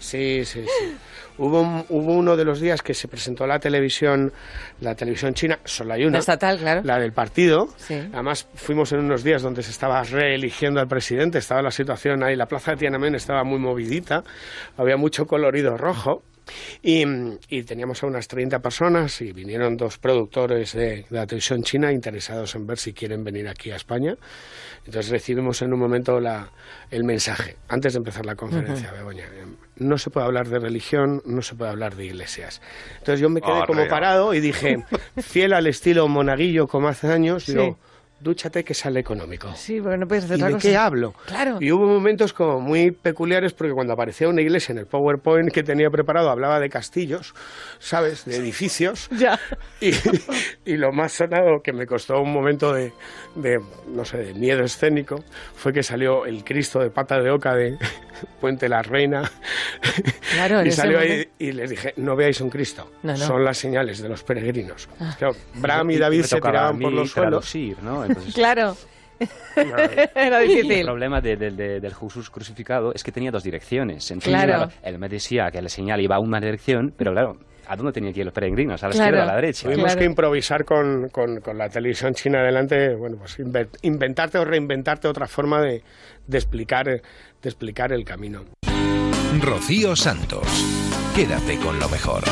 [0.00, 0.94] Sí, sí, sí.
[1.36, 4.32] Hubo, un- hubo uno de los días que se presentó la televisión,
[4.80, 6.12] la televisión china, solo hay una.
[6.12, 6.82] La estatal, claro.
[6.84, 7.68] La del partido.
[7.76, 7.94] Sí.
[8.12, 12.36] Además, fuimos en unos días donde se estaba reeligiendo al presidente, estaba la situación ahí,
[12.36, 14.22] la plaza de Tiananmen estaba muy movidita,
[14.76, 16.22] había mucho colorido rojo.
[16.82, 17.04] Y,
[17.48, 21.90] y teníamos a unas 30 personas y vinieron dos productores de, de la televisión china
[21.90, 24.14] interesados en ver si quieren venir aquí a España.
[24.84, 26.50] Entonces recibimos en un momento la,
[26.90, 28.96] el mensaje, antes de empezar la conferencia, Ujú.
[28.98, 32.60] Begoña, em, no se puede hablar de religión, no se puede hablar de iglesias.
[32.98, 33.66] Entonces yo me quedé Arrea.
[33.66, 34.84] como parado y dije,
[35.18, 37.52] fiel al estilo monaguillo como hace años, Sí.
[37.52, 37.78] digo,
[38.20, 39.52] dúchate que sale económico.
[39.54, 40.68] Sí, porque no puedes hacer ¿Y otra de cosa.
[40.68, 41.14] qué hablo?
[41.26, 41.58] Claro.
[41.60, 45.62] Y hubo momentos como muy peculiares porque cuando aparecía una iglesia en el PowerPoint que
[45.62, 47.34] tenía preparado hablaba de castillos,
[47.78, 48.24] ¿sabes?
[48.24, 49.08] De edificios.
[49.18, 49.38] Ya.
[49.80, 49.92] Y,
[50.64, 52.92] y lo más sonado que me costó un momento de,
[53.34, 55.22] de, no sé, de miedo escénico
[55.54, 57.76] fue que salió el Cristo de pata de oca de
[58.40, 59.30] Puente la Reina.
[60.32, 63.18] Claro, y salió ahí y les dije, no veáis un Cristo, No, no.
[63.18, 64.88] son las señales de los peregrinos.
[65.00, 65.14] Ah.
[65.18, 67.30] Claro, Bram y David se tiraban por los suelos.
[67.30, 68.03] traducir, ¿no?
[68.06, 68.76] Entonces- Claro.
[69.56, 70.84] Era El difícil.
[70.84, 74.10] problema de- de- de- del Jesús crucificado es que tenía dos direcciones.
[74.10, 74.70] Entonces, Claro.
[74.82, 78.12] Él me decía que la señal iba a una dirección, pero claro, ¿a dónde tenían
[78.12, 78.82] que ir los peregrinos?
[78.82, 79.06] ¿A la Claro.
[79.06, 79.68] izquierda o a la derecha?
[79.70, 84.44] Tuvimos que improvisar con, con- con la televisión china adelante, bueno, pues inve- inventarte o
[84.44, 85.82] reinventarte otra forma de,
[86.26, 87.00] de explicar, de
[87.42, 88.44] explicar el camino.
[89.40, 90.42] Rocío Santos.
[91.14, 92.24] Quédate con lo mejor.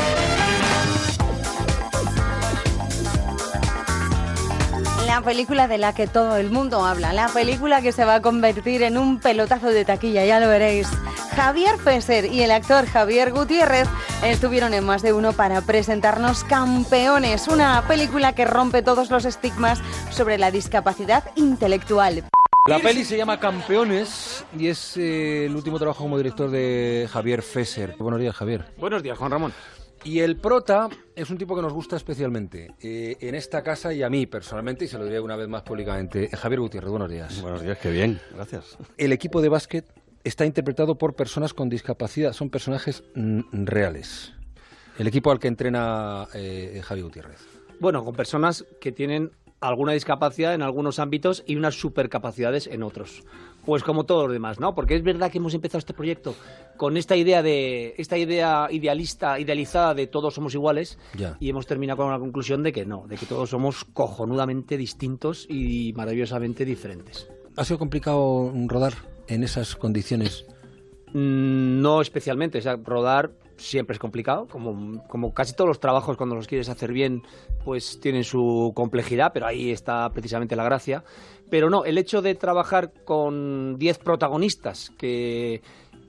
[5.13, 8.21] La película de la que todo el mundo habla, la película que se va a
[8.23, 10.87] convertir en un pelotazo de taquilla, ya lo veréis.
[11.35, 13.87] Javier Fesser y el actor Javier Gutiérrez
[14.23, 19.83] estuvieron en más de uno para presentarnos Campeones, una película que rompe todos los estigmas
[20.09, 22.23] sobre la discapacidad intelectual.
[22.65, 27.43] La peli se llama Campeones y es eh, el último trabajo como director de Javier
[27.43, 27.97] Fesser.
[27.99, 28.65] Buenos días, Javier.
[28.77, 29.53] Buenos días, Juan Ramón.
[30.05, 34.03] Y el prota es un tipo que nos gusta especialmente eh, en esta casa y
[34.03, 36.29] a mí personalmente, y se lo diré una vez más públicamente.
[36.35, 37.41] Javier Gutiérrez, buenos días.
[37.41, 38.77] Buenos días, qué bien, gracias.
[38.97, 39.85] El equipo de básquet
[40.25, 44.33] está interpretado por personas con discapacidad, son personajes mm, reales.
[44.99, 47.39] El equipo al que entrena eh, Javier Gutiérrez.
[47.79, 49.31] Bueno, con personas que tienen
[49.67, 53.23] alguna discapacidad en algunos ámbitos y unas supercapacidades en otros.
[53.65, 54.75] Pues como todos los demás, ¿no?
[54.75, 56.35] Porque es verdad que hemos empezado este proyecto
[56.75, 60.99] con esta idea de esta idea idealista, idealizada de todos somos iguales
[61.39, 65.45] y hemos terminado con la conclusión de que no, de que todos somos cojonudamente distintos
[65.49, 67.29] y maravillosamente diferentes.
[67.55, 68.93] ¿Ha sido complicado rodar
[69.27, 70.45] en esas condiciones?
[71.13, 73.31] Mm, No especialmente, o sea, rodar
[73.63, 77.23] siempre es complicado, como, como casi todos los trabajos cuando los quieres hacer bien,
[77.65, 81.03] pues tienen su complejidad, pero ahí está precisamente la gracia.
[81.49, 85.61] Pero no, el hecho de trabajar con 10 protagonistas que,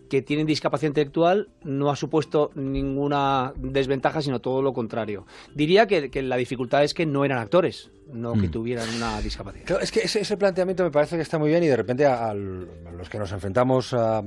[0.09, 5.27] que tienen discapacidad intelectual no ha supuesto ninguna desventaja, sino todo lo contrario.
[5.55, 8.51] Diría que, que la dificultad es que no eran actores, no que Mm.
[8.51, 9.65] tuvieran una discapacidad.
[9.67, 12.07] Claro, es que ese, ese planteamiento me parece que está muy bien y de repente
[12.07, 14.23] a, los que nos enfrentamos a, a-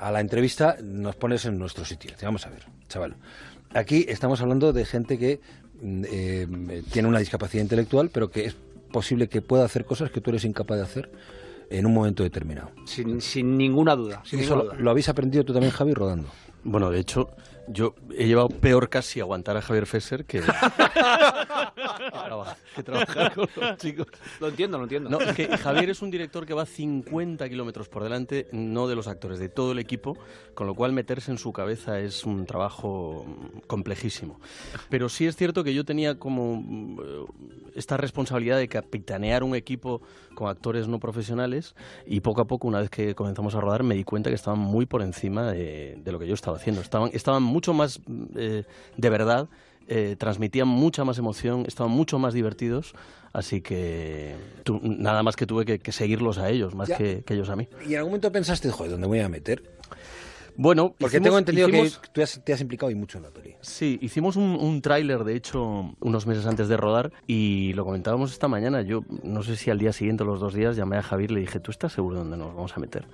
[0.00, 2.12] a la entrevista nos pones en nuestro sitio.
[2.22, 3.16] Vamos a ver, chaval.
[3.74, 5.40] Aquí estamos hablando de gente que
[5.82, 8.56] mm, eh, tiene una discapacidad intelectual, pero que es
[8.90, 11.12] posible que pueda hacer cosas que tú eres incapaz de hacer
[11.68, 12.70] en un momento determinado.
[12.86, 14.22] Sin, sin ninguna duda.
[14.24, 14.82] Sin eso ninguna lo, duda.
[14.82, 16.28] lo habéis aprendido tú también, Javi, rodando.
[16.64, 17.30] Bueno, de hecho,
[17.72, 20.40] yo he llevado peor casi aguantar a Javier Fesser que,
[22.74, 24.08] que trabajar con los chicos.
[24.40, 25.08] Lo entiendo, lo entiendo.
[25.08, 28.96] No, es que Javier es un director que va 50 kilómetros por delante, no de
[28.96, 30.18] los actores, de todo el equipo,
[30.54, 33.24] con lo cual meterse en su cabeza es un trabajo
[33.66, 34.40] complejísimo.
[34.88, 37.24] Pero sí es cierto que yo tenía como eh,
[37.76, 40.02] esta responsabilidad de capitanear un equipo
[40.40, 41.74] con actores no profesionales
[42.06, 44.58] y poco a poco, una vez que comenzamos a rodar, me di cuenta que estaban
[44.58, 46.80] muy por encima de, de lo que yo estaba haciendo.
[46.80, 48.00] Estaban, estaban mucho más
[48.36, 48.64] eh,
[48.96, 49.50] de verdad
[49.86, 52.94] eh, transmitían mucha más emoción, estaban mucho más divertidos,
[53.34, 54.34] así que
[54.82, 57.68] nada más que tuve que, que seguirlos a ellos, más que, que ellos a mí.
[57.86, 59.62] ¿Y en algún momento pensaste, joder, ¿dónde voy a meter?
[60.56, 63.24] Bueno, Porque hicimos- tengo entendido hicimos- que tú has- te has implicado y mucho en
[63.24, 63.54] la peli.
[63.60, 68.32] Sí, hicimos un, un tráiler, de hecho, unos meses antes de rodar y lo comentábamos
[68.32, 68.82] esta mañana.
[68.82, 71.34] Yo no sé si al día siguiente o los dos días llamé a Javier y
[71.34, 73.04] le dije, ¿tú estás seguro de dónde nos vamos a meter?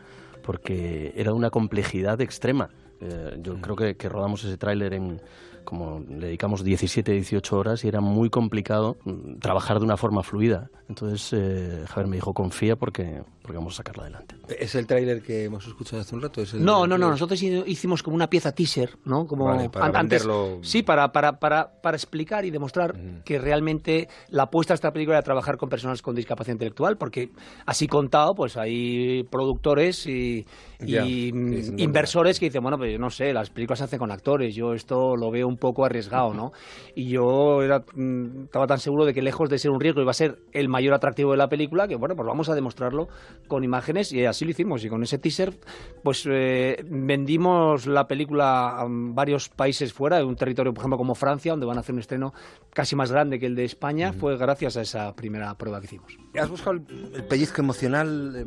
[0.43, 2.71] Porque era una complejidad extrema.
[3.01, 5.21] Eh, yo creo que, que rodamos ese tráiler en
[5.65, 10.23] como le dedicamos 17, 18 horas y era muy complicado mm, trabajar de una forma
[10.23, 10.71] fluida.
[10.89, 14.35] Entonces eh, Javier me dijo, confía porque, porque vamos a sacarlo adelante.
[14.59, 16.43] ¿Es el tráiler que hemos escuchado hace un rato?
[16.43, 17.09] ¿Es el No, no, no.
[17.11, 19.27] Nosotros hi- hicimos como una pieza teaser, ¿no?
[19.27, 20.59] Como Vale, para an- antes- venderlo.
[20.63, 22.95] Sí, para, para, para, para explicar y demostrar
[23.25, 27.31] que realmente la apuesta de esta película era trabajar con personas con discapacidad intelectual, porque
[27.65, 30.45] así contado, pues hay productores y,
[30.81, 34.11] Ya, mm, inversores que dicen, bueno, pues yo no sé, las películas se hacen con
[34.11, 36.53] actores, yo esto lo veo un poco arriesgado, ¿no?
[36.95, 40.11] Y yo era, mm, estaba tan seguro de que lejos de ser un riesgo iba
[40.11, 43.09] a ser el mayor atractivo de la película, que bueno, pues vamos a demostrarlo
[43.49, 44.85] con imágenes y así lo hicimos.
[44.85, 45.55] Y con ese teaser,
[46.03, 51.15] pues eh, vendimos la película a varios países fuera, de un territorio, por ejemplo, como
[51.15, 52.33] Francia, donde van a hacer un estreno
[52.73, 56.19] casi más grande que el de España, fue gracias a esa primera prueba que hicimos.
[56.39, 58.47] ¿Has buscado el, el pellizco emocional?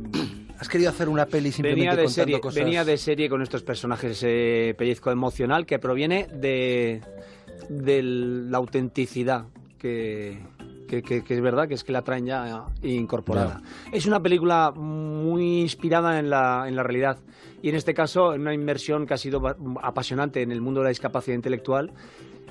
[0.60, 2.64] ¿Has querido hacer una peli simplemente Venía de, contando serie, cosas?
[2.64, 7.02] venía de serie con estos personajes eh, pellizco emocional que proviene de,
[7.70, 9.46] de la autenticidad
[9.78, 10.38] que,
[10.90, 13.62] que, que- que es verdad que es que la traen ya incorporada.
[13.92, 17.18] Es una película muy inspirada en la, en la realidad
[17.62, 19.42] y en este caso en una inmersión que ha sido
[19.82, 21.92] apasionante en el mundo de la discapacidad intelectual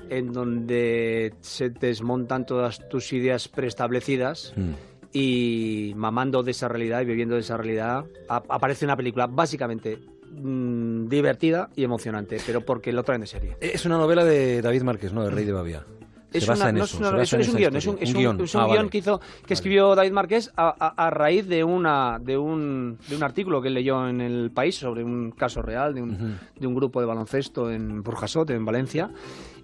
[0.09, 4.71] en donde se desmontan todas tus ideas preestablecidas Mm.
[5.13, 9.99] y mamando de esa realidad y viviendo de esa realidad aparece una película básicamente
[10.31, 13.57] mm, divertida y emocionante, pero porque lo traen de serie.
[13.59, 15.23] Es una novela de David Márquez, ¿no?
[15.23, 15.83] De Rey de Bavia.
[16.31, 16.95] Es, se basa una- en no eso.
[16.95, 18.03] es, una- se basa es- en es un guion, es un, historia.
[18.03, 18.41] es un- guion.
[18.41, 18.89] es un Ah, guion vale.
[18.89, 23.15] que hizo que escribió David Márquez a, a- a raíz de una de un, de
[23.15, 26.67] un artículo que él leyó en el país sobre un caso real de un, de
[26.67, 29.09] un grupo de baloncesto en Burjasot, en Valencia.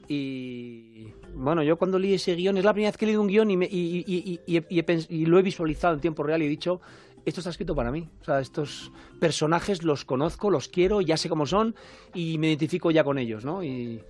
[0.07, 3.27] Y bueno, yo cuando leí ese guion, es la primera vez que he leído un
[3.27, 5.99] guion y, me- y- y- y- he- y he pens- y lo he visualizado en
[5.99, 6.79] tiempo real y he dicho,
[7.25, 8.07] esto está escrito para mí.
[8.21, 11.75] O sea, estos personajes los conozco, los quiero, ya sé cómo son
[12.13, 13.63] y me identifico ya con ellos, ¿no?
[13.63, 14.01] Y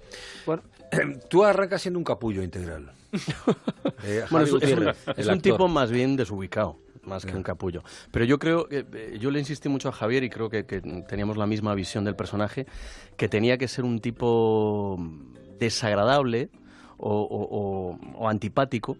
[0.46, 0.62] bueno.
[1.30, 2.92] Tú arrancas siendo un capullo integral.
[4.04, 7.82] Eh, Bueno, es, es un, es un tipo más bien desubicado, más que un capullo.
[8.12, 10.82] Pero yo creo que eh, yo le insistí mucho a Javier y creo que, que
[11.08, 12.66] teníamos la misma visión del personaje,
[13.18, 15.00] que tenía que ser un tipo
[15.60, 16.50] desagradable
[16.98, 17.48] o, o-
[17.96, 18.98] o- o antipático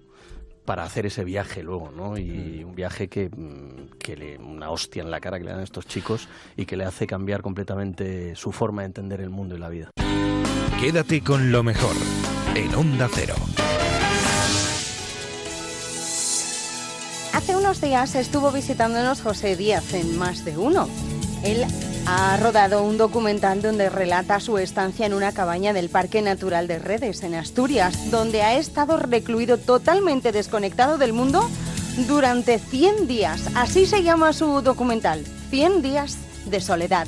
[0.66, 2.18] para hacer ese viaje luego, ¿no?
[2.18, 5.62] Y un viaje que, mm, que le una hostia en la cara que le dan
[5.62, 6.28] estos chicos
[6.58, 9.92] y que le hace cambiar completamente su forma de entender el mundo y la vida.
[10.80, 11.96] Quédate con lo mejor
[12.56, 13.36] en Onda Cero.
[17.34, 20.88] Hace unos días estuvo visitándonos José Díaz en Más de Uno.
[21.44, 21.66] Él
[22.08, 26.80] ha rodado un documental donde relata su estancia en una cabaña del Parque Natural de
[26.80, 31.50] Redes, en Asturias, donde ha estado recluido totalmente desconectado del mundo
[32.08, 33.50] durante 100 días.
[33.56, 37.08] Así se llama su documental, 100 días de soledad.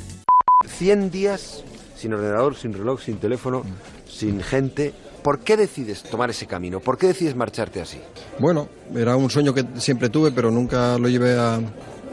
[0.65, 1.63] 100 días
[1.95, 3.63] sin ordenador, sin reloj, sin teléfono,
[4.07, 4.93] sin gente.
[5.23, 6.79] ¿Por qué decides tomar ese camino?
[6.79, 7.99] ¿Por qué decides marcharte así?
[8.39, 11.59] Bueno, era un sueño que siempre tuve, pero nunca lo llevé a,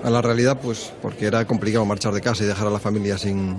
[0.05, 3.17] a la realidad, pues porque era complicado marchar de casa y dejar a la familia
[3.19, 3.57] sin,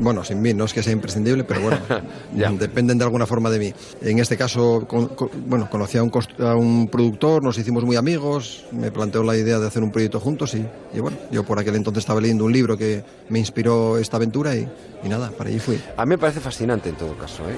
[0.00, 0.54] bueno, sin mí.
[0.54, 1.78] No es que sea imprescindible, pero bueno,
[2.58, 3.74] dependen de alguna forma de mí.
[4.00, 7.96] En este caso, con- con- bueno, conocí a un, a un productor, nos hicimos muy
[7.96, 10.64] amigos, me planteó la idea de hacer un proyecto juntos y,
[10.94, 14.54] y bueno, yo por aquel entonces estaba leyendo un libro que me inspiró esta aventura
[14.54, 14.68] y,
[15.04, 15.80] y nada, para allí fui.
[15.96, 17.42] A mí me parece fascinante en todo caso.
[17.50, 17.56] ¿eh?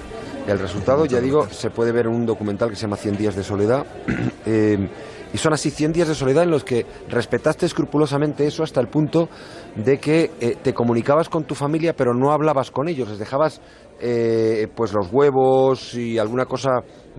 [0.50, 3.36] El resultado, ya digo, se puede ver en un documental que se llama 100 días
[3.36, 3.84] de soledad.
[4.46, 4.88] Eh,
[5.34, 8.86] y son así 100 días de soledad en los que respetaste escrupulosamente eso hasta el
[8.86, 9.28] punto
[9.74, 13.60] de que eh, te comunicabas con tu familia pero no hablabas con ellos, les dejabas
[14.00, 16.70] eh, pues los huevos y alguna cosa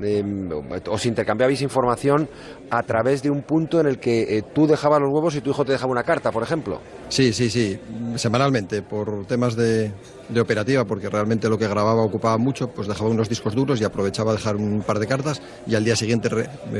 [0.02, 0.24] eh,
[0.90, 2.28] os intercambiabais información
[2.70, 5.52] a través de un punto en el que eh, tú dejabas los huevos y tu
[5.52, 6.82] hijo te dejaba una carta, por ejemplo.
[7.08, 7.80] Sí, sí, sí,
[8.16, 9.94] semanalmente, por temas de,
[10.28, 13.86] de operativa, porque realmente lo que grababa ocupaba mucho, pues dejaba unos discos duros y
[13.86, 16.30] aprovechaba a dejar un par de cartas y al día siguiente,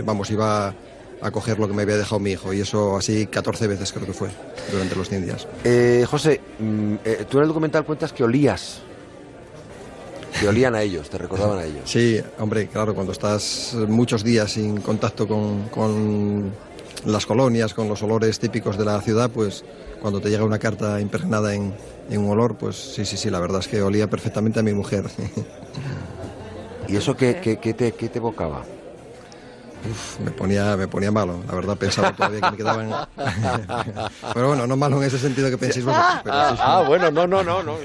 [0.04, 0.76] vamos, iba
[1.22, 4.06] a coger lo que me había dejado mi hijo y eso así 14 veces creo
[4.06, 4.30] que fue
[4.72, 5.48] durante los 100 días.
[5.64, 8.82] Eh, José, mm, eh, tú en el documental cuentas que olías.
[10.40, 11.84] Que olían a ellos, te recordaban a ellos.
[11.90, 16.52] Sí, hombre, claro, cuando estás muchos días sin contacto con, con
[17.06, 19.64] las colonias, con los olores típicos de la ciudad, pues
[20.02, 21.74] cuando te llega una carta impregnada en,
[22.10, 24.74] en un olor, pues sí, sí, sí, la verdad es que olía perfectamente a mi
[24.74, 25.06] mujer.
[26.90, 28.64] ¿Y eso qué, qué- qué te, qué te evocaba?
[29.90, 31.42] Uf, me ponía, me ponía malo.
[31.48, 33.08] La verdad pensaba todavía que me quedaban...
[34.34, 36.22] pero bueno, no malo en ese sentido que penséis vosotros.
[36.24, 36.56] Pero, sí.
[36.60, 37.76] Ah, bueno, no, no, no, no.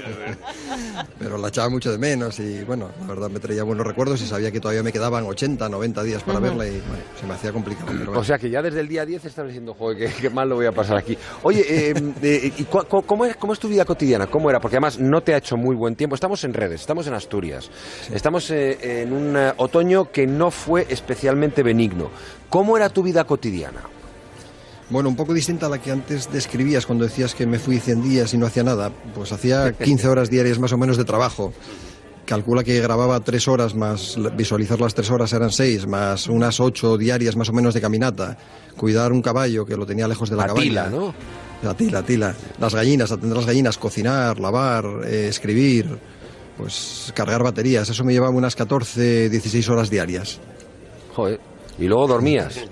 [1.19, 4.27] pero la echaba mucho de menos y bueno, la verdad me traía buenos recuerdos y
[4.27, 7.51] sabía que todavía me quedaban 80, 90 días para verla y bueno, se me hacía
[7.51, 7.87] complicado.
[7.91, 8.19] Pero bueno.
[8.19, 10.55] O sea que ya desde el día 10 estás diciendo, joder, qué, qué mal lo
[10.55, 11.17] voy a pasar aquí.
[11.43, 14.27] Oye, eh, eh, ¿y cómo, es, ¿cómo es tu vida cotidiana?
[14.27, 14.59] ¿Cómo era?
[14.59, 16.15] Porque además no te ha hecho muy buen tiempo.
[16.15, 17.69] Estamos en redes, estamos en Asturias.
[18.13, 21.90] Estamos eh, en un eh, otoño que no fue especialmente benigno.
[22.49, 23.81] ¿Cómo era tu vida cotidiana?
[24.89, 28.03] Bueno, un poco distinta a la que antes describías cuando decías que me fui 100
[28.03, 28.91] días y no hacía nada.
[29.15, 31.53] Pues hacía 15 horas diarias más o menos de trabajo.
[32.25, 36.97] Calcula que grababa tres horas más visualizar las tres horas eran seis, más unas ocho
[36.97, 38.37] diarias más o menos de caminata.
[38.77, 40.63] Cuidar un caballo que lo tenía lejos de la, La cabaña.
[40.63, 41.13] tila, ¿no?
[41.63, 42.35] La tila, tila.
[42.59, 45.87] Las gallinas, atender las gallinas, cocinar, lavar, eh, escribir,
[46.57, 47.89] pues cargar baterías.
[47.89, 50.39] Eso me llevaba unas 14, 16 horas diarias.
[51.15, 51.39] Joder.
[51.79, 52.65] ¿Y luego dormías?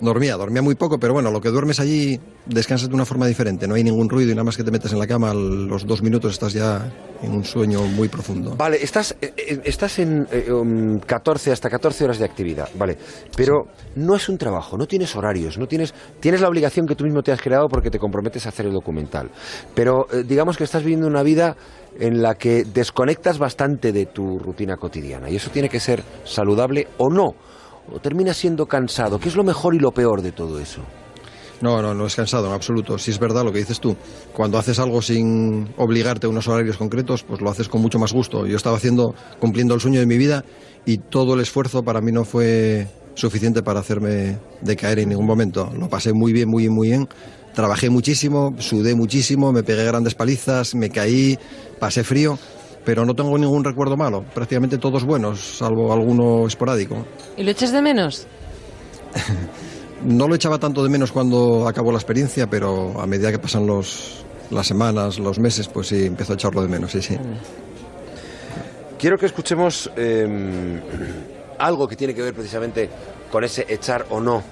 [0.00, 3.66] Dormía, dormía muy poco, pero bueno, lo que duermes allí descansas de una forma diferente.
[3.66, 5.86] No hay ningún ruido y nada más que te metes en la cama, a los
[5.86, 6.92] dos minutos estás ya
[7.22, 8.54] en un sueño muy profundo.
[8.56, 12.98] Vale, estás, eh, eh, estás en eh, um, 14 hasta 14 horas de actividad, vale,
[13.36, 17.04] pero no es un trabajo, no tienes horarios, no tienes, tienes la obligación que tú
[17.04, 19.30] mismo te has creado porque te comprometes a hacer el documental,
[19.74, 21.56] pero eh, digamos que estás viviendo una vida
[21.98, 26.88] en la que desconectas bastante de tu rutina cotidiana y eso tiene que ser saludable
[26.98, 27.34] o no,
[27.92, 30.82] o terminas siendo cansado, ¿qué es lo mejor y lo peor de todo eso?
[31.60, 32.98] No, no, no es cansado en absoluto.
[32.98, 33.96] Si es verdad lo que dices tú,
[34.32, 38.12] cuando haces algo sin obligarte a unos horarios concretos, pues lo haces con mucho más
[38.12, 38.46] gusto.
[38.46, 40.44] Yo estaba haciendo, cumpliendo el sueño de mi vida
[40.84, 45.70] y todo el esfuerzo para mí no fue suficiente para hacerme decaer en ningún momento.
[45.78, 47.08] Lo pasé muy bien, muy bien, muy bien.
[47.54, 51.38] Trabajé muchísimo, sudé muchísimo, me pegué grandes palizas, me caí,
[51.78, 52.36] pasé frío,
[52.84, 54.24] pero no tengo ningún recuerdo malo.
[54.34, 57.04] Prácticamente todos buenos, salvo alguno esporádico.
[57.36, 58.26] ¿Y lo echas de menos?
[60.04, 63.66] No lo echaba tanto de menos cuando acabó la experiencia, pero a medida que pasan
[63.66, 67.16] los, las semanas, los meses, pues sí, empiezo a echarlo de menos, sí, sí.
[68.98, 70.80] Quiero que escuchemos eh,
[71.58, 72.90] algo que tiene que ver precisamente
[73.32, 74.42] con ese echar o no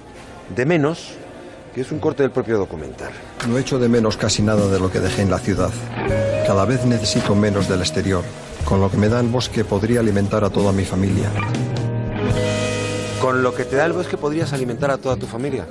[0.54, 1.16] de menos,
[1.74, 3.12] que es un corte del propio documental.
[3.48, 5.70] No echo de menos casi nada de lo que dejé en la ciudad.
[6.46, 8.24] Cada vez necesito menos del exterior.
[8.64, 11.28] Con lo que me da el bosque podría alimentar a toda mi familia.
[13.20, 15.66] Con lo que te da el bosque podrías alimentar a toda tu familia.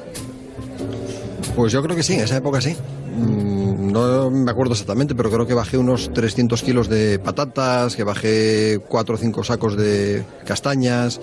[1.56, 2.76] Pues yo creo que sí, en esa época sí.
[3.18, 8.03] Mm, No me acuerdo exactamente, pero creo que bajé unos 300 kilos de patatas, que
[8.03, 11.19] bajé 4 o 5 sacos de castañas,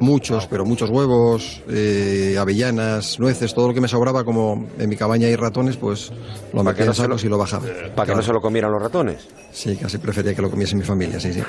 [0.00, 4.96] muchos, pero muchos huevos, eh, avellanas, nueces, todo lo que me sobraba, como en mi
[4.96, 6.12] cabaña hay ratones, pues
[6.52, 7.66] lo metía en sacos y lo bajaba.
[7.94, 9.28] Para que no se lo comieran los ratones.
[9.52, 11.42] Sí, casi prefería que lo comiese mi familia, sí, sí.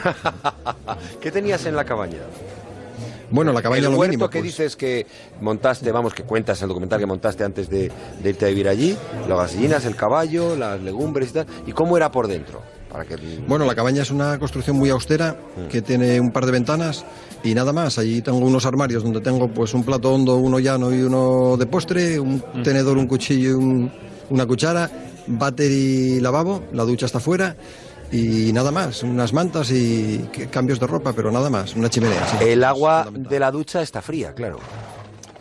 [1.22, 2.20] ¿Qué tenías en la cabaña?
[3.32, 4.52] Bueno, la cabaña el lo mínimo, que pues.
[4.52, 5.08] dices que
[5.42, 7.92] montaste, vamos, que cuentas en el documental que montaste antes de,
[8.22, 8.96] de irte a vivir allí,
[9.28, 12.62] las gallinas, el caballo, las legumbres y tal, y cómo era por dentro.
[12.94, 13.18] Para que
[13.48, 15.36] Bueno, la cabaña es una construcción muy austera
[15.70, 17.04] que tiene un par de ventanas
[17.44, 17.98] y nada más.
[17.98, 21.66] Allí tengo unos armarios donde tengo pues un plato hondo, uno llano y uno de
[21.66, 23.92] postre, un tenedor, un cuchillo y un-
[24.30, 24.90] una cuchara,
[25.28, 27.56] váter y lavabo, la ducha está fuera
[28.12, 32.28] y nada más, unas mantas y cambios de ropa, pero nada más, una chimenea.
[32.28, 32.38] sí.
[32.48, 34.60] el agua de la ducha está fría, claro.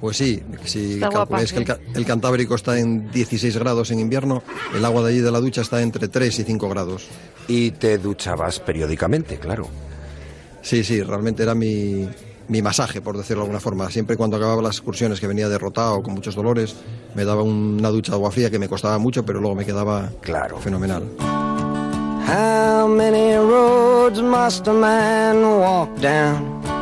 [0.02, 4.42] Pues sí, si Está guapa, calculáis que el Cantábrico está en 16 grados en invierno,
[4.74, 7.06] el agua de allí de la ducha está entre 3 y 5 grados.
[7.46, 9.68] Y te duchabas periódicamente, claro.
[10.60, 12.08] Sí, sí, realmente era mi,
[12.48, 13.88] mi masaje, por decirlo de alguna forma.
[13.92, 16.74] Siempre cuando acababa las excursiones que venía derrotado con muchos dolores,
[17.14, 20.10] me daba una ducha de agua fría que me costaba mucho, pero luego me quedaba
[20.20, 20.58] claro.
[20.58, 21.04] fenomenal.
[22.26, 26.81] How many roads must a man walk down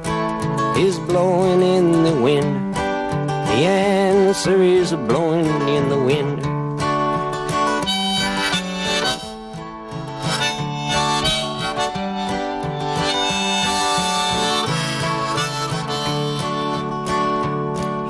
[0.81, 2.73] is blowing in the wind.
[2.73, 6.41] The answer is blowing in the wind.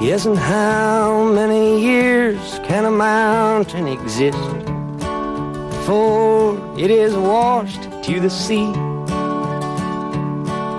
[0.02, 4.38] Yes, and how many years can a mountain exist
[5.76, 8.91] before it is washed to the sea?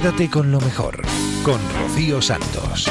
[0.00, 1.02] Quédate con lo mejor,
[1.44, 2.88] con Rocío Santos.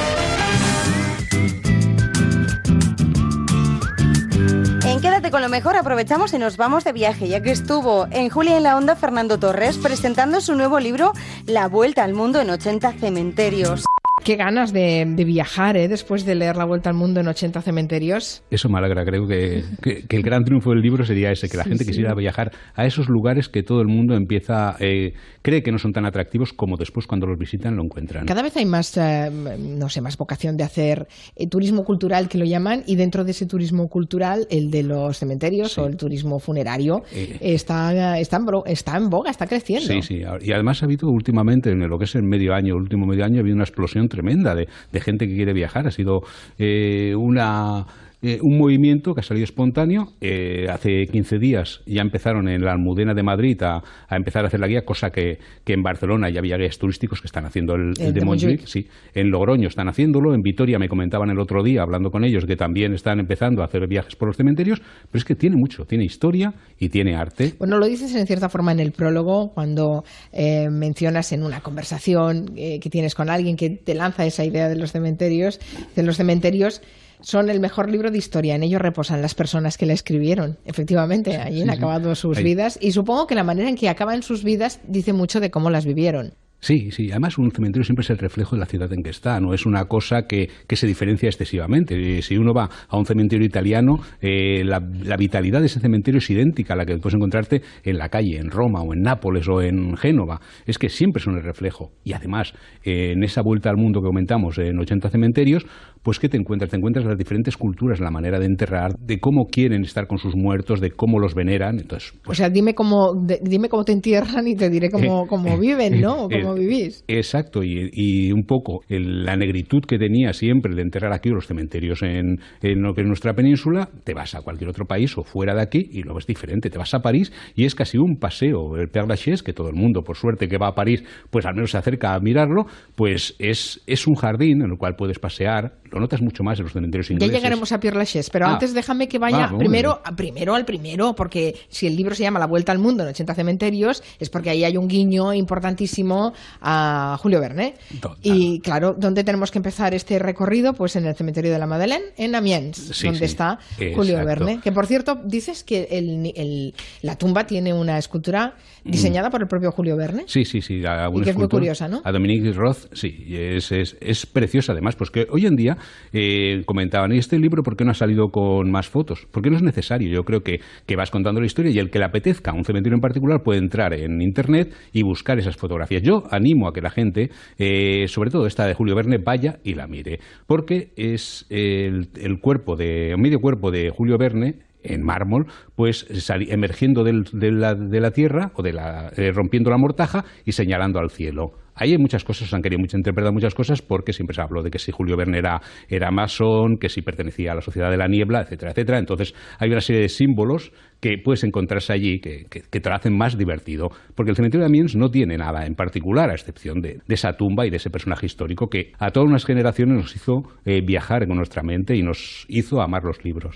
[4.85, 8.29] En Quédate con lo mejor aprovechamos y nos vamos de viaje, ya que estuvo en
[8.29, 11.13] Julia en la Onda Fernando Torres presentando su nuevo libro
[11.47, 13.88] La Vuelta al Mundo en 80 Cementerios.
[14.29, 15.87] Qué ganas de, de viajar, ¿eh?
[15.87, 18.43] Después de leer La Vuelta al Mundo en 80 cementerios.
[18.51, 21.57] Eso me alegra, creo que, que- que el gran triunfo del libro sería ese, que
[21.57, 21.89] la Sí, gente sí.
[21.89, 25.93] quisiera viajar a esos lugares que todo el mundo empieza, eh, cree que no son
[25.93, 28.27] tan atractivos como después cuando los visitan lo encuentran.
[28.27, 32.37] Cada vez hay más, eh, no sé, más vocación de hacer eh, turismo cultural que
[32.37, 36.37] lo llaman y dentro de ese turismo cultural, el de los cementerios o el turismo
[36.37, 37.01] funerario
[37.41, 39.87] está, está, en, bro- está en boga, está creciendo.
[39.87, 40.21] Sí, sí.
[40.41, 43.25] Y además ha habido últimamente, en lo que es el medio año, el último medio
[43.25, 45.87] año, ha habido una explosión tremenda de, de gente que quiere viajar.
[45.87, 46.23] Ha sido
[46.57, 47.85] eh, una...
[48.21, 50.09] eh, un movimiento que ha salido espontáneo.
[50.19, 54.47] Eh, hace 15 días ya empezaron en la Almudena de Madrid a, a empezar a
[54.47, 57.75] hacer la guía, cosa que, que en Barcelona ya había guías turísticos que están haciendo
[57.75, 58.25] el, El el de.
[58.25, 58.65] Montjuic.
[58.65, 58.87] Sí.
[59.13, 60.33] En Logroño están haciéndolo.
[60.33, 63.65] En Vitoria me comentaban el otro día, hablando con ellos, que también están empezando a
[63.65, 64.79] hacer viajes por los cementerios.
[64.79, 65.85] Pero es que tiene mucho.
[65.85, 67.53] Tiene historia y tiene arte.
[67.57, 72.51] Bueno, lo dices en cierta forma en el prólogo, cuando eh, mencionas en una conversación
[72.55, 75.59] eh, que tienes con alguien que te lanza esa idea de los cementerios,
[75.95, 76.81] de los cementerios
[77.21, 78.55] son el mejor libro de historia.
[78.55, 80.57] En ellos reposan las personas que la escribieron.
[80.65, 81.77] Efectivamente, allí han sí, sí.
[81.77, 82.43] acabado sus Ahí.
[82.43, 85.69] vidas y supongo que la manera en que acaban sus vidas dice mucho de cómo
[85.69, 86.33] las vivieron.
[86.61, 87.09] Sí, sí.
[87.11, 89.39] Además, un cementerio siempre es el reflejo de la ciudad en que está.
[89.39, 91.95] No es una cosa que, que se diferencia excesivamente.
[92.17, 96.17] Eh, Si uno va a un cementerio italiano, eh, la, la vitalidad de ese cementerio
[96.19, 99.47] es idéntica a la que puedes encontrarte en la calle, en Roma o en Nápoles
[99.47, 100.41] o en Génova.
[100.65, 101.91] Es que siempre son el reflejo.
[102.03, 102.53] Y además,
[102.83, 105.65] eh, en esa vuelta al mundo que comentamos en 80 cementerios,
[106.03, 106.71] pues ¿qué te encuentras?
[106.71, 110.35] Te encuentras las diferentes culturas, la manera de enterrar, de cómo quieren estar con sus
[110.35, 111.79] muertos, de cómo los veneran.
[111.79, 115.57] Entonces, o sea, dime cómo, de- dime cómo te entierran y te diré cómo, cómo
[115.57, 116.27] viven, ¿no?
[116.49, 117.03] cómo vivís.
[117.07, 121.47] Exacto, y, y un poco el- la negritud que tenía siempre el enterrar aquí los
[121.47, 125.23] cementerios en, en lo que es nuestra península, te vas a cualquier otro país o
[125.23, 126.69] fuera de aquí y lo ves diferente.
[126.69, 128.77] Te vas a París y es casi un paseo.
[128.77, 131.55] El Père Lachaise, que todo el mundo, por suerte que va a París, pues al
[131.55, 132.65] menos se acerca a mirarlo,
[132.95, 135.73] pues es, es un jardín en el cual puedes pasear.
[135.91, 137.35] Lo notas mucho más en los cementerios Ya ingleses.
[137.35, 138.53] llegaremos a Pierre Lachaise, pero Ah.
[138.53, 142.23] antes déjame que vaya Ah, primero, a- primero al primero, porque si el libro se
[142.23, 146.33] llama La Vuelta al Mundo en 80 cementerios, es porque ahí hay un guiño importantísimo
[146.61, 147.75] a Julio Verne.
[148.21, 150.73] Y claro, ¿dónde tenemos que empezar este recorrido?
[150.73, 153.25] Pues en el cementerio de la Madeleine, en Amiens, Sí, donde sí.
[153.25, 154.25] está Julio Exacto.
[154.25, 154.59] Verne.
[154.63, 159.47] Que por cierto, dices que el- el- la tumba tiene una escultura diseñada por el
[159.47, 160.23] propio Julio Verne.
[160.27, 160.81] Sí, sí, sí.
[160.85, 162.01] A Y que es muy curiosa, ¿no?
[162.03, 165.77] A Dominique Roth, sí, es, es, es preciosa además, pues que hoy en día
[166.13, 169.27] eh, comentaban, ¿y este libro por qué no ha salido con más fotos?
[169.31, 170.09] Porque no es necesario.
[170.09, 172.63] Yo creo que, que vas contando la historia y el que le apetezca a un
[172.65, 176.01] cementerio en particular puede entrar en internet y buscar esas fotografías.
[176.01, 179.73] Yo animo a que la gente, eh, sobre todo esta de Julio Verne, vaya y
[179.75, 185.45] la mire, porque es el, el cuerpo de, medio cuerpo de Julio Verne en mármol,
[185.75, 186.07] pues
[186.47, 190.53] emergiendo del- de, la, de la tierra o de la, eh, rompiendo la mortaja y
[190.53, 191.51] señalando al cielo.
[191.75, 194.63] Ahí hay muchas cosas, se han querido mucho interpretar muchas cosas porque siempre se habló
[194.63, 197.97] de que si Julio Verne era, era masón, que si pertenecía a la Sociedad de
[197.97, 198.99] la Niebla, etcétera, etcétera.
[198.99, 202.95] Entonces hay una serie de símbolos que puedes encontrarse allí que, que- que te lo
[202.95, 203.89] hacen más divertido.
[204.15, 207.33] Porque el cementerio de Amiens no tiene nada en particular, a excepción de, de esa
[207.33, 211.27] tumba y de ese personaje histórico que a todas unas generaciones nos hizo eh, viajar
[211.27, 213.53] con nuestra mente y nos hizo amar los libros.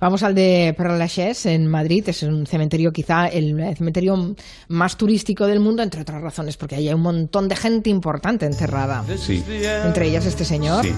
[0.00, 2.04] Vamos al de Père Lachaise en Madrid.
[2.08, 4.34] Es un cementerio, quizá el cementerio
[4.68, 8.46] más turístico del mundo, entre otras razones, porque ahí hay un montón de gente importante
[8.46, 9.04] enterrada.
[9.16, 9.42] Sí.
[9.84, 10.84] Entre ellas este señor.
[10.84, 10.92] Sí.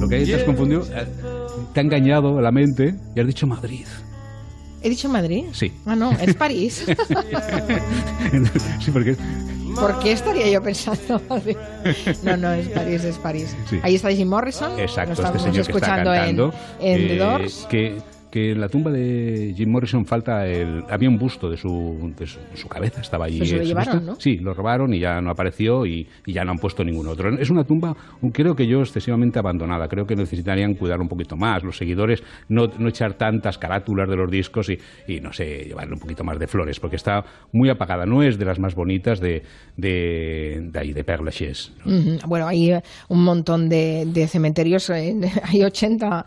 [0.00, 1.06] Lo que hay te has confundido, eh,
[1.72, 3.86] te ha engañado la mente y has dicho Madrid.
[4.82, 5.44] ¿He dicho Madrid?
[5.52, 5.72] Sí.
[5.86, 6.84] Ah, no, es París.
[8.80, 9.16] sí, porque
[9.74, 11.20] ¿Por qué estaría yo pensando?
[12.22, 13.56] no, no, es París, es París.
[13.70, 13.80] Sí.
[13.82, 14.78] Ahí está Jim Morrison.
[14.78, 17.66] Exacto, Lo este estamos señor que está escuchando en- en, The eh, Doors.
[17.70, 18.02] que,
[18.32, 20.84] que en la tumba de Jim Morrison falta el.
[20.88, 23.36] Había un busto de su, de su, su cabeza, estaba allí.
[23.36, 24.06] Pues se lo llevaron.
[24.06, 24.16] ¿no?
[24.18, 27.28] Sí, lo robaron y ya no apareció y, y ya no han puesto ningún otro.
[27.38, 27.94] Es una tumba,
[28.32, 29.86] creo que yo, excesivamente abandonada.
[29.86, 31.62] Creo que necesitarían cuidar un poquito más.
[31.62, 35.92] Los seguidores, no, no echar tantas carátulas de los discos y, y, no sé, llevarle
[35.92, 37.22] un poquito más de flores, porque está
[37.52, 38.06] muy apagada.
[38.06, 39.42] No es de las más bonitas de,
[39.76, 41.70] de, de ahí, de Père Lachaise.
[42.26, 46.24] Bueno, hay eh, un montón de, de cementerios, eh, hay 80,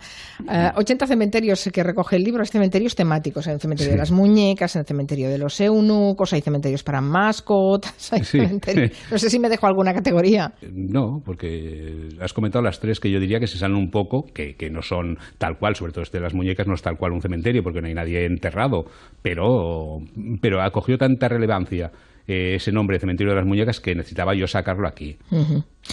[0.51, 3.95] eh, 80 cementerios que recoge el libro, hay cementerios temáticos, hay el cementerio Sí.
[3.95, 8.39] de las muñecas, hay el cementerio de los eunucos, hay cementerios para mascotas, hay Sí.
[8.39, 10.53] cementerios- no sé si me dejo alguna categoría.
[10.71, 14.55] No, porque has comentado las tres que yo diría que se salen un poco, que,
[14.55, 17.13] que no son tal cual, sobre todo este de las muñecas no es tal cual
[17.13, 18.85] un cementerio, porque no hay nadie enterrado,
[19.21, 19.99] pero,
[20.41, 21.91] pero ha cogido tanta relevancia
[22.27, 25.17] eh, ese nombre, Cementerio de las Muñecas, que necesitaba yo sacarlo aquí.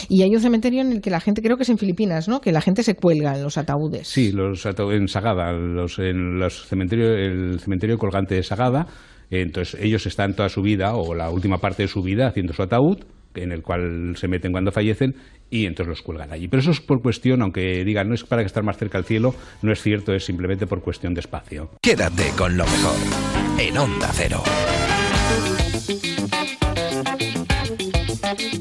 [0.09, 2.40] Y hay un cementerio en el que la gente, creo que es en Filipinas, ¿no?
[2.40, 4.09] Que la gente se cuelga en los ataúdes.
[4.09, 8.86] Sí, los ata- en Sagada, los, en los cementerios, el cementerio colgante de Sagada,
[9.30, 12.52] eh, entonces ellos están toda su vida, o la última parte de su vida, haciendo
[12.52, 12.98] su ataúd,
[13.34, 15.14] en el cual se meten cuando fallecen,
[15.50, 16.48] y entonces los cuelgan allí.
[16.48, 19.34] Pero eso es por cuestión, aunque digan, no es para estar más cerca al cielo,
[19.62, 21.70] no es cierto, es simplemente por cuestión de espacio.
[21.82, 22.96] Quédate con lo mejor
[23.59, 24.42] en Onda Cero.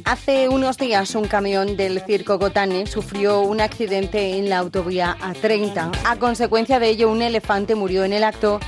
[0.06, 5.92] Hace unos días un camión del circo Gotane sufrió un accidente en la autovía A30.
[6.06, 8.60] A consecuencia de ello, un elefante murió en el acto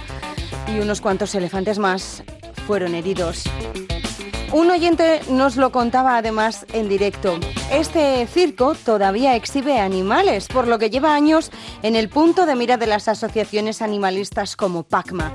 [0.67, 2.23] y unos cuantos elefantes más
[2.65, 3.43] fueron heridos.
[4.53, 7.39] Un oyente nos lo contaba además en directo.
[7.71, 11.49] Este circo todavía exhibe animales, por lo que lleva años
[11.81, 15.33] en el punto de mira de las asociaciones animalistas como PACMA.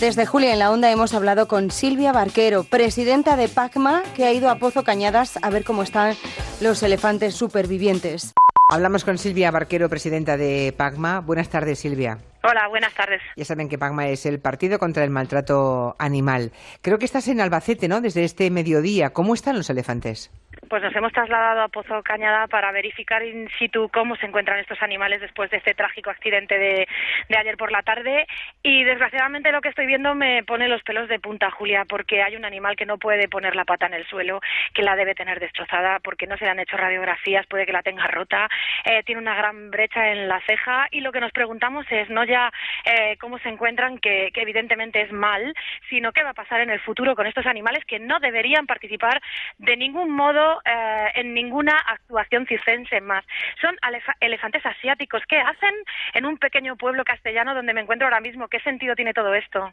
[0.00, 4.32] Desde Julia en la Onda hemos hablado con Silvia Barquero, presidenta de PACMA, que ha
[4.32, 6.14] ido a Pozo Cañadas a ver cómo están
[6.60, 8.32] los elefantes supervivientes.
[8.70, 11.18] Hablamos con Silvia Barquero, presidenta de PACMA.
[11.18, 12.18] Buenas tardes, Silvia.
[12.44, 13.20] Hola, buenas tardes.
[13.34, 16.52] Ya saben que PACMA es el Partido contra el Maltrato Animal.
[16.80, 18.00] Creo que estás en Albacete, ¿no?
[18.00, 19.10] Desde este mediodía.
[19.10, 20.30] ¿Cómo están los elefantes?
[20.68, 24.82] Pues nos hemos trasladado a Pozo Cañada para verificar in situ cómo se encuentran estos
[24.82, 26.88] animales después de este trágico accidente de,
[27.36, 28.26] ayer por la tarde.
[28.62, 32.36] Y desgraciadamente lo que estoy viendo me pone los pelos de punta, Julia, porque hay
[32.36, 34.40] un animal que no puede poner la pata en el suelo,
[34.74, 37.82] que la debe tener destrozada porque no se le han hecho radiografías, puede que la
[37.82, 38.48] tenga rota,
[38.84, 42.24] eh, tiene una gran brecha en la ceja y lo que nos preguntamos es no
[42.24, 42.50] ya
[42.84, 45.54] eh, cómo se encuentran, que evidentemente es mal,
[45.88, 49.20] sino qué va a pasar en el futuro con estos animales que no deberían participar
[49.58, 53.24] de ningún modo eh, en ninguna actuación circense más.
[53.60, 53.76] Son
[54.20, 55.22] elefantes asiáticos.
[55.28, 55.74] ¿Qué hacen
[56.14, 58.48] en un pequeño pueblo castellano donde me encuentro ahora mismo?
[58.48, 59.72] ¿Qué sentido tiene todo esto?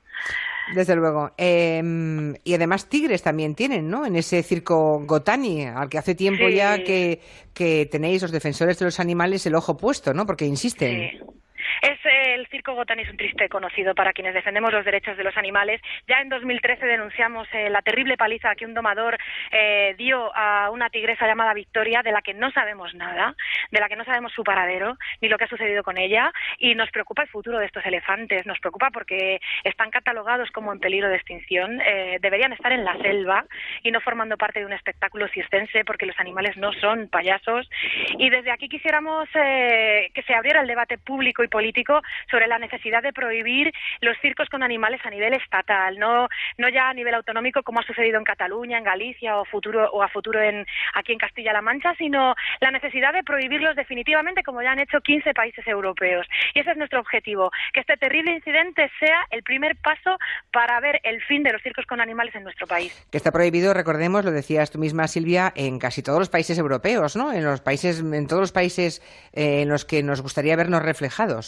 [0.73, 1.31] Desde luego.
[1.37, 1.81] Eh,
[2.43, 4.05] y además tigres también tienen, ¿no?
[4.05, 6.55] En ese circo Gotani, al que hace tiempo Sí.
[6.55, 7.21] ya que,
[7.53, 10.25] que tenéis los defensores de los animales el ojo puesto, ¿no?
[10.25, 11.09] Porque insisten.
[11.11, 11.19] Sí.
[11.81, 15.37] Es el circo Gotani es un triste conocido para quienes defendemos los derechos de los
[15.37, 15.81] animales.
[16.07, 19.17] Ya en 2013 denunciamos eh, la terrible paliza que un domador
[19.51, 23.35] eh, dio a una tigresa llamada Victoria, de la que no sabemos nada,
[23.71, 26.31] de la que no sabemos su paradero ni lo que ha sucedido con ella.
[26.57, 28.45] Y nos preocupa el futuro de estos elefantes.
[28.45, 31.81] Nos preocupa porque están catalogados como en peligro de extinción.
[31.81, 33.45] Eh, deberían estar en la selva
[33.83, 37.69] y no formando parte de un espectáculo circense porque los animales no son payasos.
[38.17, 42.59] Y desde aquí quisiéramos eh, que se abriera el debate público y político sobre la
[42.59, 43.71] necesidad de prohibir
[44.01, 46.27] los circos con animales a nivel estatal, no,
[46.57, 50.03] no ya a nivel autonómico como ha sucedido en Cataluña, en Galicia o, futuro, o
[50.03, 50.65] a futuro en,
[50.95, 55.33] aquí en Castilla-La Mancha, sino la necesidad de prohibirlos definitivamente como ya han hecho 15
[55.33, 56.27] países europeos.
[56.53, 60.17] Y ese es nuestro objetivo, que este terrible incidente sea el primer paso
[60.51, 62.91] para ver el fin de los circos con animales en nuestro país.
[63.09, 67.15] Que está prohibido, recordemos, lo decías tú misma, Silvia, en casi todos los países europeos,
[67.15, 67.31] ¿no?
[67.31, 69.01] En los países, en todos los países
[69.31, 71.44] eh, en los que nos gustaría vernos reflejados.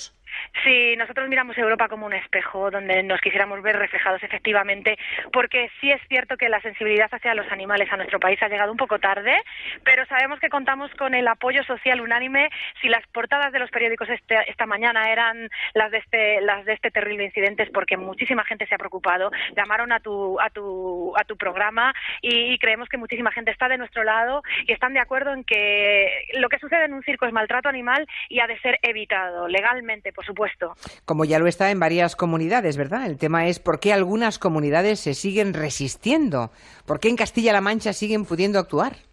[0.64, 4.98] Si nosotros miramos Europa como un espejo donde nos quisiéramos ver reflejados efectivamente,
[5.32, 8.72] porque sí es cierto que la sensibilidad hacia los animales a nuestro país ha llegado
[8.72, 9.36] un poco tarde,
[9.84, 12.50] pero sabemos que contamos con el apoyo social unánime.
[12.82, 16.74] Si las portadas de los periódicos este- esta mañana eran las de este las de
[16.74, 21.14] este terrible incidente es porque muchísima gente se ha preocupado, llamaron a tu a tu
[21.18, 25.00] a tu programa y creemos que muchísima gente está de nuestro lado y están de
[25.00, 28.60] acuerdo en que lo que sucede en un circo es maltrato animal y ha de
[28.60, 30.14] ser evitado legalmente,
[31.06, 33.06] Como ya lo está en varias comunidades, ¿verdad?
[33.06, 36.52] El tema es por qué algunas comunidades se siguen resistiendo.
[36.86, 39.07] ¿Por qué en Castilla-La Mancha siguen pudiendo actuar?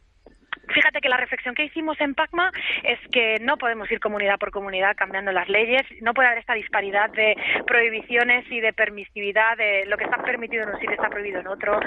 [0.75, 2.51] Fíjate que la reflexión que hicimos en PACMA
[2.83, 6.55] es que no podemos ir comunidad por comunidad cambiando las leyes, no puede haber esta
[6.55, 11.09] disparidad de prohibiciones y de permisividad, de lo que está permitido en un sitio está
[11.09, 11.79] prohibido en otro.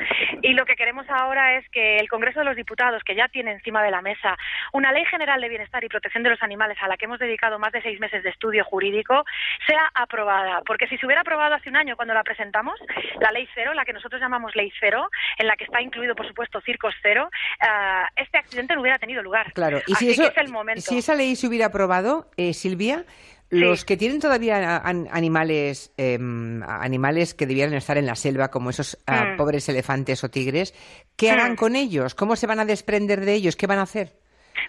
[0.42, 3.52] Y lo que queremos ahora es que el Congreso de los Diputados, que ya tiene
[3.52, 4.38] encima de la mesa
[4.72, 7.60] una ley general de bienestar y protección de los animales a la que hemos dedicado
[7.60, 9.26] más de seis meses de estudio jurídico,
[9.68, 10.62] sea aprobada.
[10.66, 12.80] Porque si se hubiera aprobado hace un año cuando la presentamos,
[13.20, 16.28] la ley cero, la que nosotros llamamos ley cero, en la que está incluido, por
[16.28, 19.52] supuesto, circos cero, ah, este accidente no hubiera tenido lugar.
[19.54, 20.82] Claro, y si, Así eso, que es el momento.
[20.82, 23.06] si esa ley se hubiera aprobado, eh, Silvia,
[23.50, 28.98] los que tienen todavía animales, em, animales que debieran estar en la selva, como esos
[29.08, 29.38] ah, Mm.
[29.38, 30.74] pobres elefantes o tigres,
[31.16, 31.56] ¿qué harán Mm.
[31.56, 32.14] con ellos?
[32.14, 33.56] ¿Cómo se van a desprender de ellos?
[33.56, 34.14] ¿Qué van a hacer?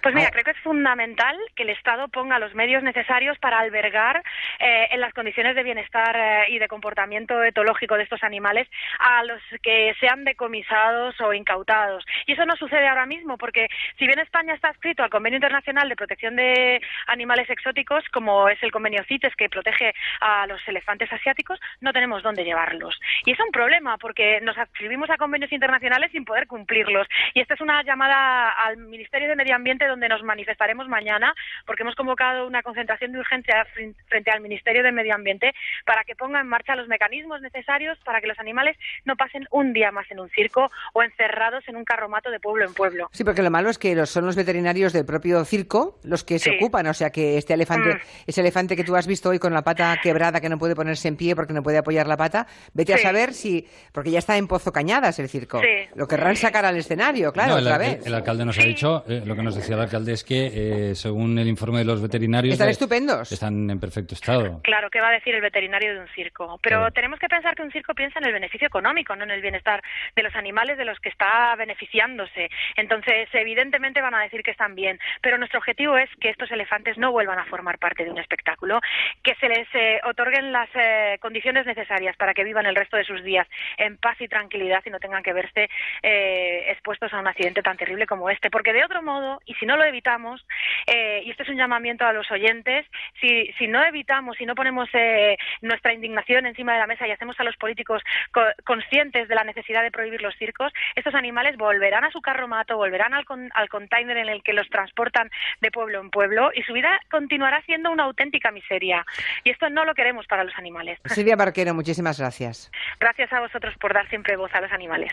[0.02, 4.22] Pues mira, creo que es fundamental que el Estado ponga los medios necesarios para albergar
[4.58, 8.68] eh, en las condiciones de bienestar eh, y de comportamiento etológico de estos animales
[8.98, 12.04] a los que sean decomisados o incautados.
[12.26, 13.68] Y eso no sucede ahora mismo, porque
[13.98, 18.62] si bien España está adscrito al Convenio Internacional de Protección de Animales Exóticos, como es
[18.62, 22.98] el convenio CITES que protege a los elefantes asiáticos, no tenemos dónde llevarlos.
[23.24, 27.06] Y es un problema, porque nos adscribimos a convenios internacionales sin poder cumplirlos.
[27.34, 31.34] Y esta es una llamada al Ministerio de Medio Ambiente donde nos manifestaremos mañana,
[31.66, 33.66] porque hemos convocado una concentración de urgencia
[34.08, 35.52] frente al Ministerio de Medio Ambiente
[35.86, 39.72] para que ponga en marcha los mecanismos necesarios para que los animales no pasen un
[39.72, 43.08] día más en un circo o encerrados en un carromato de pueblo en pueblo.
[43.12, 46.50] Sí, porque lo malo es que son los veterinarios del propio circo los que se
[46.50, 46.56] Sí.
[46.56, 46.86] ocupan.
[46.86, 47.98] O sea, que este elefante, Mm.
[48.26, 51.08] ese elefante que tú has visto hoy con la pata quebrada, que no puede ponerse
[51.08, 53.66] en pie porque no puede apoyar la pata, vete a saber si.
[53.92, 55.60] Porque ya está en Pozo Cañadas el circo.
[55.60, 55.88] Sí.
[55.94, 58.06] Lo querrán sacar al escenario, claro, No, el, otra vez.
[58.06, 60.94] el alcalde nos ha dicho, eh, lo que nos decía el alcalde es que, eh,
[60.94, 63.32] según el informe de los veterinarios, Están de- estupendos.
[63.32, 64.60] están en perfecto estado.
[64.62, 66.58] Claro, ¿qué va a decir el veterinario de un circo?
[66.62, 66.92] Pero Claro.
[66.92, 69.82] tenemos que pensar que un circo piensa en el beneficio económico, no en el bienestar
[70.16, 72.50] de los animales de los que está beneficiándose.
[72.76, 76.98] Entonces, evidentemente van a decir que están bien, pero nuestro objetivo es que estos elefantes
[76.98, 78.80] no vuelvan a formar parte de un espectáculo,
[79.22, 83.04] que se les eh, otorguen las eh, condiciones necesarias para que vivan el resto de
[83.04, 83.46] sus días
[83.76, 85.68] en paz y tranquilidad y no tengan que verse
[86.02, 88.50] eh, expuestos a un accidente tan terrible como este.
[88.50, 90.44] Porque de otro modo, y si no lo evitamos,
[90.86, 92.86] eh, y este es un llamamiento a los oyentes,
[93.20, 97.10] si, si no evitamos, si no ponemos eh, nuestra indignación encima de la mesa y
[97.12, 101.56] hacemos a los políticos co- conscientes de la necesidad de prohibir los circos, estos animales
[101.58, 105.30] volverán a su carromato, volverán al, con- al container en el que los transportan
[105.60, 109.04] de pueblo en pueblo y su vida continuará siendo una auténtica miseria.
[109.44, 110.98] Y esto no lo queremos para los animales.
[111.04, 112.70] Silvia Barquero, muchísimas gracias.
[112.98, 115.12] Gracias a vosotros por dar siempre voz a los animales.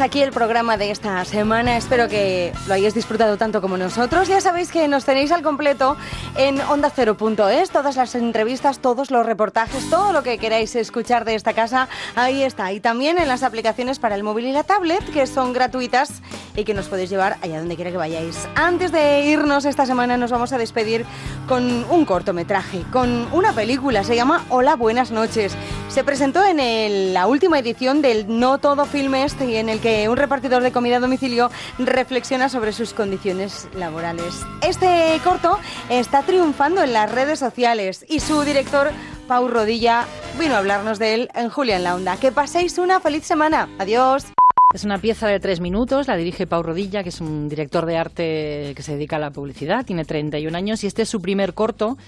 [0.00, 1.76] Hasta aquí el programa de esta semana.
[1.76, 4.28] Espero que lo hayáis disfrutado tanto como nosotros.
[4.28, 5.94] Ya sabéis que nos tenéis al completo
[6.38, 7.68] en ondacero.es.
[7.68, 11.86] Todas las entrevistas, todos los reportajes, todo lo que queráis escuchar de esta casa,
[12.16, 12.72] ahí está.
[12.72, 16.22] Y también en las aplicaciones para el móvil y la tablet, que son gratuitas
[16.56, 18.48] y que nos podéis llevar allá donde quiera que vayáis.
[18.54, 21.04] Antes de irnos esta semana nos vamos a despedir
[21.46, 24.02] con un cortometraje, con una película.
[24.02, 25.54] Se llama Hola, buenas noches.
[25.88, 29.78] Se presentó en el- la última edición del No Todo Film Este y en el
[29.80, 34.44] que un repartidor de comida a domicilio reflexiona sobre sus condiciones laborales.
[34.62, 35.58] Este corto
[35.88, 38.90] está triunfando en las redes sociales y su director,
[39.26, 40.06] Pau Rodilla,
[40.38, 42.16] vino a hablarnos de él en Julia en la Onda.
[42.16, 43.68] Que paséis una feliz semana.
[43.78, 44.26] Adiós.
[44.72, 47.96] Es una pieza de tres minutos, la dirige Pau Rodilla, que es un director de
[47.96, 51.54] arte que se dedica a la publicidad, tiene 31 años y este es su primer
[51.54, 51.98] corto.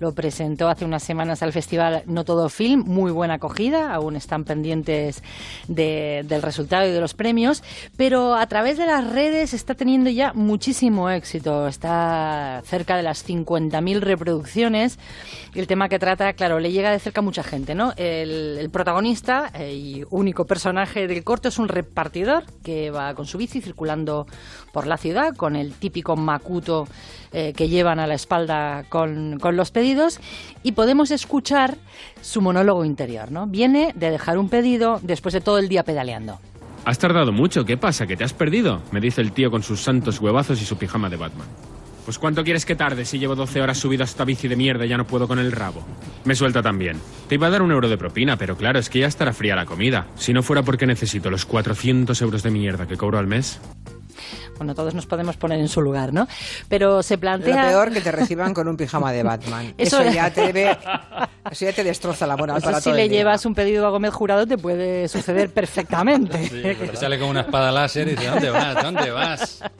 [0.00, 4.44] Lo presentó hace unas semanas al festival No Todo Film, muy buena acogida, aún están
[4.44, 5.22] pendientes
[5.68, 7.62] de- del resultado y de los premios,
[7.96, 13.26] pero a través de las redes está teniendo ya muchísimo éxito, está cerca de las
[13.26, 14.98] 50.000 reproducciones.
[15.54, 17.92] El tema que trata, claro, le llega de cerca a mucha gente, ¿no?
[17.96, 23.26] El, protagonista eh, y único personaje del corto es un repartidor repartidor que va con
[23.26, 24.26] su bici circulando
[24.72, 26.88] por la ciudad con el típico macuto
[27.32, 29.70] eh, que llevan a la espalda con, con los
[30.62, 31.76] y podemos escuchar
[32.20, 33.30] su monólogo interior.
[33.30, 33.46] ¿no?
[33.46, 36.38] Viene de dejar un pedido después de todo el día pedaleando.
[36.84, 38.06] Has tardado mucho, ¿qué pasa?
[38.06, 38.82] ¿Que te has perdido?
[38.90, 41.46] Me dice el tío con sus santos huevazos y su pijama de Batman.
[42.04, 44.84] Pues ¿cuánto quieres que tarde si llevo 12 horas subido a esta bici de mierda
[44.84, 45.84] y ya no puedo con el rabo?
[46.24, 46.98] Me suelta también.
[47.28, 49.54] Te iba a dar un euro de propina, pero claro, es que ya estará fría
[49.54, 50.08] la comida.
[50.16, 53.60] Si no fuera porque necesito los 400 euros de mierda que cobro al mes.
[54.56, 56.26] Bueno, todos nos podemos poner en su lugar, ¿no?
[56.68, 57.68] Pero se Lo plantea...
[57.68, 59.74] peor que te reciban con un pijama de Batman.
[59.78, 60.78] Eso, Eso- ya te debe-
[61.50, 63.18] eso ya te destroza la moral Eso para si todo le el día.
[63.20, 66.48] llevas un pedido a Gómez Jurado te puede suceder perfectamente.
[66.48, 68.82] Te sale con una espada láser y dice, ¿dónde vas?
[68.82, 69.62] ¿Dónde vas?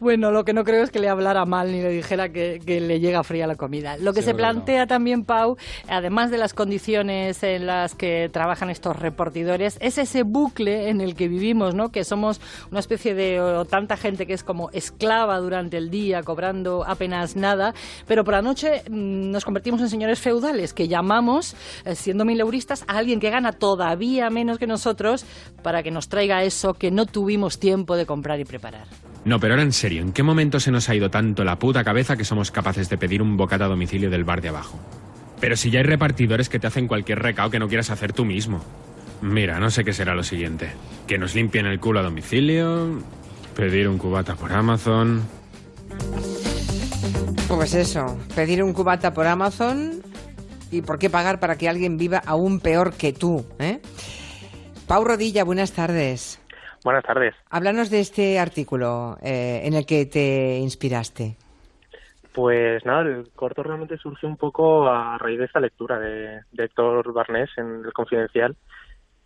[0.00, 2.80] Bueno, lo que no creo es que le hablara mal ni le dijera que, que
[2.80, 3.96] le llega fría la comida.
[3.96, 4.36] Lo que se no.
[4.36, 5.56] plantea también, Pau,
[5.88, 11.16] además de las condiciones en las que trabajan estos repartidores, es ese bucle en el
[11.16, 11.90] que vivimos, ¿no?
[11.90, 16.22] Que somos una especie de o tanta gente que es como esclava durante el día,
[16.22, 17.74] cobrando apenas nada,
[18.06, 22.84] pero por la noche mm, nos convertimos en señores feudales que llamamos, eh, siendo mileuristas,
[22.86, 25.24] a alguien que gana todavía menos que nosotros
[25.62, 28.86] para que nos traiga eso que no tuvimos tiempo de comprar y preparar.
[29.28, 31.84] No, pero ahora en serio, ¿en qué momento se nos ha ido tanto la puta
[31.84, 34.80] cabeza que somos capaces de pedir un bocata a domicilio del bar de abajo?
[35.38, 38.24] Pero si ya hay repartidores que te hacen cualquier recao que no quieras hacer tú
[38.24, 38.64] mismo.
[39.20, 40.70] Mira, no sé qué será lo siguiente.
[41.06, 43.02] Que nos limpien el culo a domicilio,
[43.54, 45.20] pedir un cubata por Amazon.
[47.48, 50.00] Pues eso, pedir un cubata por Amazon
[50.70, 53.82] y por qué pagar para que alguien viva aún peor que tú, ¿eh?
[54.86, 56.40] Pau Rodilla, buenas tardes.
[56.84, 57.34] Buenas tardes.
[57.50, 61.36] Háblanos de este artículo eh, en el que te inspiraste.
[62.32, 66.64] Pues nada, el corto realmente surgió un poco a raíz de esta lectura de, de
[66.64, 68.56] Héctor Barnés en El Confidencial,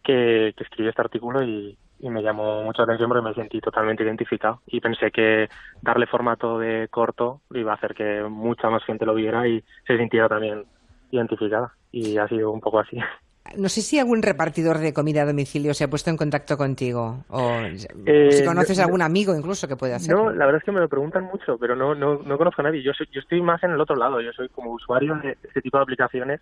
[0.03, 4.03] que, que escribió este artículo y, y me llamó mucha atención porque me sentí totalmente
[4.03, 5.49] identificado y pensé que
[5.81, 9.97] darle formato de corto iba a hacer que mucha más gente lo viera y se
[9.97, 10.65] sintiera también
[11.13, 12.99] identificada y ha sido un poco así.
[13.57, 17.25] No sé si algún repartidor de comida a domicilio se ha puesto en contacto contigo
[17.29, 17.63] o,
[18.07, 20.25] Eh, si conoces no- algún amigo incluso que pueda hacerlo.
[20.25, 22.65] No, la verdad es que me lo preguntan mucho, pero no, no, no conozco a
[22.65, 22.83] nadie.
[22.83, 24.21] Yo, soy, yo estoy más en el otro lado.
[24.21, 26.41] Yo soy como usuario de este tipo de aplicaciones.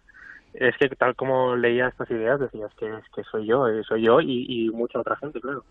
[0.52, 4.20] Es que tal como leía estas ideas, decías que, que soy yo, eh, soy yo
[4.20, 5.64] y, y mucha otra gente, claro.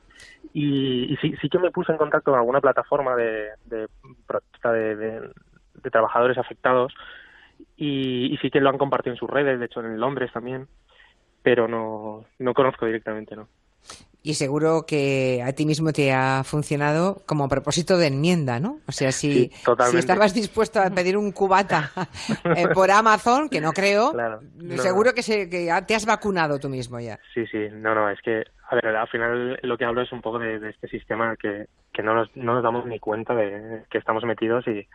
[0.54, 3.88] Y, y sí, sí que me puse en contacto con alguna plataforma de, de
[4.26, 5.30] protesta de, de-
[5.84, 6.94] de trabajadores afectados
[7.78, 10.68] y, y sí que lo han compartido en sus redes, de hecho en Londres también,
[11.42, 13.48] pero no, no conozco directamente, ¿no?
[14.22, 18.80] Y seguro que a ti mismo te ha funcionado como propósito de enmienda, ¿no?
[18.86, 19.52] O sea, si, Sí,
[19.92, 21.92] si estabas dispuesto a pedir un cubata
[22.58, 24.42] eh, por Amazon, que no creo, Claro.
[24.56, 27.18] No, seguro que, se, que te has vacunado tú mismo ya.
[27.34, 30.22] Sí, sí, no, no, es que, a ver, al final lo que hablo es un
[30.22, 33.84] poco de, de este sistema que, que no, nos, no nos damos ni cuenta de
[33.90, 34.86] que estamos metidos y,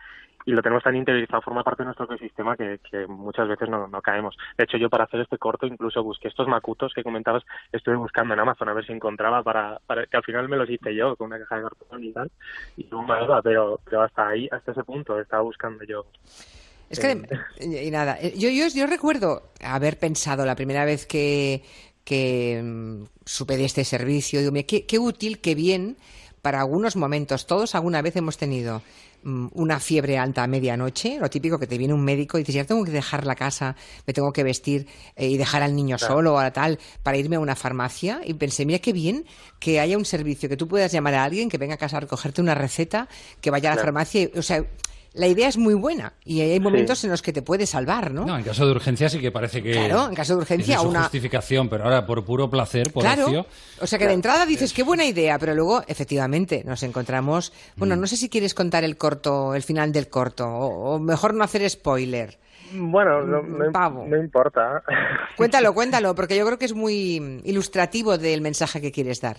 [0.45, 3.87] y lo tenemos tan interiorizado, forma parte de nuestro ecosistema que, que muchas veces no,
[3.87, 4.37] no caemos.
[4.57, 8.33] De hecho, yo para hacer este corto incluso busqué estos macutos que comentabas, estuve buscando
[8.33, 11.15] en Amazon a ver si encontraba para, para que al final me los hice yo
[11.15, 12.31] con una caja de cartón y tal,
[12.77, 16.05] y me iba, pero, pero hasta ahí, hasta ese punto estaba buscando yo.
[16.89, 17.11] Es que,
[17.57, 21.63] Eh, y nada, eh, yo, yo, yo recuerdo haber pensado la primera vez que,
[22.03, 25.97] que mm, supe de este servicio, digo, qué, qué útil, qué bien
[26.41, 27.47] para algunos momentos.
[27.47, 28.83] Todos alguna vez hemos tenido
[29.25, 32.63] una fiebre alta a medianoche, lo típico que te viene un médico y dices, ya
[32.63, 33.75] tengo que dejar la casa,
[34.05, 34.85] me tengo que vestir
[35.15, 36.13] eh, y dejar al niño Claro.
[36.15, 38.21] solo o tal para irme a una farmacia.
[38.23, 39.25] Y pensé, mira qué bien
[39.59, 42.01] que haya un servicio que tú puedas llamar a alguien que venga a casa a
[42.01, 43.07] recogerte una receta,
[43.41, 43.87] que vaya a la Claro.
[43.87, 44.21] farmacia.
[44.21, 44.63] y- o sea,
[45.15, 48.25] la idea es muy buena y hay momentos en los que te puede salvar, ¿no?
[48.25, 49.71] No, en caso de urgencia sí que parece que.
[49.71, 53.25] Claro, en caso de urgencia, una- justificación, pero ahora por puro placer, por Claro.
[53.25, 53.45] ocio.
[53.81, 57.51] O sea que de entrada dices, qué buena idea, pero luego, efectivamente, nos encontramos.
[57.75, 57.79] Mm.
[57.79, 61.33] Bueno, no sé si quieres contar el corto, el final del corto, o, o mejor
[61.33, 62.37] no hacer spoiler.
[62.73, 64.05] Bueno, no, no, Pavo.
[64.07, 64.83] no importa.
[65.37, 69.37] Cuéntalo, cuéntalo, porque yo creo que es muy ilustrativo del mensaje que quieres dar.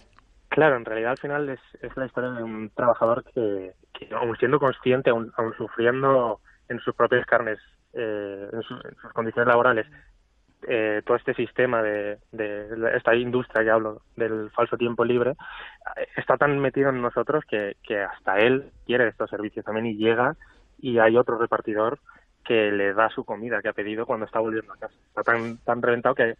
[0.48, 4.36] Claro, en realidad al final es, es la historia de un trabajador que, que aun
[4.36, 7.58] siendo consciente, aun, aun sufriendo en sus propias carnes,
[7.92, 9.86] eh, en, su- sus condiciones laborales,
[10.68, 15.34] eh, todo este sistema de, de esta industria que hablo del falso tiempo libre
[16.16, 20.34] está tan metido en nosotros que, que hasta él quiere estos servicios también y llega
[20.78, 21.98] y hay otro repartidor
[22.44, 24.94] que le da su comida que ha pedido cuando está volviendo a casa.
[25.08, 26.34] Está tan, tan reventado que,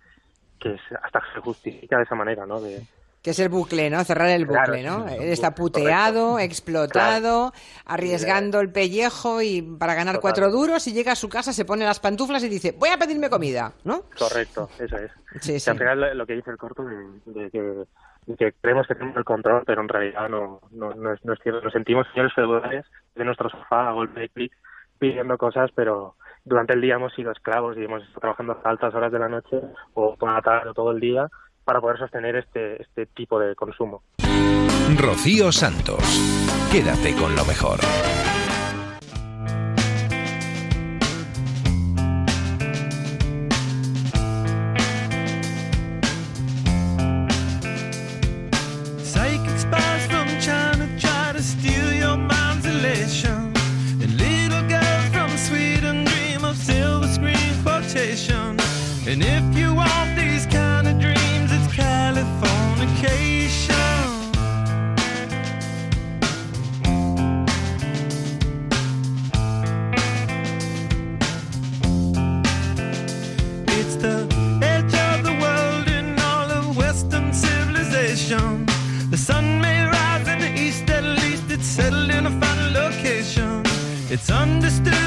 [0.59, 2.61] que hasta se justifica de esa manera, ¿no?
[2.61, 2.81] De,
[3.27, 4.05] que es el bucle, ¿no?
[4.05, 5.09] Cerrar el bucle, ¿no?
[5.09, 7.53] Él está puteado, explotado,
[7.85, 11.85] arriesgando el pellejo y para ganar cuatro duros y llega a su casa, se pone
[11.85, 14.03] las pantuflas y dice, voy a pedirme comida, ¿no?
[14.17, 15.11] Correcto, eso es.
[15.41, 15.69] Sí, sí.
[15.69, 17.85] Al final lo que dice el corto de, que
[18.39, 21.41] que creemos que tenemos el control, pero en realidad no, no, no, es, no es
[21.43, 21.61] cierto.
[21.63, 22.87] Nos sentimos señores feudales
[23.17, 24.53] de nuestro sofá a golpe de clic
[25.01, 28.95] pidiendo cosas, pero durante el día hemos sido esclavos y hemos estado trabajando hasta altas
[28.95, 29.61] horas de la noche
[29.95, 31.29] o por la tarde o todo el día
[31.67, 34.03] para poder sostener este, este tipo de consumo.
[34.97, 36.01] Rocío Santos,
[36.71, 37.81] quédate con lo mejor.
[84.19, 85.06] It's understood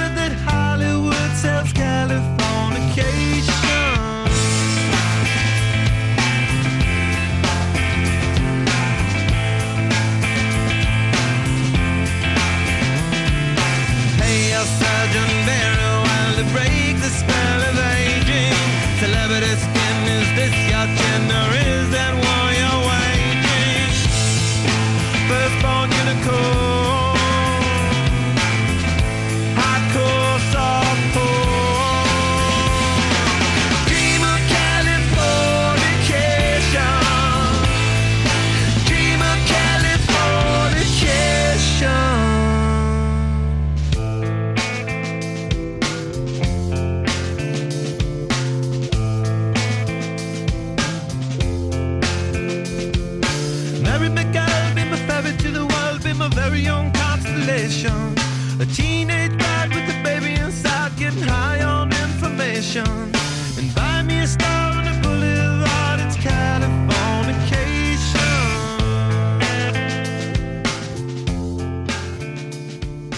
[62.70, 63.19] passion